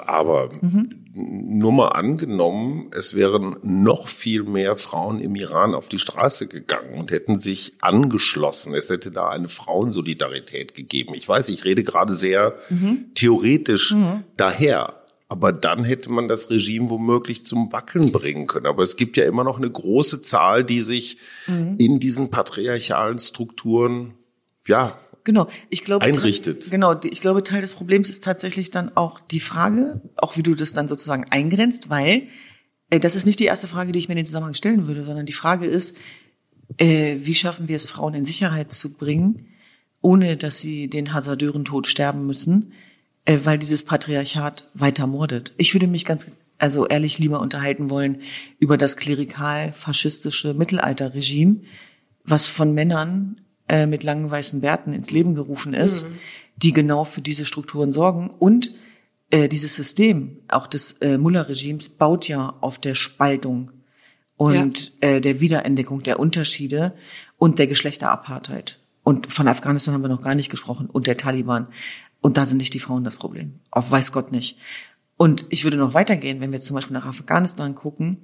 aber 0.07 0.51
mhm. 0.61 0.91
nur 1.13 1.73
mal 1.73 1.89
angenommen, 1.89 2.91
es 2.97 3.15
wären 3.15 3.57
noch 3.63 4.09
viel 4.09 4.43
mehr 4.43 4.77
Frauen 4.77 5.21
im 5.21 5.35
Iran 5.37 5.75
auf 5.75 5.89
die 5.89 5.99
Straße 5.99 6.47
gegangen 6.47 6.95
und 6.99 7.11
hätten 7.11 7.39
sich 7.39 7.75
angeschlossen. 7.81 8.75
Es 8.75 8.91
hätte 8.91 9.11
da 9.11 9.29
eine 9.29 9.49
Frauensolidarität 9.49 10.75
gegeben. 10.75 11.15
Ich 11.15 11.29
weiß, 11.29 11.49
ich 11.49 11.65
rede 11.65 11.83
gerade 11.83 12.13
sehr 12.13 12.55
mhm. 12.71 13.11
theoretisch 13.15 13.93
mhm. 13.93 14.25
daher. 14.37 15.01
Aber 15.29 15.53
dann 15.53 15.85
hätte 15.85 16.13
man 16.13 16.29
das 16.29 16.51
Regime 16.51 16.91
womöglich 16.91 17.47
zum 17.47 17.73
Wackeln 17.73 18.13
bringen 18.13 18.47
können. 18.47 18.67
Aber 18.67 18.83
es 18.83 18.97
gibt 18.97 19.17
ja 19.17 19.25
immer 19.25 19.43
noch 19.43 19.57
eine 19.57 19.71
große 19.71 20.21
Zahl, 20.23 20.65
die 20.65 20.81
sich 20.81 21.19
mhm. 21.47 21.77
in 21.79 21.99
diesen 21.99 22.31
patriarchalen 22.31 23.19
Strukturen 23.19 24.15
ja, 24.67 24.97
Genau, 25.25 25.49
ich 25.71 25.85
glaube, 25.85 26.05
einrichtet. 26.05 26.71
Genau, 26.71 27.01
ich 27.03 27.21
glaube, 27.21 27.43
Teil 27.43 27.63
des 27.63 27.73
Problems 27.73 28.11
ist 28.11 28.23
tatsächlich 28.23 28.71
dann 28.71 28.95
auch 28.95 29.21
die 29.21 29.41
Frage, 29.41 30.03
auch 30.17 30.37
wie 30.37 30.43
du 30.43 30.55
das 30.55 30.75
dann 30.75 30.87
sozusagen 30.87 31.25
eingrenzt, 31.31 31.89
weil 31.89 32.29
äh, 32.91 33.01
das 33.01 33.17
ist 33.17 33.27
nicht 33.27 33.41
die 33.41 33.47
erste 33.47 33.67
Frage, 33.67 33.93
die 33.93 33.99
ich 33.99 34.09
mir 34.09 34.13
in 34.13 34.19
den 34.19 34.27
Zusammenhang 34.27 34.55
stellen 34.55 34.87
würde, 34.87 35.03
sondern 35.03 35.25
die 35.25 35.33
Frage 35.33 35.67
ist, 35.67 35.97
äh, 36.77 37.17
wie 37.21 37.35
schaffen 37.35 37.69
wir 37.69 37.77
es, 37.77 37.91
Frauen 37.91 38.15
in 38.15 38.25
Sicherheit 38.25 38.71
zu 38.71 38.93
bringen, 38.93 39.49
ohne 40.03 40.37
dass 40.37 40.61
sie 40.61 40.89
den 40.89 41.15
Hasardeurentod 41.15 41.87
sterben 41.87 42.27
müssen, 42.27 42.73
äh, 43.25 43.39
weil 43.45 43.59
dieses 43.59 43.85
Patriarchat 43.85 44.71
weiter 44.75 45.07
mordet. 45.07 45.55
Ich 45.57 45.75
würde 45.75 45.87
mich 45.87 46.05
ganz 46.05 46.33
also 46.59 46.87
ehrlich 46.87 47.19
lieber 47.19 47.41
unterhalten 47.41 47.91
wollen 47.91 48.21
über 48.59 48.77
das 48.77 48.97
klerikal-faschistische 48.97 50.55
Mittelalterregime, 50.55 51.61
was 52.25 52.47
von 52.47 52.73
Männern 52.75 53.41
äh, 53.69 53.87
mit 53.87 54.03
langen 54.03 54.31
weißen 54.31 54.61
Bärten 54.61 54.93
ins 54.93 55.11
Leben 55.11 55.35
gerufen 55.35 55.75
ist, 55.75 56.05
mhm. 56.05 56.19
die 56.57 56.73
genau 56.73 57.05
für 57.05 57.23
diese 57.23 57.47
Strukturen 57.47 57.93
sorgen. 57.93 58.31
Und 58.31 58.73
äh, 59.31 59.49
dieses 59.49 59.75
System, 59.75 60.39
auch 60.49 60.67
des 60.67 60.93
äh, 61.01 61.19
Mullah-Regimes, 61.19 61.91
baut 61.91 62.29
ja 62.29 62.55
auf 62.61 62.79
der 62.79 62.95
Spaltung 62.95 63.71
und 64.37 64.93
ja. 65.03 65.09
äh, 65.09 65.21
der 65.21 65.41
Wiederentdeckung 65.41 66.03
der 66.03 66.21
Unterschiede 66.21 66.95
und 67.39 67.59
der 67.59 67.67
Geschlechterapartheit. 67.67 68.81
Und 69.03 69.31
von 69.31 69.49
Afghanistan 69.49 69.95
haben 69.95 70.03
wir 70.03 70.09
noch 70.09 70.25
gar 70.25 70.35
nicht 70.35 70.51
gesprochen 70.51 70.89
und 70.91 71.07
der 71.07 71.17
Taliban. 71.17 71.69
Und 72.21 72.37
da 72.37 72.47
sind 72.47 72.57
nicht 72.57 72.75
die 72.75 72.81
Frauen 72.81 73.05
das 73.05 73.17
Problem. 73.17 73.61
Auf 73.71 73.91
weiß 73.91 74.13
Gott 74.13 74.33
nicht. 74.33 74.59
Und 75.17 75.45
ich 75.51 75.65
würde 75.65 75.77
noch 75.77 75.95
weitergehen, 75.95 76.41
wenn 76.41 76.51
wir 76.51 76.57
jetzt 76.57 76.67
zum 76.67 76.75
Beispiel 76.75 76.95
nach 76.95 77.07
Afghanistan 77.07 77.75
gucken, 77.75 78.23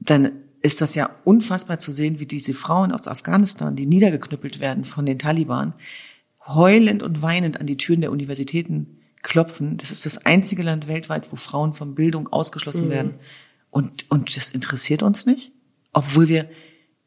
dann 0.00 0.32
ist 0.62 0.80
das 0.80 0.94
ja 0.94 1.10
unfassbar 1.24 1.78
zu 1.78 1.90
sehen, 1.90 2.20
wie 2.20 2.26
diese 2.26 2.54
Frauen 2.54 2.92
aus 2.92 3.08
Afghanistan, 3.08 3.76
die 3.76 3.86
niedergeknüppelt 3.86 4.60
werden 4.60 4.84
von 4.84 5.06
den 5.06 5.18
Taliban, 5.18 5.74
heulend 6.46 7.02
und 7.02 7.22
weinend 7.22 7.60
an 7.60 7.66
die 7.66 7.76
Türen 7.76 8.00
der 8.00 8.12
Universitäten 8.12 8.98
klopfen. 9.22 9.76
Das 9.76 9.90
ist 9.90 10.06
das 10.06 10.24
einzige 10.26 10.62
Land 10.62 10.88
weltweit, 10.88 11.30
wo 11.32 11.36
Frauen 11.36 11.72
von 11.72 11.94
Bildung 11.94 12.28
ausgeschlossen 12.28 12.86
mhm. 12.86 12.90
werden. 12.90 13.14
Und, 13.70 14.10
und 14.10 14.36
das 14.36 14.50
interessiert 14.50 15.02
uns 15.02 15.26
nicht, 15.26 15.52
obwohl 15.92 16.28
wir 16.28 16.48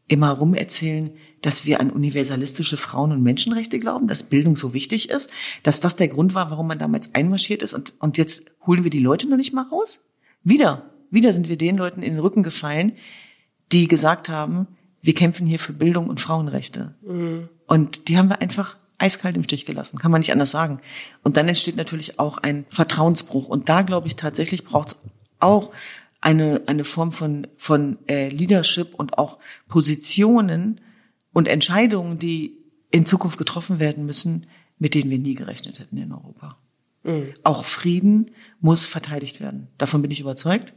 immer 0.08 0.32
rum 0.32 0.54
erzählen, 0.54 1.12
dass 1.42 1.66
wir 1.66 1.80
an 1.80 1.92
universalistische 1.92 2.78
Frauen- 2.78 3.12
und 3.12 3.22
Menschenrechte 3.22 3.80
glauben, 3.80 4.08
dass 4.08 4.24
Bildung 4.24 4.56
so 4.56 4.74
wichtig 4.74 5.10
ist, 5.10 5.30
dass 5.64 5.80
das 5.80 5.96
der 5.96 6.08
Grund 6.08 6.36
war, 6.36 6.52
warum 6.52 6.68
man 6.68 6.80
damals 6.80 7.14
einmarschiert 7.14 7.62
ist 7.62 7.74
und, 7.74 7.94
und 8.00 8.18
jetzt 8.18 8.52
holen 8.66 8.84
wir 8.84 8.92
die 8.92 9.00
Leute 9.00 9.30
noch 9.30 9.38
nicht 9.38 9.54
mal 9.54 9.64
raus? 9.64 10.00
Wieder, 10.44 10.90
wieder 11.10 11.34
sind 11.34 11.50
wir 11.50 11.58
den 11.58 11.78
Leuten 11.78 12.02
in 12.02 12.14
den 12.14 12.20
Rücken 12.20 12.44
gefallen, 12.44 12.94
die 13.74 13.88
gesagt 13.88 14.30
haben, 14.30 14.68
wir 15.02 15.14
kämpfen 15.14 15.46
hier 15.46 15.60
für 15.60 15.74
Bildung 15.74 16.08
und 16.08 16.22
Frauenrechte. 16.22 16.96
Mhm. 17.02 17.50
Und 17.68 18.08
die 18.08 18.18
haben 18.18 18.30
wir 18.30 18.42
einfach 18.42 18.78
eiskalt 18.98 19.36
im 19.36 19.44
Stich 19.44 19.66
gelassen, 19.66 20.00
kann 20.00 20.12
man 20.12 20.22
nicht 20.22 20.32
anders 20.32 20.52
sagen. 20.52 20.80
Und 21.24 21.36
dann 21.36 21.48
entsteht 21.48 21.76
natürlich 21.76 22.20
auch 22.20 22.38
ein 22.38 22.66
Vertrauensbruch. 22.70 23.50
Und 23.50 23.68
da 23.68 23.82
glaube 23.82 24.08
ich 24.08 24.16
tatsächlich 24.16 24.64
braucht 24.64 24.90
es 24.90 24.96
auch 25.40 25.72
eine, 26.22 26.62
eine 26.68 26.86
Form 26.86 27.12
von, 27.12 27.48
von 27.58 27.98
äh, 28.08 28.30
Leadership 28.30 28.94
und 28.96 29.18
auch 29.18 29.40
Positionen 29.68 30.80
und 31.34 31.50
Entscheidungen, 31.50 32.18
die 32.18 32.58
in 32.92 33.06
Zukunft 33.06 33.38
getroffen 33.38 33.80
werden 33.80 34.06
müssen, 34.06 34.48
mit 34.78 34.94
denen 34.94 35.10
wir 35.10 35.20
nie 35.20 35.36
gerechnet 35.36 35.80
hätten 35.80 35.98
in 35.98 36.14
Europa. 36.14 36.58
Mhm. 37.04 37.34
Auch 37.44 37.66
Frieden 37.66 38.32
muss 38.62 38.86
verteidigt 38.86 39.42
werden. 39.42 39.68
Davon 39.78 40.02
bin 40.02 40.12
ich 40.12 40.22
überzeugt. 40.22 40.74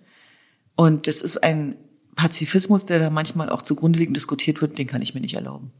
Und 0.74 1.06
es 1.06 1.20
ist 1.20 1.42
ein 1.44 1.76
Pazifismus, 2.16 2.84
der 2.84 2.98
da 2.98 3.10
manchmal 3.10 3.50
auch 3.50 3.62
zugrunde 3.62 3.98
liegend 3.98 4.16
diskutiert 4.16 4.60
wird, 4.60 4.76
den 4.78 4.88
kann 4.88 5.02
ich 5.02 5.14
mir 5.14 5.20
nicht 5.20 5.36
erlauben. 5.36 5.70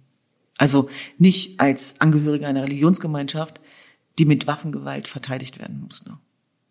Also 0.58 0.88
nicht 1.18 1.58
als 1.58 2.00
Angehöriger 2.00 2.46
einer 2.46 2.62
Religionsgemeinschaft, 2.62 3.60
die 4.18 4.24
mit 4.24 4.46
Waffengewalt 4.46 5.08
verteidigt 5.08 5.58
werden 5.58 5.80
musste. 5.80 6.18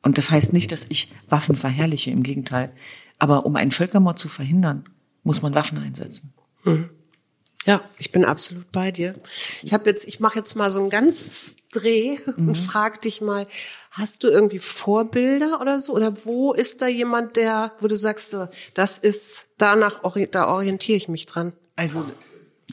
Und 0.02 0.18
das 0.18 0.30
heißt 0.30 0.54
nicht, 0.54 0.72
dass 0.72 0.86
ich 0.90 1.12
Waffen 1.28 1.56
verherrliche, 1.56 2.12
im 2.12 2.24
Gegenteil. 2.24 2.72
Aber 3.18 3.46
um 3.46 3.56
einen 3.56 3.72
Völkermord 3.72 4.20
zu 4.20 4.30
verhindern, 4.30 4.86
muss 5.24 5.42
man 5.42 5.56
Waffen 5.56 5.78
einsetzen. 5.78 6.34
Mhm. 6.64 6.90
Ja, 7.66 7.82
ich 7.98 8.12
bin 8.12 8.24
absolut 8.24 8.72
bei 8.72 8.92
dir. 8.92 9.16
Ich 9.64 9.74
habe 9.74 9.90
jetzt, 9.90 10.08
ich 10.08 10.20
mache 10.20 10.38
jetzt 10.38 10.56
mal 10.56 10.70
so 10.70 10.80
einen 10.80 10.92
ganz 10.92 11.58
Dreh 11.72 12.18
mhm. 12.38 12.50
und 12.50 12.58
frage 12.58 13.00
dich 13.00 13.22
mal, 13.22 13.48
hast 13.98 14.24
du 14.24 14.28
irgendwie 14.28 14.60
Vorbilder 14.60 15.62
oder 15.62 15.80
so? 15.80 15.94
Oder 15.94 16.26
wo 16.26 16.54
ist 16.54 16.82
da 16.82 16.88
jemand, 16.88 17.38
der, 17.38 17.72
wo 17.80 17.88
du 17.88 17.96
sagst, 17.96 18.32
so, 18.32 18.48
das 18.74 18.98
ist 18.98 19.48
danach, 19.58 20.02
da 20.32 20.48
orientiere 20.48 20.98
ich 20.98 21.08
mich 21.08 21.26
dran? 21.26 21.54
Also 21.76 22.06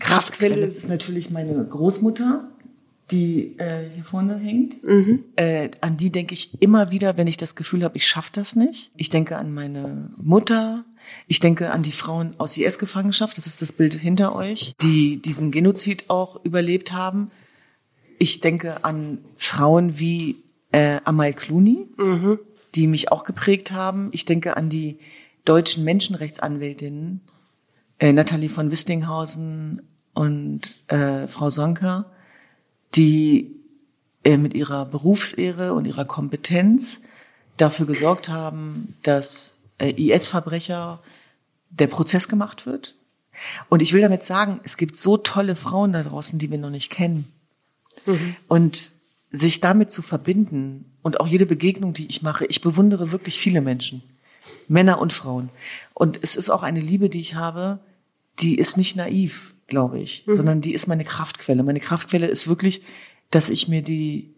Kraftquelle 0.01 0.67
ist 0.67 0.89
natürlich 0.89 1.31
meine 1.31 1.65
Großmutter, 1.65 2.49
die 3.11 3.59
äh, 3.59 3.91
hier 3.95 4.05
vorne 4.05 4.37
hängt. 4.37 4.83
Mhm. 4.83 5.25
Äh, 5.37 5.71
an 5.81 5.97
die 5.97 6.11
denke 6.11 6.35
ich 6.35 6.61
immer 6.61 6.91
wieder, 6.91 7.17
wenn 7.17 7.27
ich 7.29 7.37
das 7.37 7.55
Gefühl 7.55 7.85
habe, 7.85 7.97
ich 7.97 8.07
schaffe 8.07 8.31
das 8.33 8.57
nicht. 8.57 8.91
Ich 8.97 9.11
denke 9.11 9.37
an 9.37 9.53
meine 9.53 10.11
Mutter. 10.17 10.85
Ich 11.29 11.41
denke 11.41 11.71
an 11.71 11.83
die 11.83 11.93
Frauen 11.93 12.35
aus 12.39 12.57
IS-Gefangenschaft, 12.57 13.37
das 13.37 13.47
ist 13.47 13.61
das 13.61 13.73
Bild 13.73 13.95
hinter 13.95 14.35
euch, 14.35 14.75
die 14.81 15.21
diesen 15.21 15.51
Genozid 15.51 16.09
auch 16.09 16.43
überlebt 16.45 16.93
haben. 16.93 17.31
Ich 18.19 18.41
denke 18.41 18.85
an 18.85 19.19
Frauen 19.37 19.99
wie 19.99 20.42
äh, 20.73 21.01
Amal 21.05 21.33
Clooney, 21.33 21.87
mhm. 21.97 22.39
die 22.75 22.87
mich 22.87 23.13
auch 23.13 23.25
geprägt 23.25 23.73
haben. 23.73 24.09
Ich 24.13 24.25
denke 24.25 24.57
an 24.57 24.69
die 24.69 24.99
deutschen 25.45 25.85
Menschenrechtsanwältinnen, 25.85 27.21
äh, 27.99 28.13
Nathalie 28.13 28.49
von 28.49 28.71
Wistinghausen 28.71 29.83
und 30.15 30.75
äh, 30.89 31.27
Frau 31.27 31.51
Sonka, 31.51 32.07
die 32.95 33.61
äh, 34.25 34.37
mit 34.37 34.55
ihrer 34.55 34.87
Berufsehre 34.87 35.75
und 35.75 35.87
ihrer 35.87 36.05
Kompetenz 36.05 37.03
dafür 37.57 37.87
gesorgt 37.87 38.29
haben, 38.29 38.97
dass 39.03 39.55
äh, 39.79 39.91
IS-Verbrecher 39.91 41.01
der 41.71 41.87
Prozess 41.87 42.29
gemacht 42.29 42.67
wird. 42.67 42.97
Und 43.69 43.83
ich 43.83 43.93
will 43.93 44.01
damit 44.01 44.23
sagen, 44.23 44.61
es 44.63 44.77
gibt 44.77 44.97
so 44.97 45.17
tolle 45.17 45.57
Frauen 45.57 45.93
da 45.93 46.03
draußen, 46.03 46.39
die 46.39 46.51
wir 46.51 46.59
noch 46.59 46.71
nicht 46.71 46.91
kennen. 46.91 47.33
Mhm. 48.07 48.37
Und 48.49 48.93
sich 49.33 49.61
damit 49.61 49.91
zu 49.91 50.03
verbinden 50.03 50.85
und 51.03 51.21
auch 51.21 51.27
jede 51.27 51.47
Begegnung, 51.47 51.95
die 51.95 52.07
ich 52.07 52.23
mache, 52.23 52.45
ich 52.47 52.61
bewundere 52.61 53.11
wirklich 53.13 53.39
viele 53.39 53.63
Menschen, 53.63 54.03
Männer 54.69 55.01
und 55.01 55.13
Frauen. 55.13 55.49
Und 55.95 56.21
es 56.23 56.37
ist 56.37 56.51
auch 56.51 56.63
eine 56.63 56.81
Liebe, 56.81 57.09
die 57.09 57.21
ich 57.21 57.35
habe, 57.35 57.81
die 58.39 58.59
ist 58.59 58.77
nicht 58.77 58.95
naiv, 58.95 59.55
glaube 59.67 59.99
ich, 59.99 60.27
mhm. 60.27 60.37
sondern 60.37 60.61
die 60.61 60.75
ist 60.75 60.87
meine 60.87 61.05
Kraftquelle. 61.05 61.63
Meine 61.63 61.81
Kraftquelle 61.81 62.27
ist 62.27 62.47
wirklich, 62.47 62.83
dass 63.31 63.49
ich 63.49 63.69
mir 63.69 63.83
die, 63.83 64.35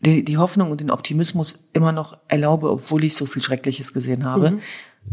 die, 0.00 0.24
die 0.24 0.36
Hoffnung 0.36 0.72
und 0.72 0.80
den 0.80 0.90
Optimismus 0.90 1.60
immer 1.72 1.92
noch 1.92 2.18
erlaube, 2.26 2.70
obwohl 2.70 3.04
ich 3.04 3.14
so 3.14 3.24
viel 3.24 3.42
Schreckliches 3.42 3.92
gesehen 3.92 4.24
habe. 4.24 4.50
Mhm. 4.50 4.60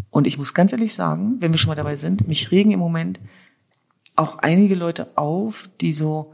Und 0.10 0.26
ich 0.26 0.40
muss 0.40 0.56
ganz 0.56 0.72
ehrlich 0.72 0.96
sagen, 0.96 1.38
wenn 1.40 1.54
wir 1.54 1.60
schon 1.60 1.70
mal 1.70 1.76
dabei 1.76 1.96
sind, 1.96 2.28
mich 2.28 2.50
regen 2.50 2.72
im 2.72 2.80
Moment 2.80 3.20
auch 4.16 4.38
einige 4.40 4.76
Leute 4.76 5.16
auf, 5.16 5.70
die 5.82 5.94
so 5.94 6.34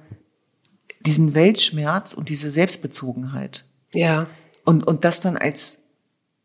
diesen 1.10 1.34
Weltschmerz 1.34 2.14
und 2.14 2.30
diese 2.30 2.52
Selbstbezogenheit. 2.52 3.66
Ja. 3.96 4.28
Und, 4.64 4.86
und 4.86 5.06
das 5.06 5.22
dann 5.22 5.38
als, 5.38 5.80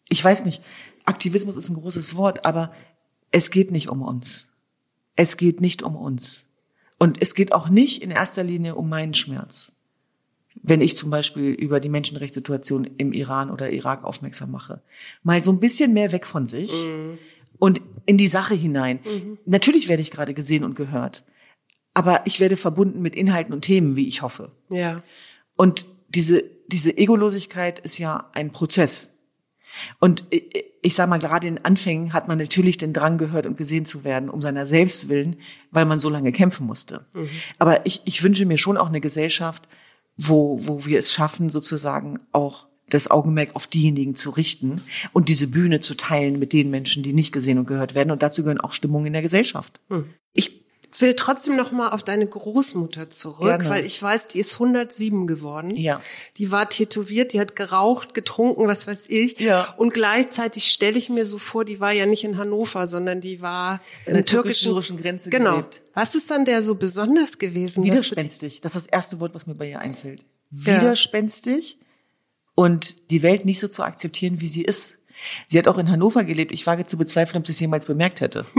ich 0.09 0.25
weiß 0.25 0.47
nicht, 0.47 0.63
Aktivismus 1.05 1.59
ist 1.59 1.69
ein 1.69 1.77
großes 1.77 2.17
Wort, 2.17 2.47
aber 2.47 2.73
es 3.31 3.51
geht 3.51 3.71
nicht 3.71 3.91
um 3.91 4.01
uns. 4.01 4.47
Es 5.17 5.37
geht 5.37 5.61
nicht 5.61 5.83
um 5.83 5.97
uns. 5.97 6.45
Und 6.99 7.21
es 7.21 7.35
geht 7.35 7.53
auch 7.53 7.69
nicht 7.69 8.03
in 8.03 8.11
erster 8.11 8.43
Linie 8.43 8.75
um 8.75 8.89
meinen 8.89 9.13
Schmerz. 9.13 9.71
Wenn 10.63 10.81
ich 10.81 10.97
zum 10.97 11.11
Beispiel 11.11 11.51
über 11.51 11.79
die 11.79 11.91
Menschenrechtssituation 11.91 12.89
im 12.97 13.13
Iran 13.13 13.51
oder 13.51 13.71
Irak 13.71 14.03
aufmerksam 14.03 14.51
mache. 14.51 14.81
Mal 15.25 15.43
so 15.43 15.53
ein 15.53 15.61
bisschen 15.61 15.93
mehr 15.93 16.11
weg 16.11 16.25
von 16.25 16.47
sich 16.47 16.73
mhm. 16.87 17.19
und 17.59 17.83
in 18.07 18.17
die 18.17 18.29
Sache 18.29 18.55
hinein. 18.55 19.01
Mhm. 19.05 19.37
Natürlich 19.45 19.89
werde 19.89 20.01
ich 20.01 20.11
gerade 20.11 20.33
gesehen 20.33 20.65
und 20.65 20.75
gehört. 20.75 21.25
Aber 21.95 22.23
ich 22.27 22.41
werde 22.41 22.57
verbunden 22.57 23.01
mit 23.01 23.15
Inhalten 23.15 23.55
und 23.55 23.63
Themen, 23.63 23.97
wie 23.97 24.09
ich 24.09 24.23
hoffe. 24.23 24.51
Ja. 24.69 25.03
Und 25.57 25.87
diese, 26.09 26.45
diese 26.67 26.97
Egolosigkeit 26.97 27.79
ist 27.79 27.99
ja 27.99 28.31
ein 28.35 28.51
Prozess. 28.51 29.11
Und 29.99 30.25
ich 30.83 30.95
sage 30.95 31.11
mal, 31.11 31.19
gerade 31.19 31.47
in 31.47 31.65
Anfängen 31.65 32.13
hat 32.13 32.29
man 32.29 32.39
natürlich 32.39 32.77
den 32.77 32.93
Drang 32.93 33.19
gehört 33.19 33.47
und 33.47 33.59
gesehen 33.59 33.85
zu 33.85 34.05
werden, 34.05 34.29
um 34.31 34.41
seiner 34.43 34.67
selbst 34.67 35.09
willen, 35.09 35.37
weil 35.71 35.85
man 35.85 35.99
so 35.99 36.09
lange 36.09 36.33
kämpfen 36.33 36.67
musste. 36.67 37.07
Mhm. 37.15 37.29
Aber 37.59 37.85
ich, 37.87 38.03
ich 38.05 38.23
wünsche 38.23 38.47
mir 38.47 38.59
schon 38.59 38.77
auch 38.77 38.89
eine 38.89 39.01
Gesellschaft, 39.01 39.67
wo, 40.17 40.61
wo 40.65 40.87
wir 40.87 40.99
es 40.99 41.13
schaffen, 41.13 41.51
sozusagen 41.51 42.21
auch 42.33 42.69
das 42.89 43.11
Augenmerk 43.11 43.57
auf 43.57 43.67
diejenigen 43.67 44.15
zu 44.15 44.31
richten 44.31 44.81
und 45.13 45.29
diese 45.29 45.49
Bühne 45.49 45.81
zu 45.81 45.95
teilen 45.97 46.39
mit 46.39 46.53
den 46.53 46.71
Menschen, 46.71 47.03
die 47.03 47.13
nicht 47.13 47.33
gesehen 47.33 47.59
und 47.59 47.67
gehört 47.67 47.95
werden. 47.95 48.11
Und 48.11 48.23
dazu 48.23 48.43
gehören 48.43 48.61
auch 48.61 48.73
Stimmungen 48.73 49.07
in 49.07 49.13
der 49.15 49.23
Gesellschaft. 49.23 49.81
Mhm. 49.89 50.11
Ich 50.33 50.64
will 51.01 51.15
trotzdem 51.15 51.57
noch 51.57 51.73
mal 51.73 51.91
auf 51.91 52.03
deine 52.03 52.27
Großmutter 52.27 53.11
zurück, 53.11 53.49
Gerne. 53.49 53.69
weil 53.69 53.85
ich 53.85 54.01
weiß, 54.01 54.29
die 54.29 54.39
ist 54.39 54.55
107 54.55 55.27
geworden. 55.27 55.75
Ja. 55.75 56.01
Die 56.37 56.51
war 56.51 56.69
tätowiert, 56.69 57.33
die 57.33 57.41
hat 57.41 57.57
geraucht, 57.57 58.15
getrunken, 58.15 58.69
was 58.69 58.87
weiß 58.87 59.07
ich. 59.09 59.41
Ja. 59.41 59.75
Und 59.77 59.93
gleichzeitig 59.93 60.71
stelle 60.71 60.99
ich 60.99 61.09
mir 61.09 61.27
so 61.27 61.39
vor, 61.39 61.65
die 61.65 61.81
war 61.81 61.93
ja 61.93 62.07
nicht 62.07 62.25
in 62.25 62.39
Hannover, 62.39 62.87
sondern 62.87 63.21
die 63.21 63.41
war 63.41 63.81
in 64.07 64.15
der 64.15 64.25
türkisch-syrischen 64.25 64.97
Grenze 64.97 65.31
genau. 65.31 65.57
gelebt. 65.57 65.83
Was 65.95 66.15
ist 66.15 66.31
dann 66.31 66.45
der 66.45 66.63
so 66.63 66.75
besonders 66.75 67.39
gewesen? 67.39 67.85
Widerspenstig. 67.85 68.61
Das 68.61 68.77
ist 68.77 68.87
das 68.87 68.93
erste 68.93 69.21
Wort, 69.21 69.35
was 69.35 69.47
mir 69.47 69.55
bei 69.55 69.71
ihr 69.71 69.81
einfällt. 69.81 70.25
Widerspenstig 70.51 71.79
ja. 71.81 71.87
und 72.55 73.11
die 73.11 73.23
Welt 73.23 73.45
nicht 73.45 73.59
so 73.59 73.69
zu 73.69 73.83
akzeptieren, 73.83 74.41
wie 74.41 74.49
sie 74.49 74.63
ist. 74.63 74.99
Sie 75.47 75.59
hat 75.59 75.69
auch 75.69 75.79
in 75.79 75.91
Hannover 75.91 76.25
gelebt. 76.25 76.53
Ich 76.53 76.67
wage 76.67 76.87
zu 76.87 76.97
bezweifeln, 76.97 77.41
ob 77.41 77.47
sie 77.47 77.53
es 77.53 77.61
jemals 77.61 77.87
bemerkt 77.87 78.21
hätte. 78.21 78.45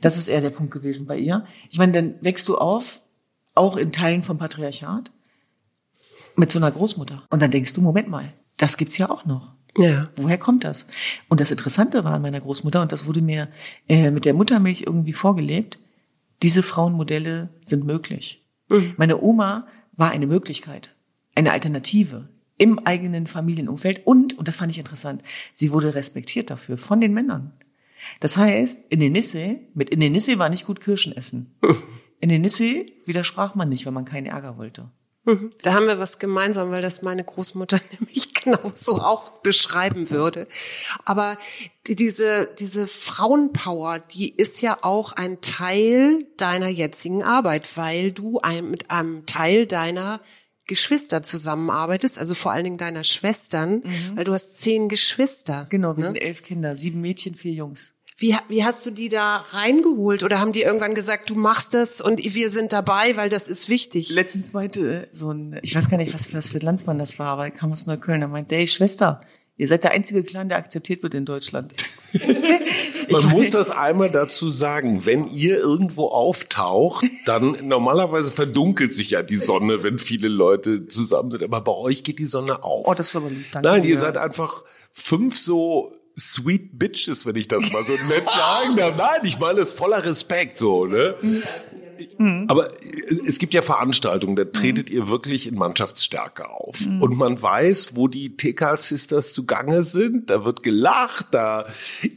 Das 0.00 0.16
ist 0.16 0.28
eher 0.28 0.40
der 0.40 0.50
Punkt 0.50 0.72
gewesen 0.72 1.06
bei 1.06 1.16
ihr. 1.16 1.44
Ich 1.70 1.78
meine, 1.78 1.92
dann 1.92 2.14
wächst 2.20 2.48
du 2.48 2.58
auf, 2.58 3.00
auch 3.54 3.76
in 3.76 3.92
Teilen 3.92 4.22
vom 4.22 4.38
Patriarchat, 4.38 5.10
mit 6.36 6.50
so 6.50 6.58
einer 6.58 6.70
Großmutter. 6.70 7.24
Und 7.30 7.42
dann 7.42 7.50
denkst 7.50 7.72
du, 7.74 7.80
Moment 7.80 8.08
mal, 8.08 8.32
das 8.56 8.76
gibt's 8.76 8.98
ja 8.98 9.10
auch 9.10 9.24
noch. 9.24 9.52
Ja. 9.76 10.08
Woher 10.16 10.38
kommt 10.38 10.64
das? 10.64 10.86
Und 11.28 11.40
das 11.40 11.50
Interessante 11.50 12.04
war 12.04 12.14
an 12.14 12.22
meiner 12.22 12.40
Großmutter, 12.40 12.82
und 12.82 12.92
das 12.92 13.06
wurde 13.06 13.20
mir 13.20 13.48
äh, 13.88 14.10
mit 14.10 14.24
der 14.24 14.34
Muttermilch 14.34 14.82
irgendwie 14.82 15.12
vorgelebt, 15.12 15.78
diese 16.42 16.62
Frauenmodelle 16.62 17.48
sind 17.64 17.84
möglich. 17.84 18.44
Mhm. 18.68 18.94
Meine 18.96 19.20
Oma 19.20 19.66
war 19.92 20.10
eine 20.10 20.26
Möglichkeit, 20.26 20.94
eine 21.34 21.52
Alternative 21.52 22.28
im 22.58 22.78
eigenen 22.80 23.26
Familienumfeld 23.26 24.06
und, 24.06 24.38
und 24.38 24.48
das 24.48 24.56
fand 24.56 24.70
ich 24.70 24.78
interessant, 24.78 25.22
sie 25.54 25.72
wurde 25.72 25.94
respektiert 25.94 26.50
dafür 26.50 26.78
von 26.78 27.00
den 27.00 27.12
Männern. 27.12 27.52
Das 28.20 28.36
heißt, 28.36 28.78
in 28.88 29.00
den 29.00 29.12
Nisse, 29.12 29.60
mit 29.74 29.90
in 29.90 30.00
den 30.00 30.12
Nisse 30.12 30.38
war 30.38 30.48
nicht 30.48 30.66
gut 30.66 30.80
Kirschen 30.80 31.16
essen. 31.16 31.54
In 32.18 32.30
den 32.30 32.40
Nisse 32.40 32.86
widersprach 33.04 33.54
man 33.54 33.68
nicht, 33.68 33.84
wenn 33.84 33.92
man 33.92 34.06
keinen 34.06 34.24
Ärger 34.24 34.56
wollte. 34.56 34.90
Mhm. 35.26 35.50
Da 35.62 35.74
haben 35.74 35.86
wir 35.86 35.98
was 35.98 36.18
gemeinsam, 36.18 36.70
weil 36.70 36.82
das 36.82 37.02
meine 37.02 37.24
Großmutter 37.24 37.80
nämlich 38.00 38.32
genauso 38.32 39.02
auch 39.02 39.40
beschreiben 39.40 40.08
würde. 40.08 40.46
Aber 41.04 41.36
diese, 41.86 42.48
diese 42.58 42.86
Frauenpower, 42.86 43.98
die 43.98 44.34
ist 44.34 44.62
ja 44.62 44.78
auch 44.82 45.12
ein 45.12 45.40
Teil 45.40 46.26
deiner 46.36 46.68
jetzigen 46.68 47.22
Arbeit, 47.22 47.76
weil 47.76 48.12
du 48.12 48.40
ein, 48.40 48.70
mit 48.70 48.90
einem 48.90 49.26
Teil 49.26 49.66
deiner 49.66 50.20
Geschwister 50.66 51.22
zusammenarbeitest, 51.22 52.18
also 52.18 52.34
vor 52.34 52.52
allen 52.52 52.64
Dingen 52.64 52.78
deiner 52.78 53.04
Schwestern, 53.04 53.82
mhm. 53.84 54.16
weil 54.16 54.24
du 54.24 54.32
hast 54.32 54.58
zehn 54.58 54.88
Geschwister. 54.88 55.66
Genau, 55.70 55.96
wir 55.96 56.00
ne? 56.00 56.06
sind 56.06 56.16
elf 56.16 56.42
Kinder, 56.42 56.76
sieben 56.76 57.00
Mädchen, 57.00 57.34
vier 57.34 57.52
Jungs. 57.52 57.92
Wie, 58.18 58.34
wie 58.48 58.64
hast 58.64 58.84
du 58.86 58.90
die 58.90 59.10
da 59.10 59.44
reingeholt 59.50 60.22
oder 60.22 60.40
haben 60.40 60.52
die 60.52 60.62
irgendwann 60.62 60.94
gesagt, 60.94 61.28
du 61.28 61.34
machst 61.34 61.74
das 61.74 62.00
und 62.00 62.18
wir 62.18 62.50
sind 62.50 62.72
dabei, 62.72 63.14
weil 63.16 63.28
das 63.28 63.46
ist 63.46 63.68
wichtig? 63.68 64.08
Letztens 64.08 64.54
meinte 64.54 65.06
so 65.12 65.30
ein, 65.30 65.58
ich 65.62 65.74
weiß 65.74 65.90
gar 65.90 65.98
nicht, 65.98 66.14
was, 66.14 66.32
was 66.32 66.50
für 66.50 66.56
ein 66.56 66.62
Landsmann 66.62 66.98
das 66.98 67.18
war, 67.18 67.28
aber 67.28 67.44
er 67.44 67.50
kam 67.50 67.72
aus 67.72 67.84
Neukölln, 67.84 68.22
er 68.22 68.28
meinte, 68.28 68.56
ey 68.56 68.66
Schwester, 68.66 69.20
Ihr 69.58 69.68
seid 69.68 69.84
der 69.84 69.92
einzige 69.92 70.22
Clan, 70.22 70.48
der 70.48 70.58
akzeptiert 70.58 71.02
wird 71.02 71.14
in 71.14 71.24
Deutschland. 71.24 71.72
Man 73.10 73.28
muss 73.30 73.50
das 73.50 73.70
einmal 73.70 74.10
dazu 74.10 74.50
sagen, 74.50 75.06
wenn 75.06 75.28
ihr 75.28 75.58
irgendwo 75.58 76.08
auftaucht, 76.08 77.04
dann 77.24 77.56
normalerweise 77.66 78.30
verdunkelt 78.30 78.94
sich 78.94 79.10
ja 79.10 79.22
die 79.22 79.36
Sonne, 79.36 79.82
wenn 79.82 79.98
viele 79.98 80.28
Leute 80.28 80.88
zusammen 80.88 81.30
sind. 81.30 81.42
Aber 81.42 81.60
bei 81.60 81.72
euch 81.72 82.04
geht 82.04 82.18
die 82.18 82.26
Sonne 82.26 82.64
auf. 82.64 82.86
Oh, 82.86 82.94
das 82.94 83.08
ist 83.08 83.16
aber 83.16 83.30
lieb. 83.30 83.46
Danke 83.52 83.68
Nein, 83.68 83.84
ihr 83.84 83.98
seid 83.98 84.18
einfach 84.18 84.64
fünf 84.92 85.38
so 85.38 85.92
sweet 86.18 86.78
bitches, 86.78 87.26
wenn 87.26 87.36
ich 87.36 87.48
das 87.48 87.70
mal 87.72 87.86
so 87.86 87.94
nett 87.94 88.28
sagen 88.28 88.76
darf. 88.76 88.96
Nein, 88.96 89.20
ich 89.24 89.38
meine 89.38 89.60
es 89.60 89.72
voller 89.72 90.04
Respekt 90.04 90.58
so, 90.58 90.86
ne? 90.86 91.14
Aber 92.48 92.68
es 93.26 93.38
gibt 93.38 93.54
ja 93.54 93.62
Veranstaltungen, 93.62 94.36
da 94.36 94.44
tretet 94.44 94.90
ihr 94.90 95.08
wirklich 95.08 95.46
in 95.46 95.54
Mannschaftsstärke 95.56 96.48
auf. 96.48 96.78
Und 97.00 97.16
man 97.16 97.40
weiß, 97.40 97.96
wo 97.96 98.08
die 98.08 98.36
TK 98.36 98.76
Sisters 98.76 99.32
zugange 99.32 99.82
sind. 99.82 100.30
Da 100.30 100.44
wird 100.44 100.62
gelacht, 100.62 101.28
da, 101.32 101.66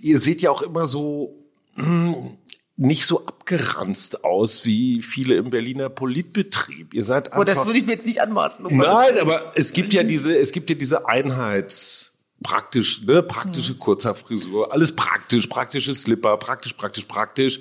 ihr 0.02 0.20
seht 0.20 0.42
ja 0.42 0.52
auch 0.52 0.62
immer 0.62 0.86
so, 0.86 1.36
hm, 1.76 2.38
nicht 2.80 3.06
so 3.06 3.26
abgeranzt 3.26 4.24
aus 4.24 4.66
wie 4.66 5.02
viele 5.02 5.36
im 5.36 5.50
Berliner 5.50 5.90
Politbetrieb. 5.90 6.94
Ihr 6.94 7.04
seid 7.04 7.28
einfach. 7.28 7.40
Oh, 7.40 7.44
das 7.44 7.66
würde 7.66 7.80
ich 7.80 7.86
mir 7.86 7.94
jetzt 7.94 8.06
nicht 8.06 8.22
anmaßen. 8.22 8.66
um 8.66 8.78
Nein, 8.78 9.20
aber 9.20 9.52
es 9.56 9.74
gibt 9.74 9.94
ja 9.94 10.04
diese, 10.04 10.38
es 10.38 10.54
gibt 10.54 10.70
ja 10.70 10.78
diese 10.78 11.08
Einheits, 11.08 12.09
praktisch, 12.44 13.02
ne, 13.04 13.22
praktische 13.24 13.76
Kurzhaarfrisur, 13.76 14.72
alles 14.74 14.96
praktisch, 14.96 15.48
praktische 15.48 15.94
Slipper, 15.94 16.38
praktisch, 16.38 16.74
praktisch, 16.74 17.06
praktisch. 17.06 17.60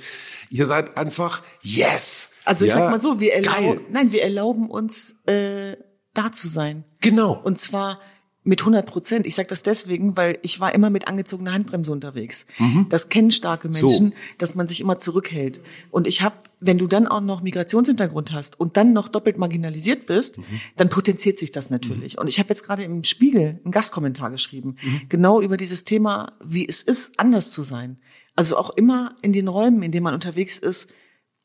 Ihr 0.51 0.67
seid 0.67 0.97
einfach 0.97 1.43
yes. 1.63 2.31
Also 2.45 2.65
ich 2.65 2.71
Ja, 2.71 2.79
sag 2.79 2.91
mal 2.91 3.01
so, 3.01 3.21
wir 3.21 3.35
erlauben, 3.35 3.87
nein, 3.91 4.13
wir 4.13 4.23
erlauben 4.23 4.71
uns 4.71 5.17
äh, 5.27 5.77
da 6.15 6.33
zu 6.33 6.49
sein. 6.49 6.85
Genau. 7.01 7.33
Und 7.33 7.59
zwar 7.59 8.01
mit 8.49 8.63
100 8.63 8.87
Prozent. 8.87 9.27
Ich 9.27 9.35
sage 9.35 9.49
das 9.49 9.63
deswegen, 9.63 10.17
weil 10.17 10.39
ich 10.41 10.59
war 10.59 10.75
immer 10.75 10.89
mit 10.89 11.07
angezogener 11.07 11.53
Handbremse 11.53 11.93
unterwegs. 11.93 12.47
Das 12.89 13.11
kennen 13.11 13.31
starke 13.31 13.69
Menschen, 13.69 13.89
Mhm. 14.07 14.09
So. 14.11 14.17
dass 14.39 14.55
man 14.55 14.67
sich 14.69 14.81
immer 14.81 14.97
zurückhält. 14.97 15.61
Und 15.91 16.07
ich 16.07 16.23
habe, 16.23 16.35
wenn 16.59 16.79
du 16.79 16.87
dann 16.87 17.07
auch 17.07 17.21
noch 17.21 17.43
Migrationshintergrund 17.43 18.33
hast 18.33 18.59
und 18.59 18.79
dann 18.79 18.95
noch 18.95 19.09
doppelt 19.11 19.37
marginalisiert 19.37 20.07
bist, 20.07 20.39
Mhm. 20.39 20.45
dann 20.77 20.89
potenziert 20.89 21.39
sich 21.39 21.53
das 21.53 21.69
natürlich. 21.69 22.17
Und 22.19 22.27
ich 22.27 22.39
habe 22.39 22.49
jetzt 22.49 22.63
gerade 22.65 22.85
im 22.85 23.05
Spiegel 23.05 23.61
einen 23.63 23.71
Gastkommentar 23.71 24.31
geschrieben, 24.31 24.77
Mhm. 24.83 25.01
genau 25.11 25.43
über 25.43 25.59
dieses 25.59 25.85
Thema, 25.85 26.33
wie 26.43 26.67
es 26.67 26.81
ist, 26.81 27.21
anders 27.21 27.51
zu 27.53 27.63
sein. 27.63 27.99
Also 28.35 28.57
auch 28.57 28.71
immer 28.71 29.15
in 29.21 29.35
den 29.35 29.49
Räumen, 29.49 29.83
in 29.83 29.93
denen 29.93 30.05
man 30.05 30.15
unterwegs 30.15 30.59
ist, 30.59 30.89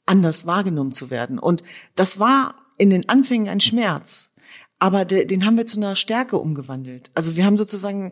anders 0.06 0.45
wahrgenommen 0.45 0.93
zu 0.93 1.10
werden. 1.10 1.38
Und 1.38 1.64
das 1.95 2.18
war 2.18 2.56
in 2.78 2.89
den 2.89 3.10
Anfängen 3.10 3.49
ein 3.49 3.60
Schmerz, 3.60 4.30
aber 4.84 5.05
de, 5.05 5.23
den 5.23 5.45
haben 5.45 5.55
wir 5.55 5.65
zu 5.65 5.77
einer 5.77 5.95
Stärke 5.95 6.38
umgewandelt. 6.38 7.09
Also 7.13 7.38
wir 7.38 7.45
haben 7.45 7.57
sozusagen 7.57 8.11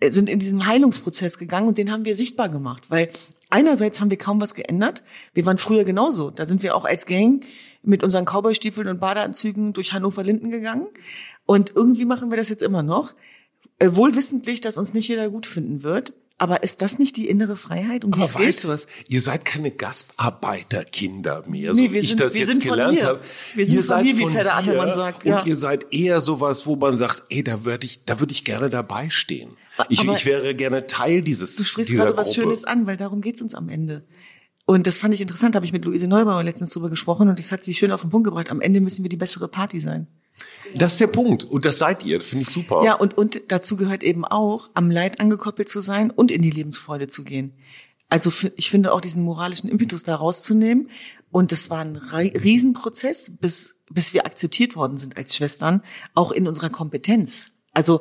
äh, 0.00 0.10
sind 0.10 0.28
in 0.28 0.38
diesen 0.38 0.66
Heilungsprozess 0.66 1.38
gegangen 1.38 1.66
und 1.66 1.78
den 1.78 1.90
haben 1.90 2.04
wir 2.04 2.14
sichtbar 2.14 2.50
gemacht, 2.50 2.90
weil 2.90 3.08
einerseits 3.48 4.02
haben 4.02 4.10
wir 4.10 4.18
kaum 4.18 4.38
was 4.38 4.52
geändert. 4.54 5.02
Wir 5.32 5.46
waren 5.46 5.56
früher 5.56 5.84
genauso. 5.84 6.30
Da 6.30 6.44
sind 6.44 6.62
wir 6.62 6.76
auch 6.76 6.84
als 6.84 7.06
Gang 7.06 7.46
mit 7.82 8.04
unseren 8.04 8.26
Cowboystiefeln 8.26 8.86
und 8.88 9.00
Badeanzügen 9.00 9.72
durch 9.72 9.94
Hannover 9.94 10.22
Linden 10.22 10.50
gegangen 10.50 10.88
und 11.46 11.72
irgendwie 11.74 12.04
machen 12.04 12.28
wir 12.30 12.36
das 12.36 12.50
jetzt 12.50 12.62
immer 12.62 12.82
noch, 12.82 13.14
äh, 13.80 13.88
wohl 13.96 14.14
wissentlich, 14.14 14.60
dass 14.60 14.76
uns 14.76 14.94
nicht 14.94 15.08
jeder 15.08 15.28
gut 15.28 15.46
finden 15.46 15.82
wird. 15.82 16.12
Aber 16.38 16.62
ist 16.62 16.80
das 16.80 16.98
nicht 16.98 17.16
die 17.16 17.28
innere 17.28 17.54
Freiheit, 17.54 18.02
um 18.02 18.12
die 18.12 18.16
Aber 18.16 18.24
es 18.24 18.34
geht? 18.34 18.46
weißt 18.46 18.64
du 18.64 18.68
was? 18.68 18.86
Ihr 19.08 19.20
seid 19.20 19.44
keine 19.44 19.70
Gastarbeiterkinder 19.72 21.44
mehr, 21.46 21.72
Nee, 21.72 21.74
so 21.74 21.82
wir 21.82 21.92
wie 21.92 21.98
ich 21.98 22.08
sind- 22.08 22.20
das 22.20 22.32
wir 22.34 22.40
jetzt 22.40 22.48
sind 22.48 22.62
von 22.64 22.70
gelernt 22.72 22.98
hier. 22.98 23.06
habe. 23.06 23.20
Wir 23.54 23.66
sind 23.66 23.76
ihr 23.76 23.82
von 23.82 23.88
seid 23.88 24.04
hier, 24.06 24.18
wie 24.18 24.26
Pferde 24.26 24.52
Attermann 24.54 24.94
sagt, 24.94 25.24
Und 25.24 25.30
ja. 25.30 25.44
ihr 25.44 25.56
seid 25.56 25.92
eher 25.92 26.20
sowas, 26.20 26.66
wo 26.66 26.76
man 26.76 26.96
sagt, 26.96 27.24
ey, 27.28 27.42
da 27.44 27.64
würde 27.64 27.84
ich, 27.86 28.04
da 28.04 28.20
würde 28.20 28.32
ich 28.32 28.44
gerne 28.44 28.68
dabei 28.68 29.10
stehen. 29.10 29.50
Ich, 29.88 30.04
ich 30.04 30.26
wäre 30.26 30.54
gerne 30.54 30.86
Teil 30.86 31.22
dieses 31.22 31.56
Du 31.56 31.62
sprichst 31.62 31.92
gerade 31.92 32.16
was 32.16 32.28
Gruppe. 32.28 32.40
Schönes 32.42 32.64
an, 32.64 32.86
weil 32.86 32.96
darum 32.96 33.20
geht's 33.20 33.40
uns 33.42 33.54
am 33.54 33.68
Ende. 33.68 34.04
Und 34.66 34.86
das 34.86 34.98
fand 34.98 35.12
ich 35.14 35.20
interessant, 35.20 35.54
habe 35.56 35.66
ich 35.66 35.72
mit 35.72 35.84
Luise 35.84 36.06
Neubauer 36.06 36.42
letztens 36.42 36.70
drüber 36.70 36.90
gesprochen 36.90 37.28
und 37.28 37.38
das 37.38 37.50
hat 37.50 37.64
sie 37.64 37.74
schön 37.74 37.90
auf 37.92 38.02
den 38.02 38.10
Punkt 38.10 38.24
gebracht. 38.26 38.50
Am 38.50 38.60
Ende 38.60 38.80
müssen 38.80 39.02
wir 39.04 39.08
die 39.08 39.16
bessere 39.16 39.48
Party 39.48 39.80
sein. 39.80 40.06
Das 40.74 40.92
ist 40.92 41.00
der 41.00 41.08
Punkt. 41.08 41.44
Und 41.44 41.64
das 41.64 41.78
seid 41.78 42.04
ihr. 42.04 42.20
Finde 42.20 42.42
ich 42.42 42.50
super. 42.50 42.82
Ja, 42.84 42.94
und, 42.94 43.16
und 43.16 43.42
dazu 43.48 43.76
gehört 43.76 44.02
eben 44.02 44.24
auch, 44.24 44.70
am 44.74 44.90
Leid 44.90 45.20
angekoppelt 45.20 45.68
zu 45.68 45.80
sein 45.80 46.10
und 46.10 46.30
in 46.30 46.42
die 46.42 46.50
Lebensfreude 46.50 47.08
zu 47.08 47.24
gehen. 47.24 47.54
Also 48.08 48.32
ich 48.56 48.70
finde 48.70 48.92
auch 48.92 49.00
diesen 49.00 49.22
moralischen 49.22 49.70
Impetus 49.70 50.02
da 50.02 50.16
rauszunehmen. 50.16 50.90
Und 51.30 51.52
das 51.52 51.70
war 51.70 51.78
ein 51.78 51.96
Riesenprozess, 51.96 53.32
bis, 53.40 53.76
bis 53.88 54.14
wir 54.14 54.26
akzeptiert 54.26 54.74
worden 54.74 54.98
sind 54.98 55.16
als 55.16 55.36
Schwestern, 55.36 55.82
auch 56.14 56.32
in 56.32 56.48
unserer 56.48 56.70
Kompetenz. 56.70 57.52
Also 57.72 58.00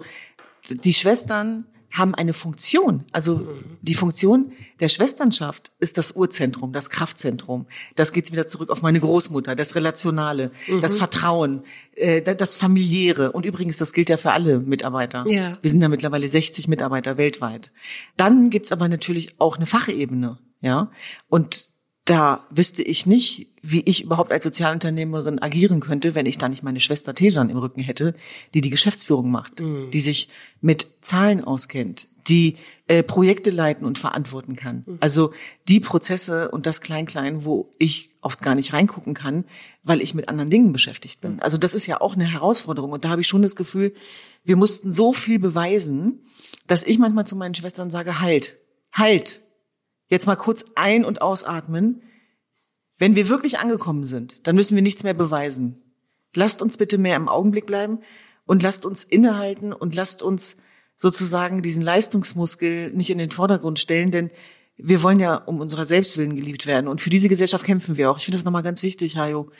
die 0.69 0.95
Schwestern 0.95 1.65
haben 1.91 2.13
eine 2.15 2.33
Funktion. 2.33 3.03
Also 3.11 3.47
die 3.81 3.93
Funktion 3.95 4.51
der 4.79 4.89
Schwesternschaft 4.89 5.71
ist 5.79 5.97
das 5.97 6.11
Urzentrum, 6.11 6.71
das 6.71 6.89
Kraftzentrum. 6.89 7.65
Das 7.95 8.13
geht 8.13 8.31
wieder 8.31 8.45
zurück 8.47 8.69
auf 8.69 8.81
meine 8.81 8.99
Großmutter, 8.99 9.55
das 9.55 9.75
Relationale, 9.75 10.51
das 10.81 10.95
Vertrauen, 10.97 11.63
äh, 11.95 12.21
da- 12.21 12.35
das 12.35 12.55
Familiäre. 12.55 13.31
Und 13.31 13.45
übrigens, 13.45 13.77
das 13.77 13.93
gilt 13.93 14.09
ja 14.09 14.17
für 14.17 14.31
alle 14.31 14.59
Mitarbeiter. 14.59 15.25
Ja. 15.27 15.57
Wir 15.61 15.69
sind 15.71 15.81
ja 15.81 15.89
mittlerweile 15.89 16.27
60 16.27 16.67
Mitarbeiter 16.67 17.17
weltweit. 17.17 17.71
Dann 18.17 18.49
gibt's 18.49 18.71
aber 18.71 18.87
natürlich 18.87 19.35
auch 19.39 19.57
eine 19.57 19.65
Fachebene, 19.65 20.37
ja. 20.61 20.91
Und 21.27 21.68
da 22.09 22.43
wüsste 22.49 22.81
ich 22.81 23.05
nicht, 23.05 23.47
wie 23.61 23.81
ich 23.81 24.03
überhaupt 24.03 24.31
als 24.31 24.43
Sozialunternehmerin 24.43 25.39
agieren 25.39 25.79
könnte, 25.79 26.15
wenn 26.15 26.25
ich 26.25 26.39
da 26.39 26.49
nicht 26.49 26.63
meine 26.63 26.79
Schwester 26.79 27.13
Tejan 27.13 27.51
im 27.51 27.57
Rücken 27.57 27.81
hätte, 27.81 28.15
die 28.55 28.61
die 28.61 28.71
Geschäftsführung 28.71 29.29
macht, 29.29 29.59
die 29.93 29.99
sich 29.99 30.29
mit 30.59 30.87
Zahlen 31.01 31.43
auskennt, 31.43 32.07
die 32.27 32.55
äh, 32.87 33.03
Projekte 33.03 33.51
leiten 33.51 33.85
und 33.85 33.99
verantworten 33.99 34.55
kann. 34.55 34.85
Also 35.01 35.33
die 35.67 35.79
Prozesse 35.79 36.49
und 36.49 36.65
das 36.65 36.81
Klein-Klein, 36.81 37.45
wo 37.45 37.69
ich 37.77 38.09
oft 38.21 38.41
gar 38.41 38.55
nicht 38.55 38.73
reingucken 38.73 39.13
kann, 39.13 39.45
weil 39.83 40.01
ich 40.01 40.15
mit 40.15 40.29
anderen 40.29 40.49
Dingen 40.49 40.73
beschäftigt 40.73 41.21
bin. 41.21 41.39
Also 41.41 41.57
das 41.57 41.75
ist 41.75 41.85
ja 41.85 42.01
auch 42.01 42.15
eine 42.15 42.25
Herausforderung. 42.25 42.91
Und 42.91 43.05
da 43.05 43.09
habe 43.09 43.21
ich 43.21 43.27
schon 43.27 43.43
das 43.43 43.55
Gefühl, 43.55 43.93
wir 44.43 44.55
mussten 44.55 44.91
so 44.91 45.13
viel 45.13 45.37
beweisen, 45.37 46.25
dass 46.65 46.81
ich 46.81 46.97
manchmal 46.97 47.27
zu 47.27 47.35
meinen 47.35 47.53
Schwestern 47.53 47.91
sage, 47.91 48.19
halt, 48.19 48.57
halt, 48.91 49.41
jetzt 50.09 50.27
mal 50.27 50.35
kurz 50.35 50.65
ein- 50.75 51.05
und 51.05 51.21
ausatmen. 51.21 52.01
Wenn 52.97 53.15
wir 53.15 53.29
wirklich 53.29 53.59
angekommen 53.59 54.03
sind, 54.03 54.45
dann 54.45 54.55
müssen 54.55 54.75
wir 54.75 54.81
nichts 54.81 55.03
mehr 55.03 55.13
beweisen. 55.13 55.81
Lasst 56.35 56.61
uns 56.61 56.77
bitte 56.77 56.97
mehr 56.97 57.15
im 57.15 57.29
Augenblick 57.29 57.65
bleiben 57.65 57.99
und 58.45 58.61
lasst 58.61 58.85
uns 58.85 59.03
innehalten 59.03 59.71
und 59.71 59.95
lasst 59.95 60.21
uns 60.21 60.57
sozusagen 60.97 61.61
diesen 61.61 61.81
Leistungsmuskel 61.81 62.91
nicht 62.91 63.09
in 63.09 63.17
den 63.17 63.31
Vordergrund 63.31 63.79
stellen, 63.79 64.11
denn 64.11 64.31
wir 64.75 65.01
wollen 65.01 65.19
ja 65.19 65.35
um 65.35 65.59
unserer 65.59 65.85
Selbstwillen 65.85 66.35
geliebt 66.35 66.65
werden 66.65 66.87
und 66.87 67.01
für 67.01 67.09
diese 67.09 67.29
Gesellschaft 67.29 67.65
kämpfen 67.65 67.97
wir 67.97 68.11
auch. 68.11 68.17
Ich 68.17 68.25
finde 68.25 68.37
das 68.37 68.45
nochmal 68.45 68.63
ganz 68.63 68.83
wichtig, 68.83 69.17
Hajo. 69.17 69.51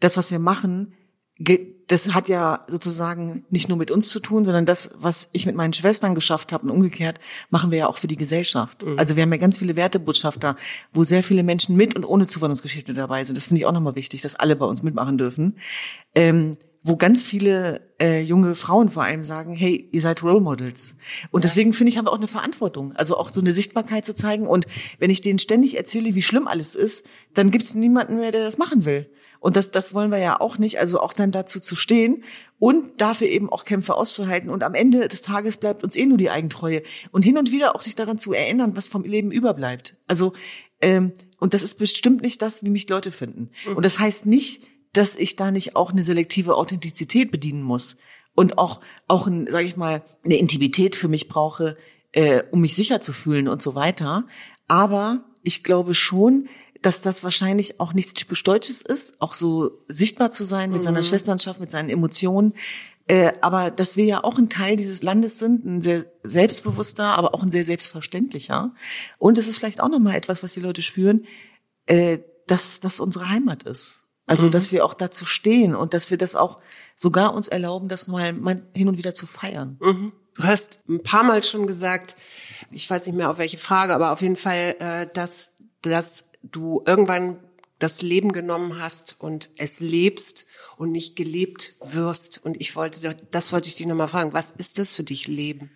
Das, 0.00 0.16
was 0.16 0.30
wir 0.30 0.38
machen, 0.38 0.94
das 1.38 2.14
hat 2.14 2.28
ja 2.28 2.64
sozusagen 2.68 3.44
nicht 3.48 3.68
nur 3.68 3.78
mit 3.78 3.90
uns 3.90 4.08
zu 4.08 4.20
tun, 4.20 4.44
sondern 4.44 4.66
das, 4.66 4.94
was 4.98 5.28
ich 5.32 5.46
mit 5.46 5.54
meinen 5.54 5.72
Schwestern 5.72 6.14
geschafft 6.14 6.52
habe 6.52 6.64
und 6.64 6.70
umgekehrt, 6.70 7.20
machen 7.48 7.70
wir 7.70 7.78
ja 7.78 7.86
auch 7.88 7.96
für 7.96 8.08
die 8.08 8.16
Gesellschaft. 8.16 8.84
Also 8.98 9.16
wir 9.16 9.22
haben 9.22 9.32
ja 9.32 9.38
ganz 9.38 9.58
viele 9.58 9.76
Wertebotschafter, 9.76 10.56
wo 10.92 11.04
sehr 11.04 11.22
viele 11.22 11.42
Menschen 11.42 11.76
mit 11.76 11.96
und 11.96 12.04
ohne 12.04 12.26
Zuwanderungsgeschichte 12.26 12.92
dabei 12.92 13.24
sind. 13.24 13.36
Das 13.36 13.46
finde 13.46 13.60
ich 13.60 13.66
auch 13.66 13.72
nochmal 13.72 13.94
wichtig, 13.94 14.20
dass 14.22 14.34
alle 14.34 14.56
bei 14.56 14.66
uns 14.66 14.82
mitmachen 14.82 15.16
dürfen. 15.16 15.56
Ähm, 16.14 16.56
wo 16.84 16.96
ganz 16.96 17.22
viele 17.22 17.80
äh, 18.00 18.22
junge 18.22 18.54
Frauen 18.54 18.88
vor 18.88 19.02
allem 19.02 19.24
sagen, 19.24 19.54
hey, 19.54 19.88
ihr 19.92 20.00
seid 20.00 20.22
Role 20.22 20.40
Models. 20.40 20.96
Und 21.30 21.44
deswegen 21.44 21.72
finde 21.72 21.90
ich, 21.90 21.98
haben 21.98 22.06
wir 22.06 22.12
auch 22.12 22.18
eine 22.18 22.28
Verantwortung, 22.28 22.92
also 22.94 23.16
auch 23.16 23.30
so 23.30 23.40
eine 23.40 23.52
Sichtbarkeit 23.52 24.04
zu 24.04 24.14
zeigen. 24.14 24.46
Und 24.46 24.66
wenn 24.98 25.10
ich 25.10 25.20
denen 25.20 25.38
ständig 25.38 25.76
erzähle, 25.76 26.14
wie 26.14 26.22
schlimm 26.22 26.46
alles 26.46 26.74
ist, 26.74 27.06
dann 27.34 27.50
gibt 27.50 27.64
es 27.64 27.74
niemanden 27.74 28.16
mehr, 28.16 28.32
der 28.32 28.44
das 28.44 28.58
machen 28.58 28.84
will. 28.84 29.10
Und 29.40 29.56
das, 29.56 29.70
das 29.70 29.94
wollen 29.94 30.10
wir 30.10 30.18
ja 30.18 30.40
auch 30.40 30.58
nicht, 30.58 30.78
also 30.78 31.00
auch 31.00 31.12
dann 31.12 31.30
dazu 31.30 31.60
zu 31.60 31.76
stehen 31.76 32.24
und 32.58 33.00
dafür 33.00 33.28
eben 33.28 33.50
auch 33.50 33.64
Kämpfe 33.64 33.94
auszuhalten. 33.94 34.50
Und 34.50 34.64
am 34.64 34.74
Ende 34.74 35.08
des 35.08 35.22
Tages 35.22 35.56
bleibt 35.56 35.84
uns 35.84 35.96
eh 35.96 36.06
nur 36.06 36.18
die 36.18 36.30
Eigentreue. 36.30 36.82
Und 37.12 37.24
hin 37.24 37.38
und 37.38 37.52
wieder 37.52 37.74
auch 37.76 37.82
sich 37.82 37.94
daran 37.94 38.18
zu 38.18 38.32
erinnern, 38.32 38.76
was 38.76 38.88
vom 38.88 39.04
Leben 39.04 39.30
überbleibt. 39.30 39.96
Also, 40.06 40.32
ähm, 40.80 41.12
und 41.38 41.54
das 41.54 41.62
ist 41.62 41.78
bestimmt 41.78 42.22
nicht 42.22 42.42
das, 42.42 42.64
wie 42.64 42.70
mich 42.70 42.88
Leute 42.88 43.10
finden. 43.10 43.50
Und 43.74 43.84
das 43.84 43.98
heißt 43.98 44.26
nicht, 44.26 44.64
dass 44.92 45.14
ich 45.14 45.36
da 45.36 45.50
nicht 45.50 45.76
auch 45.76 45.92
eine 45.92 46.02
selektive 46.02 46.56
Authentizität 46.56 47.30
bedienen 47.30 47.62
muss 47.62 47.96
und 48.34 48.58
auch 48.58 48.80
auch 49.06 49.26
ein, 49.26 49.46
sage 49.50 49.66
ich 49.66 49.76
mal, 49.76 50.02
eine 50.24 50.36
Intimität 50.36 50.96
für 50.96 51.08
mich 51.08 51.28
brauche, 51.28 51.76
äh, 52.12 52.42
um 52.50 52.60
mich 52.60 52.74
sicher 52.74 53.00
zu 53.00 53.12
fühlen 53.12 53.48
und 53.48 53.62
so 53.62 53.74
weiter. 53.74 54.26
Aber 54.66 55.24
ich 55.42 55.62
glaube 55.62 55.94
schon, 55.94 56.48
dass 56.82 57.02
das 57.02 57.24
wahrscheinlich 57.24 57.80
auch 57.80 57.92
nichts 57.92 58.14
typisch 58.14 58.42
Deutsches 58.44 58.82
ist, 58.82 59.20
auch 59.20 59.34
so 59.34 59.84
sichtbar 59.88 60.30
zu 60.30 60.44
sein 60.44 60.70
mit 60.70 60.82
seiner 60.82 61.02
Schwesternschaft, 61.02 61.60
mit 61.60 61.70
seinen 61.70 61.90
Emotionen. 61.90 62.54
Äh, 63.06 63.32
aber 63.40 63.70
dass 63.70 63.96
wir 63.96 64.04
ja 64.04 64.22
auch 64.22 64.38
ein 64.38 64.50
Teil 64.50 64.76
dieses 64.76 65.02
Landes 65.02 65.38
sind, 65.38 65.64
ein 65.64 65.82
sehr 65.82 66.04
selbstbewusster, 66.22 67.16
aber 67.16 67.34
auch 67.34 67.42
ein 67.42 67.50
sehr 67.50 67.64
selbstverständlicher. 67.64 68.74
Und 69.16 69.38
es 69.38 69.48
ist 69.48 69.58
vielleicht 69.58 69.80
auch 69.80 69.88
nochmal 69.88 70.14
etwas, 70.14 70.42
was 70.42 70.52
die 70.52 70.60
Leute 70.60 70.82
spüren, 70.82 71.24
äh, 71.86 72.18
dass 72.46 72.80
das 72.80 73.00
unsere 73.00 73.28
Heimat 73.28 73.62
ist. 73.62 74.04
Also, 74.26 74.50
dass 74.50 74.72
wir 74.72 74.84
auch 74.84 74.92
dazu 74.92 75.24
stehen 75.24 75.74
und 75.74 75.94
dass 75.94 76.10
wir 76.10 76.18
das 76.18 76.34
auch 76.34 76.58
sogar 76.94 77.32
uns 77.32 77.48
erlauben, 77.48 77.88
das 77.88 78.08
mal, 78.08 78.34
mal 78.34 78.62
hin 78.74 78.88
und 78.88 78.98
wieder 78.98 79.14
zu 79.14 79.26
feiern. 79.26 79.78
Du 80.34 80.44
hast 80.44 80.86
ein 80.86 81.02
paar 81.02 81.24
Mal 81.24 81.42
schon 81.42 81.66
gesagt, 81.66 82.14
ich 82.70 82.88
weiß 82.88 83.06
nicht 83.06 83.16
mehr 83.16 83.30
auf 83.30 83.38
welche 83.38 83.56
Frage, 83.56 83.94
aber 83.94 84.12
auf 84.12 84.20
jeden 84.20 84.36
Fall, 84.36 84.76
äh, 84.80 85.06
dass, 85.14 85.56
dass 85.82 86.32
du 86.42 86.82
irgendwann 86.86 87.40
das 87.78 88.02
Leben 88.02 88.32
genommen 88.32 88.80
hast 88.80 89.16
und 89.20 89.50
es 89.56 89.80
lebst 89.80 90.46
und 90.76 90.90
nicht 90.90 91.16
gelebt 91.16 91.76
wirst. 91.80 92.44
Und 92.44 92.60
ich 92.60 92.74
wollte, 92.74 93.16
das 93.30 93.52
wollte 93.52 93.68
ich 93.68 93.76
dich 93.76 93.86
nochmal 93.86 94.08
fragen. 94.08 94.32
Was 94.32 94.50
ist 94.50 94.78
das 94.78 94.94
für 94.94 95.04
dich 95.04 95.28
Leben? 95.28 95.70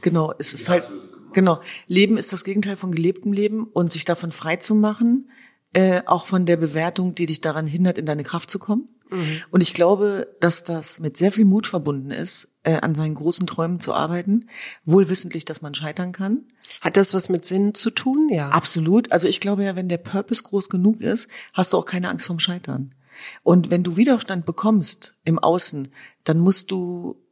Genau, 0.00 0.32
es 0.38 0.54
ist 0.54 0.68
halt, 0.68 0.84
genau. 1.32 1.60
Leben 1.86 2.16
ist 2.16 2.32
das 2.32 2.44
Gegenteil 2.44 2.76
von 2.76 2.92
gelebtem 2.92 3.32
Leben 3.32 3.64
und 3.64 3.92
sich 3.92 4.04
davon 4.04 4.32
frei 4.32 4.56
zu 4.56 4.74
machen, 4.74 5.30
äh, 5.74 6.02
auch 6.06 6.26
von 6.26 6.46
der 6.46 6.56
Bewertung, 6.56 7.14
die 7.14 7.26
dich 7.26 7.40
daran 7.40 7.66
hindert, 7.66 7.98
in 7.98 8.06
deine 8.06 8.24
Kraft 8.24 8.50
zu 8.50 8.58
kommen. 8.58 8.88
Mhm. 9.10 9.42
Und 9.50 9.60
ich 9.60 9.74
glaube, 9.74 10.34
dass 10.40 10.64
das 10.64 10.98
mit 10.98 11.16
sehr 11.16 11.32
viel 11.32 11.44
Mut 11.44 11.66
verbunden 11.66 12.10
ist, 12.10 12.51
äh, 12.64 12.76
an 12.76 12.94
seinen 12.94 13.14
großen 13.14 13.46
Träumen 13.46 13.80
zu 13.80 13.92
arbeiten, 13.92 14.48
wohlwissentlich, 14.84 15.44
dass 15.44 15.62
man 15.62 15.74
scheitern 15.74 16.12
kann. 16.12 16.44
Hat 16.80 16.96
das 16.96 17.14
was 17.14 17.28
mit 17.28 17.44
Sinn 17.44 17.74
zu 17.74 17.90
tun? 17.90 18.28
Ja. 18.30 18.50
Absolut. 18.50 19.10
Also 19.12 19.28
ich 19.28 19.40
glaube 19.40 19.64
ja, 19.64 19.76
wenn 19.76 19.88
der 19.88 19.98
Purpose 19.98 20.42
groß 20.42 20.68
genug 20.68 21.00
ist, 21.00 21.28
hast 21.52 21.72
du 21.72 21.78
auch 21.78 21.86
keine 21.86 22.08
Angst 22.08 22.26
vorm 22.26 22.38
Scheitern. 22.38 22.94
Und 23.42 23.70
wenn 23.70 23.82
du 23.82 23.96
Widerstand 23.96 24.46
bekommst 24.46 25.16
im 25.24 25.38
Außen, 25.38 25.92
dann 26.24 26.38
musst 26.38 26.70
du 26.70 27.22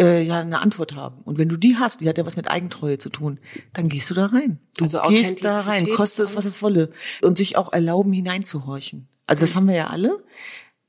äh, 0.00 0.22
ja 0.22 0.40
eine 0.40 0.60
Antwort 0.60 0.94
haben. 0.94 1.22
Und 1.22 1.38
wenn 1.38 1.48
du 1.48 1.56
die 1.56 1.76
hast, 1.76 2.00
die 2.00 2.08
hat 2.08 2.18
ja 2.18 2.26
was 2.26 2.36
mit 2.36 2.48
Eigentreue 2.48 2.98
zu 2.98 3.10
tun, 3.10 3.38
dann 3.72 3.88
gehst 3.88 4.10
du 4.10 4.14
da 4.14 4.26
rein. 4.26 4.60
Du 4.76 4.84
also 4.84 5.00
gehst 5.08 5.44
da 5.44 5.60
rein, 5.60 5.88
kostet 5.90 6.26
es, 6.26 6.36
was 6.36 6.44
es 6.44 6.62
wolle. 6.62 6.90
Und 7.22 7.38
sich 7.38 7.56
auch 7.56 7.72
erlauben, 7.72 8.12
hineinzuhorchen. 8.12 9.08
Also 9.26 9.42
das 9.42 9.54
haben 9.54 9.68
wir 9.68 9.74
ja 9.74 9.88
alle. 9.88 10.22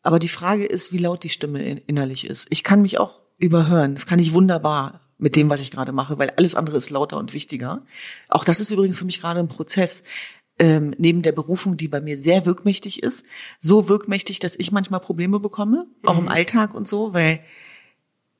Aber 0.03 0.17
die 0.17 0.27
Frage 0.27 0.65
ist, 0.65 0.93
wie 0.93 0.97
laut 0.97 1.23
die 1.23 1.29
Stimme 1.29 1.79
innerlich 1.81 2.25
ist. 2.25 2.47
Ich 2.49 2.63
kann 2.63 2.81
mich 2.81 2.97
auch 2.97 3.20
überhören. 3.41 3.95
Das 3.95 4.05
kann 4.05 4.19
ich 4.19 4.33
wunderbar 4.33 5.01
mit 5.17 5.35
dem, 5.35 5.49
was 5.49 5.61
ich 5.61 5.71
gerade 5.71 5.91
mache, 5.91 6.17
weil 6.17 6.31
alles 6.31 6.55
andere 6.55 6.77
ist 6.77 6.89
lauter 6.89 7.17
und 7.17 7.33
wichtiger. 7.33 7.83
Auch 8.29 8.43
das 8.43 8.59
ist 8.59 8.71
übrigens 8.71 8.97
für 8.97 9.05
mich 9.05 9.19
gerade 9.19 9.39
ein 9.39 9.47
Prozess. 9.47 10.03
Ähm, 10.59 10.93
neben 10.97 11.21
der 11.21 11.31
Berufung, 11.31 11.77
die 11.77 11.87
bei 11.87 12.01
mir 12.01 12.17
sehr 12.17 12.45
wirkmächtig 12.45 13.01
ist, 13.01 13.25
so 13.59 13.89
wirkmächtig, 13.89 14.39
dass 14.39 14.55
ich 14.55 14.71
manchmal 14.71 14.99
Probleme 14.99 15.39
bekomme, 15.39 15.87
auch 16.03 16.15
mhm. 16.15 16.27
im 16.27 16.29
Alltag 16.29 16.75
und 16.75 16.87
so, 16.87 17.13
weil 17.13 17.39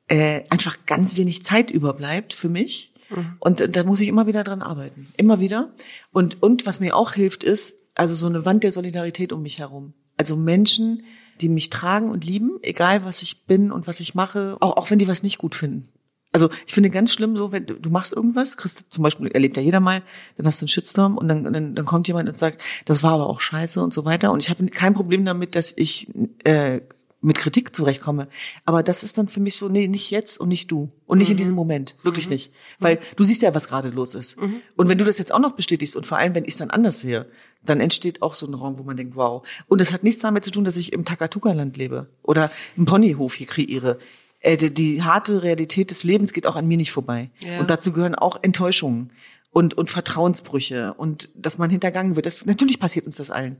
äh, 0.07 0.43
einfach 0.49 0.77
ganz 0.85 1.17
wenig 1.17 1.43
Zeit 1.43 1.71
überbleibt 1.71 2.33
für 2.33 2.49
mich. 2.49 2.93
Mhm. 3.09 3.37
Und 3.39 3.75
da 3.75 3.83
muss 3.83 4.01
ich 4.01 4.07
immer 4.07 4.27
wieder 4.27 4.43
dran 4.43 4.61
arbeiten. 4.61 5.05
Immer 5.17 5.39
wieder. 5.39 5.73
Und, 6.11 6.43
und 6.43 6.65
was 6.65 6.79
mir 6.79 6.95
auch 6.95 7.13
hilft, 7.13 7.43
ist, 7.43 7.75
also 7.95 8.13
so 8.13 8.27
eine 8.27 8.45
Wand 8.45 8.63
der 8.63 8.71
Solidarität 8.71 9.33
um 9.33 9.41
mich 9.41 9.59
herum. 9.59 9.93
Also 10.17 10.35
Menschen, 10.35 11.03
die 11.41 11.49
mich 11.49 11.69
tragen 11.69 12.09
und 12.09 12.25
lieben, 12.25 12.59
egal 12.61 13.03
was 13.03 13.21
ich 13.21 13.45
bin 13.45 13.71
und 13.71 13.87
was 13.87 13.99
ich 13.99 14.15
mache, 14.15 14.57
auch, 14.59 14.77
auch 14.77 14.91
wenn 14.91 14.99
die 14.99 15.07
was 15.07 15.23
nicht 15.23 15.37
gut 15.37 15.55
finden. 15.55 15.89
Also 16.33 16.49
ich 16.65 16.73
finde 16.73 16.89
ganz 16.89 17.13
schlimm 17.13 17.35
so, 17.35 17.51
wenn 17.51 17.65
du, 17.65 17.73
du 17.73 17.89
machst 17.89 18.13
irgendwas, 18.13 18.55
kriegst 18.55 18.85
zum 18.89 19.03
Beispiel, 19.03 19.27
erlebt 19.27 19.57
ja 19.57 19.63
jeder 19.63 19.81
mal, 19.81 20.01
dann 20.37 20.47
hast 20.47 20.61
du 20.61 20.63
einen 20.63 20.69
Shitstorm 20.69 21.17
und 21.17 21.27
dann, 21.27 21.43
dann, 21.43 21.75
dann 21.75 21.85
kommt 21.85 22.07
jemand 22.07 22.29
und 22.29 22.35
sagt, 22.35 22.63
das 22.85 23.03
war 23.03 23.13
aber 23.13 23.27
auch 23.27 23.41
scheiße 23.41 23.81
und 23.83 23.93
so 23.93 24.05
weiter. 24.05 24.31
Und 24.31 24.41
ich 24.41 24.49
habe 24.49 24.65
kein 24.67 24.93
Problem 24.93 25.25
damit, 25.25 25.55
dass 25.55 25.73
ich 25.75 26.07
äh, 26.45 26.79
mit 27.21 27.37
Kritik 27.37 27.75
zurechtkomme. 27.75 28.27
Aber 28.65 28.83
das 28.83 29.03
ist 29.03 29.17
dann 29.17 29.27
für 29.27 29.39
mich 29.39 29.55
so, 29.55 29.69
nee, 29.69 29.87
nicht 29.87 30.09
jetzt 30.09 30.39
und 30.39 30.49
nicht 30.49 30.71
du. 30.71 30.89
Und 31.05 31.19
nicht 31.19 31.27
mhm. 31.27 31.33
in 31.33 31.37
diesem 31.37 31.55
Moment. 31.55 31.95
Wirklich 32.03 32.25
mhm. 32.25 32.33
nicht. 32.33 32.53
Weil 32.79 32.99
du 33.15 33.23
siehst 33.23 33.43
ja, 33.43 33.53
was 33.53 33.67
gerade 33.67 33.89
los 33.89 34.15
ist. 34.15 34.41
Mhm. 34.41 34.61
Und 34.75 34.89
wenn 34.89 34.97
du 34.97 35.05
das 35.05 35.19
jetzt 35.19 35.33
auch 35.33 35.39
noch 35.39 35.51
bestätigst 35.51 35.95
und 35.95 36.07
vor 36.07 36.17
allem, 36.17 36.33
wenn 36.35 36.45
ich 36.45 36.51
es 36.51 36.57
dann 36.57 36.71
anders 36.71 36.99
sehe, 36.99 37.27
dann 37.63 37.79
entsteht 37.79 38.21
auch 38.21 38.33
so 38.33 38.47
ein 38.47 38.53
Raum, 38.55 38.79
wo 38.79 38.83
man 38.83 38.97
denkt, 38.97 39.15
wow. 39.15 39.43
Und 39.67 39.81
das 39.81 39.93
hat 39.93 40.03
nichts 40.03 40.21
damit 40.21 40.43
zu 40.43 40.51
tun, 40.51 40.63
dass 40.63 40.77
ich 40.77 40.93
im 40.93 41.05
Takatuka-Land 41.05 41.77
lebe 41.77 42.07
oder 42.23 42.51
im 42.75 42.85
Ponyhof 42.85 43.35
hier 43.35 43.47
kreiere. 43.47 43.97
Äh, 44.39 44.57
die, 44.57 44.73
die, 44.73 45.03
harte 45.03 45.43
Realität 45.43 45.91
des 45.91 46.03
Lebens 46.03 46.33
geht 46.33 46.47
auch 46.47 46.55
an 46.55 46.67
mir 46.67 46.77
nicht 46.77 46.91
vorbei. 46.91 47.29
Ja. 47.43 47.59
Und 47.59 47.69
dazu 47.69 47.91
gehören 47.91 48.15
auch 48.15 48.41
Enttäuschungen 48.41 49.11
und, 49.51 49.75
und 49.75 49.91
Vertrauensbrüche 49.91 50.95
und 50.95 51.29
dass 51.35 51.59
man 51.59 51.69
hintergangen 51.69 52.15
wird. 52.15 52.25
Das, 52.25 52.45
natürlich 52.45 52.79
passiert 52.79 53.05
uns 53.05 53.17
das 53.17 53.29
allen. 53.29 53.57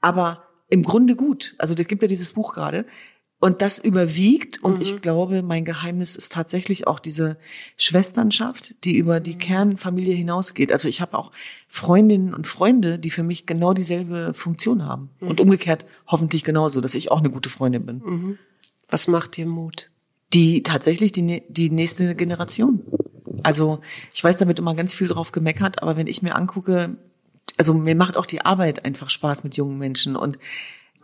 Aber 0.00 0.42
im 0.74 0.82
Grunde 0.82 1.14
gut. 1.14 1.54
Also 1.58 1.72
es 1.72 1.86
gibt 1.86 2.02
ja 2.02 2.08
dieses 2.08 2.32
Buch 2.32 2.52
gerade. 2.52 2.84
Und 3.38 3.62
das 3.62 3.78
überwiegt. 3.78 4.60
Und 4.64 4.76
mhm. 4.76 4.80
ich 4.80 5.02
glaube, 5.02 5.42
mein 5.42 5.64
Geheimnis 5.64 6.16
ist 6.16 6.32
tatsächlich 6.32 6.88
auch 6.88 6.98
diese 6.98 7.38
Schwesternschaft, 7.76 8.74
die 8.82 8.96
über 8.96 9.20
die 9.20 9.34
mhm. 9.34 9.38
Kernfamilie 9.38 10.14
hinausgeht. 10.14 10.72
Also 10.72 10.88
ich 10.88 11.00
habe 11.00 11.16
auch 11.16 11.30
Freundinnen 11.68 12.34
und 12.34 12.48
Freunde, 12.48 12.98
die 12.98 13.10
für 13.10 13.22
mich 13.22 13.46
genau 13.46 13.72
dieselbe 13.72 14.34
Funktion 14.34 14.84
haben. 14.84 15.10
Mhm. 15.20 15.28
Und 15.28 15.40
umgekehrt 15.40 15.86
hoffentlich 16.08 16.42
genauso, 16.42 16.80
dass 16.80 16.96
ich 16.96 17.12
auch 17.12 17.20
eine 17.20 17.30
gute 17.30 17.50
Freundin 17.50 17.86
bin. 17.86 17.96
Mhm. 18.04 18.38
Was 18.88 19.06
macht 19.06 19.36
dir 19.36 19.46
Mut? 19.46 19.90
Die 20.32 20.64
tatsächlich 20.64 21.12
die, 21.12 21.44
die 21.48 21.70
nächste 21.70 22.16
Generation. 22.16 22.82
Also 23.44 23.78
ich 24.12 24.24
weiß, 24.24 24.38
da 24.38 24.48
wird 24.48 24.58
immer 24.58 24.74
ganz 24.74 24.92
viel 24.92 25.06
drauf 25.06 25.30
gemeckert, 25.30 25.82
aber 25.82 25.96
wenn 25.96 26.08
ich 26.08 26.22
mir 26.22 26.34
angucke, 26.34 26.96
also 27.56 27.74
mir 27.74 27.94
macht 27.94 28.16
auch 28.16 28.26
die 28.26 28.44
Arbeit 28.44 28.84
einfach 28.84 29.10
Spaß 29.10 29.44
mit 29.44 29.56
jungen 29.56 29.78
Menschen 29.78 30.16
und 30.16 30.38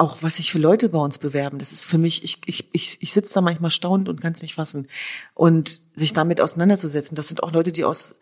auch 0.01 0.23
was 0.23 0.37
sich 0.37 0.51
für 0.51 0.59
Leute 0.59 0.89
bei 0.89 0.99
uns 0.99 1.19
bewerben, 1.19 1.59
das 1.59 1.73
ist 1.73 1.85
für 1.85 1.99
mich, 1.99 2.25
ich, 2.25 2.39
ich, 2.47 2.69
ich, 2.73 2.97
ich 3.01 3.13
sitze 3.13 3.35
da 3.35 3.43
manchmal 3.43 3.71
staunend 3.71 4.09
und 4.09 4.21
kann 4.21 4.33
es 4.33 4.41
nicht 4.41 4.55
fassen. 4.55 4.89
Und 5.35 5.83
sich 5.95 6.15
damit 6.15 6.41
auseinanderzusetzen, 6.41 7.15
das 7.15 7.29
sind 7.29 7.43
auch 7.43 7.53
Leute, 7.53 7.71
die 7.71 7.85
aus 7.85 8.17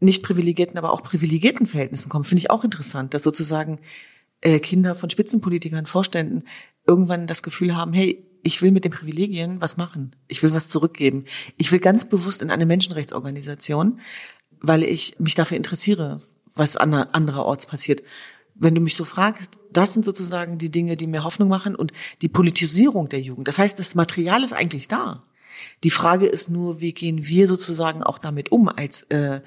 nicht 0.00 0.24
privilegierten, 0.24 0.76
aber 0.76 0.92
auch 0.92 1.04
privilegierten 1.04 1.68
Verhältnissen 1.68 2.08
kommen, 2.08 2.24
finde 2.24 2.40
ich 2.40 2.50
auch 2.50 2.64
interessant, 2.64 3.14
dass 3.14 3.22
sozusagen 3.22 3.78
äh, 4.40 4.58
Kinder 4.58 4.96
von 4.96 5.08
Spitzenpolitikern, 5.08 5.86
Vorständen 5.86 6.42
irgendwann 6.84 7.28
das 7.28 7.44
Gefühl 7.44 7.76
haben, 7.76 7.92
hey, 7.92 8.26
ich 8.42 8.60
will 8.60 8.72
mit 8.72 8.84
den 8.84 8.92
Privilegien 8.92 9.60
was 9.60 9.76
machen. 9.76 10.16
Ich 10.26 10.42
will 10.42 10.52
was 10.52 10.68
zurückgeben. 10.68 11.24
Ich 11.56 11.70
will 11.70 11.78
ganz 11.78 12.08
bewusst 12.08 12.42
in 12.42 12.50
eine 12.50 12.66
Menschenrechtsorganisation, 12.66 14.00
weil 14.60 14.82
ich 14.82 15.18
mich 15.20 15.34
dafür 15.34 15.56
interessiere, 15.56 16.20
was 16.54 16.76
andererorts 16.76 17.66
passiert 17.66 18.02
wenn 18.54 18.74
du 18.74 18.80
mich 18.80 18.96
so 18.96 19.04
fragst, 19.04 19.58
das 19.72 19.94
sind 19.94 20.04
sozusagen 20.04 20.58
die 20.58 20.70
Dinge, 20.70 20.96
die 20.96 21.06
mir 21.06 21.24
Hoffnung 21.24 21.48
machen 21.48 21.74
und 21.74 21.92
die 22.22 22.28
Politisierung 22.28 23.08
der 23.08 23.20
Jugend. 23.20 23.48
Das 23.48 23.58
heißt, 23.58 23.78
das 23.78 23.94
Material 23.94 24.44
ist 24.44 24.52
eigentlich 24.52 24.88
da. 24.88 25.24
Die 25.82 25.90
Frage 25.90 26.26
ist 26.26 26.50
nur, 26.50 26.80
wie 26.80 26.92
gehen 26.92 27.26
wir 27.26 27.48
sozusagen 27.48 28.02
auch 28.02 28.18
damit 28.18 28.52
um 28.52 28.68
als 28.68 29.02
äh, 29.02 29.40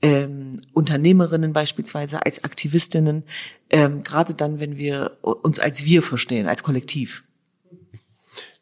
ähm, 0.00 0.60
Unternehmerinnen 0.72 1.52
beispielsweise, 1.52 2.24
als 2.24 2.44
Aktivistinnen, 2.44 3.24
ähm, 3.70 4.00
gerade 4.00 4.34
dann, 4.34 4.60
wenn 4.60 4.76
wir 4.76 5.18
uns 5.22 5.60
als 5.60 5.84
wir 5.84 6.02
verstehen, 6.02 6.46
als 6.46 6.62
Kollektiv. 6.62 7.24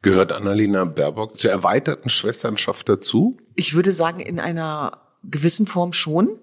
Gehört 0.03 0.33
Annalena 0.33 0.85
Baerbock 0.85 1.37
zur 1.37 1.51
erweiterten 1.51 2.09
Schwesternschaft 2.09 2.89
dazu? 2.89 3.37
Ich 3.55 3.75
würde 3.75 3.93
sagen, 3.93 4.21
in 4.21 4.41
einer 4.41 5.01
gewissen 5.25 5.67
Form 5.67 5.93
schon. 5.93 6.39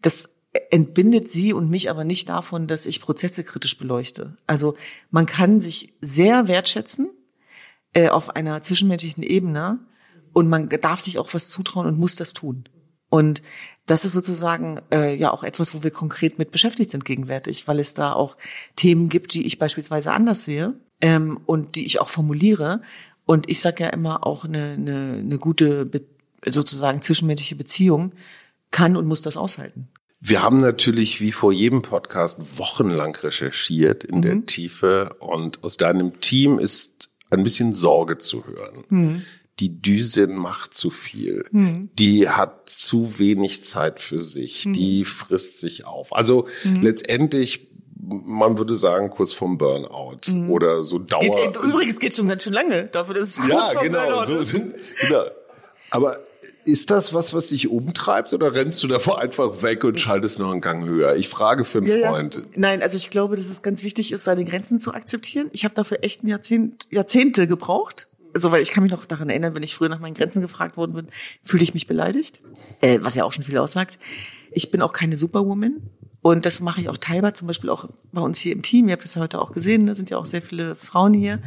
Das 0.00 0.30
entbindet 0.70 1.28
sie 1.28 1.52
und 1.52 1.70
mich 1.70 1.90
aber 1.90 2.04
nicht 2.04 2.28
davon, 2.28 2.66
dass 2.66 2.86
ich 2.86 3.00
Prozesse 3.00 3.44
kritisch 3.44 3.78
beleuchte. 3.78 4.36
Also 4.46 4.76
man 5.10 5.26
kann 5.26 5.60
sich 5.60 5.94
sehr 6.00 6.48
wertschätzen 6.48 7.10
äh, 7.94 8.08
auf 8.08 8.36
einer 8.36 8.62
zwischenmenschlichen 8.62 9.22
Ebene 9.22 9.78
und 10.32 10.48
man 10.48 10.68
darf 10.68 11.00
sich 11.00 11.18
auch 11.18 11.32
was 11.32 11.48
zutrauen 11.48 11.86
und 11.86 11.98
muss 11.98 12.16
das 12.16 12.32
tun. 12.32 12.68
Und 13.08 13.42
das 13.86 14.04
ist 14.04 14.12
sozusagen 14.12 14.80
äh, 14.90 15.14
ja 15.14 15.32
auch 15.32 15.44
etwas, 15.44 15.74
wo 15.74 15.82
wir 15.82 15.90
konkret 15.90 16.38
mit 16.38 16.50
beschäftigt 16.50 16.90
sind 16.90 17.04
gegenwärtig, 17.04 17.68
weil 17.68 17.78
es 17.78 17.94
da 17.94 18.12
auch 18.12 18.36
Themen 18.76 19.08
gibt, 19.08 19.34
die 19.34 19.46
ich 19.46 19.58
beispielsweise 19.58 20.12
anders 20.12 20.44
sehe 20.44 20.74
ähm, 21.00 21.40
und 21.46 21.74
die 21.74 21.84
ich 21.84 22.00
auch 22.00 22.08
formuliere. 22.08 22.80
Und 23.26 23.48
ich 23.50 23.60
sage 23.60 23.84
ja 23.84 23.90
immer 23.90 24.26
auch 24.26 24.44
eine, 24.44 24.72
eine, 24.72 25.18
eine 25.18 25.38
gute 25.38 25.90
sozusagen 26.46 27.02
zwischenmenschliche 27.02 27.56
Beziehung 27.56 28.12
kann 28.70 28.96
und 28.96 29.06
muss 29.06 29.22
das 29.22 29.36
aushalten. 29.36 29.88
Wir 30.24 30.40
haben 30.40 30.58
natürlich 30.58 31.20
wie 31.20 31.32
vor 31.32 31.52
jedem 31.52 31.82
Podcast 31.82 32.38
wochenlang 32.56 33.16
recherchiert 33.16 34.04
in 34.04 34.18
mhm. 34.18 34.22
der 34.22 34.46
Tiefe 34.46 35.16
und 35.18 35.64
aus 35.64 35.76
deinem 35.76 36.20
Team 36.20 36.60
ist 36.60 37.08
ein 37.30 37.42
bisschen 37.42 37.74
Sorge 37.74 38.18
zu 38.18 38.46
hören. 38.46 38.84
Mhm. 38.88 39.22
Die 39.58 39.82
Düsin 39.82 40.36
macht 40.36 40.74
zu 40.74 40.90
viel. 40.90 41.44
Mhm. 41.50 41.90
Die 41.98 42.28
hat 42.28 42.68
zu 42.70 43.18
wenig 43.18 43.64
Zeit 43.64 43.98
für 43.98 44.20
sich. 44.20 44.64
Mhm. 44.66 44.72
Die 44.74 45.04
frisst 45.04 45.58
sich 45.58 45.86
auf. 45.86 46.14
Also 46.14 46.46
mhm. 46.62 46.82
letztendlich 46.82 47.72
man 48.04 48.58
würde 48.58 48.74
sagen, 48.74 49.10
kurz 49.10 49.32
vorm 49.32 49.58
Burnout 49.58 50.18
mhm. 50.26 50.50
oder 50.50 50.82
so 50.82 50.98
Dauer. 50.98 51.20
Geht, 51.20 51.56
übrigens 51.56 51.98
geht 52.00 52.14
schon 52.14 52.28
ganz 52.28 52.42
schön 52.42 52.52
lange 52.52 52.86
dafür, 52.86 53.14
dass 53.14 53.28
es 53.28 53.36
kurz 53.36 53.52
ja, 53.52 53.66
vorm 53.68 53.84
genau, 53.84 54.04
Burnout 54.04 54.26
so 54.26 54.38
ist. 54.38 54.50
Sind, 54.52 54.74
genau. 55.00 55.24
Aber 55.90 56.20
ist 56.64 56.90
das 56.90 57.12
was, 57.12 57.34
was 57.34 57.48
dich 57.48 57.68
umtreibt 57.68 58.32
oder 58.32 58.54
rennst 58.54 58.82
du 58.82 58.88
davor 58.88 59.20
einfach 59.20 59.62
weg 59.62 59.84
und 59.84 59.98
schaltest 59.98 60.38
noch 60.38 60.50
einen 60.50 60.60
Gang 60.60 60.84
höher? 60.84 61.16
Ich 61.16 61.28
frage 61.28 61.64
für 61.64 61.78
einen 61.78 61.86
ja, 61.88 62.08
Freund. 62.08 62.36
Ja. 62.36 62.42
Nein, 62.56 62.82
also 62.82 62.96
ich 62.96 63.10
glaube, 63.10 63.36
dass 63.36 63.46
es 63.46 63.62
ganz 63.62 63.82
wichtig 63.82 64.12
ist, 64.12 64.24
seine 64.24 64.44
Grenzen 64.44 64.78
zu 64.78 64.94
akzeptieren. 64.94 65.48
Ich 65.52 65.64
habe 65.64 65.74
dafür 65.74 65.98
echt 66.02 66.22
ein 66.22 66.28
Jahrzehnt, 66.28 66.86
Jahrzehnte 66.90 67.46
gebraucht. 67.46 68.08
Also, 68.34 68.50
weil 68.50 68.62
ich 68.62 68.70
kann 68.70 68.82
mich 68.82 68.92
noch 68.92 69.04
daran 69.04 69.28
erinnern, 69.28 69.54
wenn 69.54 69.62
ich 69.62 69.74
früher 69.74 69.90
nach 69.90 70.00
meinen 70.00 70.14
Grenzen 70.14 70.40
gefragt 70.40 70.78
worden 70.78 70.94
bin, 70.94 71.06
fühle 71.42 71.62
ich 71.62 71.74
mich 71.74 71.86
beleidigt. 71.86 72.40
Äh, 72.80 73.00
was 73.02 73.14
ja 73.14 73.24
auch 73.24 73.32
schon 73.32 73.44
viel 73.44 73.58
aussagt. 73.58 73.98
Ich 74.52 74.70
bin 74.70 74.80
auch 74.80 74.92
keine 74.92 75.16
Superwoman. 75.16 75.82
Und 76.22 76.46
das 76.46 76.60
mache 76.60 76.80
ich 76.80 76.88
auch 76.88 76.96
teilbar, 76.96 77.34
zum 77.34 77.48
Beispiel 77.48 77.68
auch 77.68 77.88
bei 78.12 78.20
uns 78.20 78.38
hier 78.38 78.52
im 78.52 78.62
Team. 78.62 78.88
Ihr 78.88 78.92
habt 78.92 79.04
das 79.04 79.16
ja 79.16 79.20
heute 79.20 79.40
auch 79.40 79.52
gesehen, 79.52 79.86
da 79.86 79.94
sind 79.94 80.08
ja 80.08 80.18
auch 80.18 80.24
sehr 80.24 80.40
viele 80.40 80.76
Frauen 80.76 81.12
hier 81.12 81.40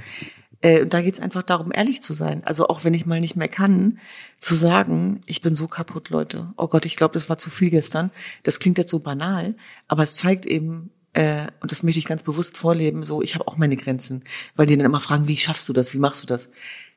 Äh, 0.62 0.86
da 0.86 1.02
geht's 1.02 1.20
einfach 1.20 1.44
darum, 1.44 1.72
ehrlich 1.74 2.02
zu 2.02 2.14
sein. 2.14 2.44
Also 2.44 2.68
auch 2.68 2.84
wenn 2.84 2.94
ich 2.94 3.06
mal 3.06 3.20
nicht 3.20 3.36
mehr 3.36 3.48
kann, 3.48 4.00
zu 4.40 4.56
sagen, 4.56 5.22
ich 5.26 5.42
bin 5.42 5.56
so 5.56 5.68
kaputt, 5.68 6.10
Leute. 6.10 6.54
Oh 6.58 6.68
Gott, 6.68 6.86
ich 6.86 6.96
glaube, 6.96 7.14
das 7.14 7.30
war 7.30 7.38
zu 7.38 7.50
viel 7.50 7.70
gestern. 7.70 8.12
Das 8.44 8.60
klingt 8.60 8.78
jetzt 8.78 8.92
so 8.92 9.00
banal, 9.00 9.56
aber 9.88 10.04
es 10.04 10.16
zeigt 10.16 10.46
eben, 10.46 10.92
äh, 11.14 11.48
und 11.62 11.72
das 11.72 11.84
möchte 11.84 12.00
ich 12.00 12.06
ganz 12.06 12.24
bewusst 12.24 12.58
vorleben, 12.58 13.04
so, 13.04 13.22
ich 13.22 13.36
habe 13.36 13.48
auch 13.48 13.58
meine 13.58 13.78
Grenzen. 13.78 14.24
Weil 14.56 14.66
die 14.66 14.78
dann 14.78 14.86
immer 14.86 15.00
fragen, 15.00 15.28
wie 15.28 15.38
schaffst 15.38 15.68
du 15.70 15.74
das, 15.74 15.94
wie 15.94 16.00
machst 16.00 16.24
du 16.24 16.28
das? 16.28 16.50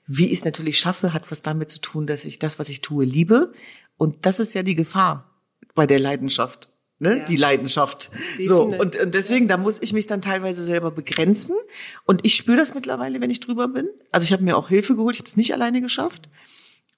Wie 0.06 0.26
ich 0.26 0.38
es 0.38 0.44
natürlich 0.44 0.78
schaffe, 0.78 1.12
hat 1.12 1.30
was 1.30 1.42
damit 1.42 1.70
zu 1.70 1.80
tun, 1.80 2.06
dass 2.06 2.24
ich 2.24 2.38
das, 2.38 2.58
was 2.58 2.68
ich 2.68 2.80
tue, 2.80 3.04
liebe. 3.04 3.52
Und 3.96 4.26
das 4.26 4.40
ist 4.40 4.54
ja 4.54 4.62
die 4.62 4.74
Gefahr 4.74 5.30
bei 5.74 5.86
der 5.86 6.00
Leidenschaft 6.00 6.67
ne, 6.98 7.18
ja. 7.18 7.24
die 7.24 7.36
Leidenschaft. 7.36 8.10
So 8.44 8.62
und, 8.62 8.96
und 8.96 9.14
deswegen, 9.14 9.48
da 9.48 9.56
muss 9.56 9.80
ich 9.80 9.92
mich 9.92 10.06
dann 10.06 10.20
teilweise 10.20 10.64
selber 10.64 10.90
begrenzen 10.90 11.56
und 12.04 12.20
ich 12.24 12.34
spüre 12.34 12.56
das 12.56 12.74
mittlerweile, 12.74 13.20
wenn 13.20 13.30
ich 13.30 13.40
drüber 13.40 13.68
bin. 13.68 13.88
Also 14.12 14.24
ich 14.24 14.32
habe 14.32 14.44
mir 14.44 14.56
auch 14.56 14.68
Hilfe 14.68 14.96
geholt, 14.96 15.16
ich 15.16 15.20
habe 15.20 15.28
es 15.28 15.36
nicht 15.36 15.52
alleine 15.52 15.80
geschafft. 15.80 16.28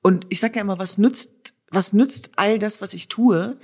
Und 0.03 0.27
ich 0.31 0.41
sage 0.41 0.57
ja 0.57 0.63
immer, 0.63 0.79
was 0.79 0.99
nützt, 0.99 1.55
was 1.71 1.93
nützt 1.93 2.31
all 2.37 2.59
das, 2.59 2.81
was 2.81 2.95
ich 2.95 3.09
tue, 3.09 3.59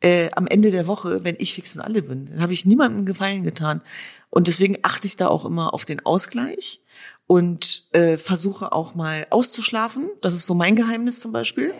äh, 0.00 0.30
am 0.32 0.46
Ende 0.46 0.70
der 0.70 0.86
Woche, 0.86 1.24
wenn 1.24 1.36
ich 1.38 1.54
fix 1.54 1.74
und 1.74 1.82
alle 1.82 2.02
bin? 2.02 2.26
Dann 2.26 2.40
habe 2.40 2.52
ich 2.52 2.64
niemandem 2.64 3.06
Gefallen 3.06 3.42
getan. 3.42 3.82
Und 4.30 4.46
deswegen 4.46 4.78
achte 4.82 5.06
ich 5.06 5.16
da 5.16 5.28
auch 5.28 5.44
immer 5.44 5.74
auf 5.74 5.84
den 5.84 6.04
Ausgleich 6.04 6.80
und 7.26 7.88
äh, 7.92 8.16
versuche 8.16 8.72
auch 8.72 8.94
mal 8.94 9.26
auszuschlafen. 9.30 10.10
Das 10.20 10.34
ist 10.34 10.46
so 10.46 10.54
mein 10.54 10.76
Geheimnis 10.76 11.20
zum 11.20 11.32
Beispiel. 11.32 11.72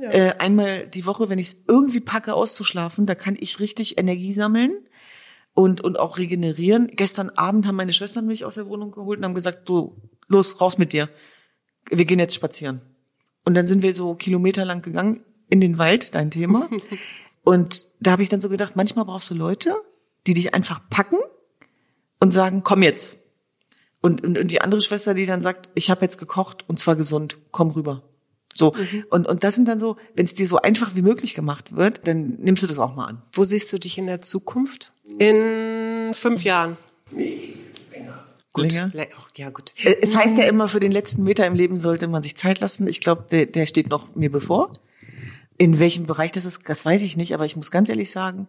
Ja. 0.00 0.10
Äh, 0.10 0.34
einmal 0.38 0.86
die 0.86 1.04
Woche, 1.06 1.28
wenn 1.28 1.38
ich 1.38 1.46
es 1.46 1.64
irgendwie 1.68 2.00
packe, 2.00 2.34
auszuschlafen, 2.34 3.06
da 3.06 3.14
kann 3.14 3.36
ich 3.38 3.60
richtig 3.60 3.98
Energie 3.98 4.32
sammeln 4.32 4.72
und, 5.52 5.80
und 5.80 5.98
auch 5.98 6.18
regenerieren. 6.18 6.90
Gestern 6.94 7.30
Abend 7.30 7.66
haben 7.66 7.76
meine 7.76 7.92
Schwestern 7.92 8.26
mich 8.26 8.44
aus 8.44 8.54
der 8.54 8.66
Wohnung 8.66 8.92
geholt 8.92 9.18
und 9.18 9.24
haben 9.24 9.34
gesagt, 9.34 9.68
du, 9.68 9.96
los, 10.26 10.60
raus 10.60 10.78
mit 10.78 10.92
dir. 10.92 11.08
Wir 11.90 12.04
gehen 12.04 12.18
jetzt 12.18 12.34
spazieren. 12.34 12.80
Und 13.44 13.54
dann 13.54 13.66
sind 13.66 13.82
wir 13.82 13.94
so 13.94 14.14
kilometerlang 14.14 14.82
gegangen 14.82 15.24
in 15.48 15.60
den 15.60 15.78
Wald, 15.78 16.14
dein 16.14 16.30
Thema. 16.30 16.68
und 17.42 17.84
da 18.00 18.12
habe 18.12 18.22
ich 18.22 18.28
dann 18.28 18.40
so 18.40 18.48
gedacht, 18.48 18.76
manchmal 18.76 19.04
brauchst 19.04 19.30
du 19.30 19.34
Leute, 19.34 19.74
die 20.26 20.34
dich 20.34 20.54
einfach 20.54 20.80
packen 20.88 21.18
und 22.20 22.30
sagen, 22.30 22.62
komm 22.62 22.82
jetzt. 22.82 23.18
Und, 24.00 24.22
und, 24.24 24.38
und 24.38 24.48
die 24.48 24.62
andere 24.62 24.80
Schwester, 24.80 25.12
die 25.14 25.26
dann 25.26 25.42
sagt, 25.42 25.68
ich 25.74 25.90
habe 25.90 26.02
jetzt 26.02 26.18
gekocht 26.18 26.66
und 26.68 26.78
zwar 26.80 26.96
gesund, 26.96 27.36
komm 27.50 27.70
rüber. 27.70 28.02
So. 28.54 28.72
Mhm. 28.72 29.04
Und, 29.10 29.26
und 29.26 29.44
das 29.44 29.54
sind 29.54 29.68
dann 29.68 29.78
so, 29.78 29.96
wenn 30.14 30.24
es 30.24 30.34
dir 30.34 30.46
so 30.46 30.58
einfach 30.58 30.94
wie 30.96 31.02
möglich 31.02 31.34
gemacht 31.34 31.76
wird, 31.76 32.06
dann 32.06 32.36
nimmst 32.38 32.62
du 32.62 32.66
das 32.66 32.78
auch 32.78 32.94
mal 32.94 33.06
an. 33.06 33.22
Wo 33.32 33.44
siehst 33.44 33.72
du 33.72 33.78
dich 33.78 33.98
in 33.98 34.06
der 34.06 34.22
Zukunft? 34.22 34.92
In 35.18 36.12
fünf 36.14 36.42
Jahren? 36.42 36.76
Nee, 37.12 37.54
länger. 37.92 38.26
Gut. 38.52 38.72
Länger? 38.72 38.90
Ja, 39.36 39.50
gut. 39.50 39.72
Äh, 39.84 39.96
es 40.02 40.16
heißt 40.16 40.36
ja 40.36 40.44
immer, 40.44 40.68
für 40.68 40.80
den 40.80 40.92
letzten 40.92 41.22
Meter 41.22 41.46
im 41.46 41.54
Leben 41.54 41.76
sollte 41.76 42.08
man 42.08 42.22
sich 42.22 42.36
Zeit 42.36 42.60
lassen. 42.60 42.86
Ich 42.86 43.00
glaube, 43.00 43.26
der, 43.30 43.46
der 43.46 43.66
steht 43.66 43.88
noch 43.88 44.14
mir 44.14 44.30
bevor. 44.30 44.72
In 45.56 45.78
welchem 45.78 46.06
Bereich 46.06 46.32
das 46.32 46.44
ist, 46.44 46.68
das 46.68 46.84
weiß 46.84 47.02
ich 47.02 47.16
nicht, 47.16 47.34
aber 47.34 47.44
ich 47.44 47.56
muss 47.56 47.70
ganz 47.70 47.88
ehrlich 47.88 48.10
sagen, 48.10 48.48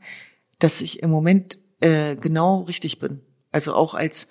dass 0.60 0.82
ich 0.82 1.04
im 1.04 1.10
Moment 1.10 1.60
äh, 1.80 2.16
genau 2.16 2.62
richtig 2.62 3.00
bin. 3.00 3.22
Also 3.52 3.74
auch 3.74 3.94
als, 3.94 4.28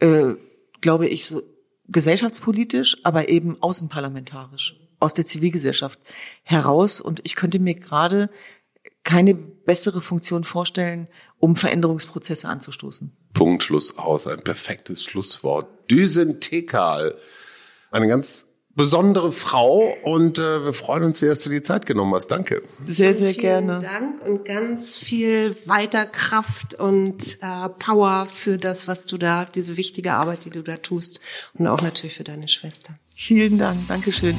äh, 0.00 0.34
glaube 0.80 1.08
ich, 1.08 1.26
so 1.26 1.42
gesellschaftspolitisch, 1.88 2.96
aber 3.04 3.28
eben 3.28 3.62
außenparlamentarisch 3.62 4.76
aus 4.98 5.14
der 5.14 5.26
Zivilgesellschaft 5.26 5.98
heraus. 6.42 7.00
Und 7.00 7.20
ich 7.24 7.36
könnte 7.36 7.58
mir 7.58 7.74
gerade 7.74 8.30
keine 9.04 9.34
bessere 9.34 10.00
Funktion 10.00 10.44
vorstellen, 10.44 11.08
um 11.38 11.56
Veränderungsprozesse 11.56 12.48
anzustoßen. 12.48 13.16
Punkt, 13.34 13.62
Schluss 13.62 13.98
aus. 13.98 14.26
Ein 14.26 14.40
perfektes 14.40 15.04
Schlusswort. 15.04 15.68
Düsen 15.90 16.40
Tekal. 16.40 17.14
Eine 17.90 18.08
ganz 18.08 18.46
besondere 18.76 19.32
Frau 19.32 19.96
und 20.02 20.38
äh, 20.38 20.64
wir 20.64 20.74
freuen 20.74 21.02
uns 21.02 21.18
sehr, 21.18 21.30
dass 21.30 21.42
du 21.42 21.50
die 21.50 21.62
Zeit 21.62 21.86
genommen 21.86 22.14
hast. 22.14 22.28
Danke. 22.28 22.62
Sehr, 22.86 23.14
sehr 23.14 23.32
Vielen 23.32 23.40
gerne. 23.40 23.80
Dank 23.80 24.22
und 24.22 24.44
ganz 24.44 24.96
viel 24.96 25.56
weiter 25.64 26.04
Kraft 26.04 26.74
und 26.74 27.38
äh, 27.40 27.68
Power 27.78 28.26
für 28.26 28.58
das, 28.58 28.86
was 28.86 29.06
du 29.06 29.16
da, 29.16 29.46
diese 29.46 29.76
wichtige 29.78 30.12
Arbeit, 30.12 30.44
die 30.44 30.50
du 30.50 30.62
da 30.62 30.76
tust 30.76 31.20
und 31.54 31.66
auch 31.66 31.80
natürlich 31.80 32.14
für 32.16 32.24
deine 32.24 32.48
Schwester. 32.48 32.98
Vielen 33.14 33.56
Dank. 33.56 33.88
Dankeschön. 33.88 34.38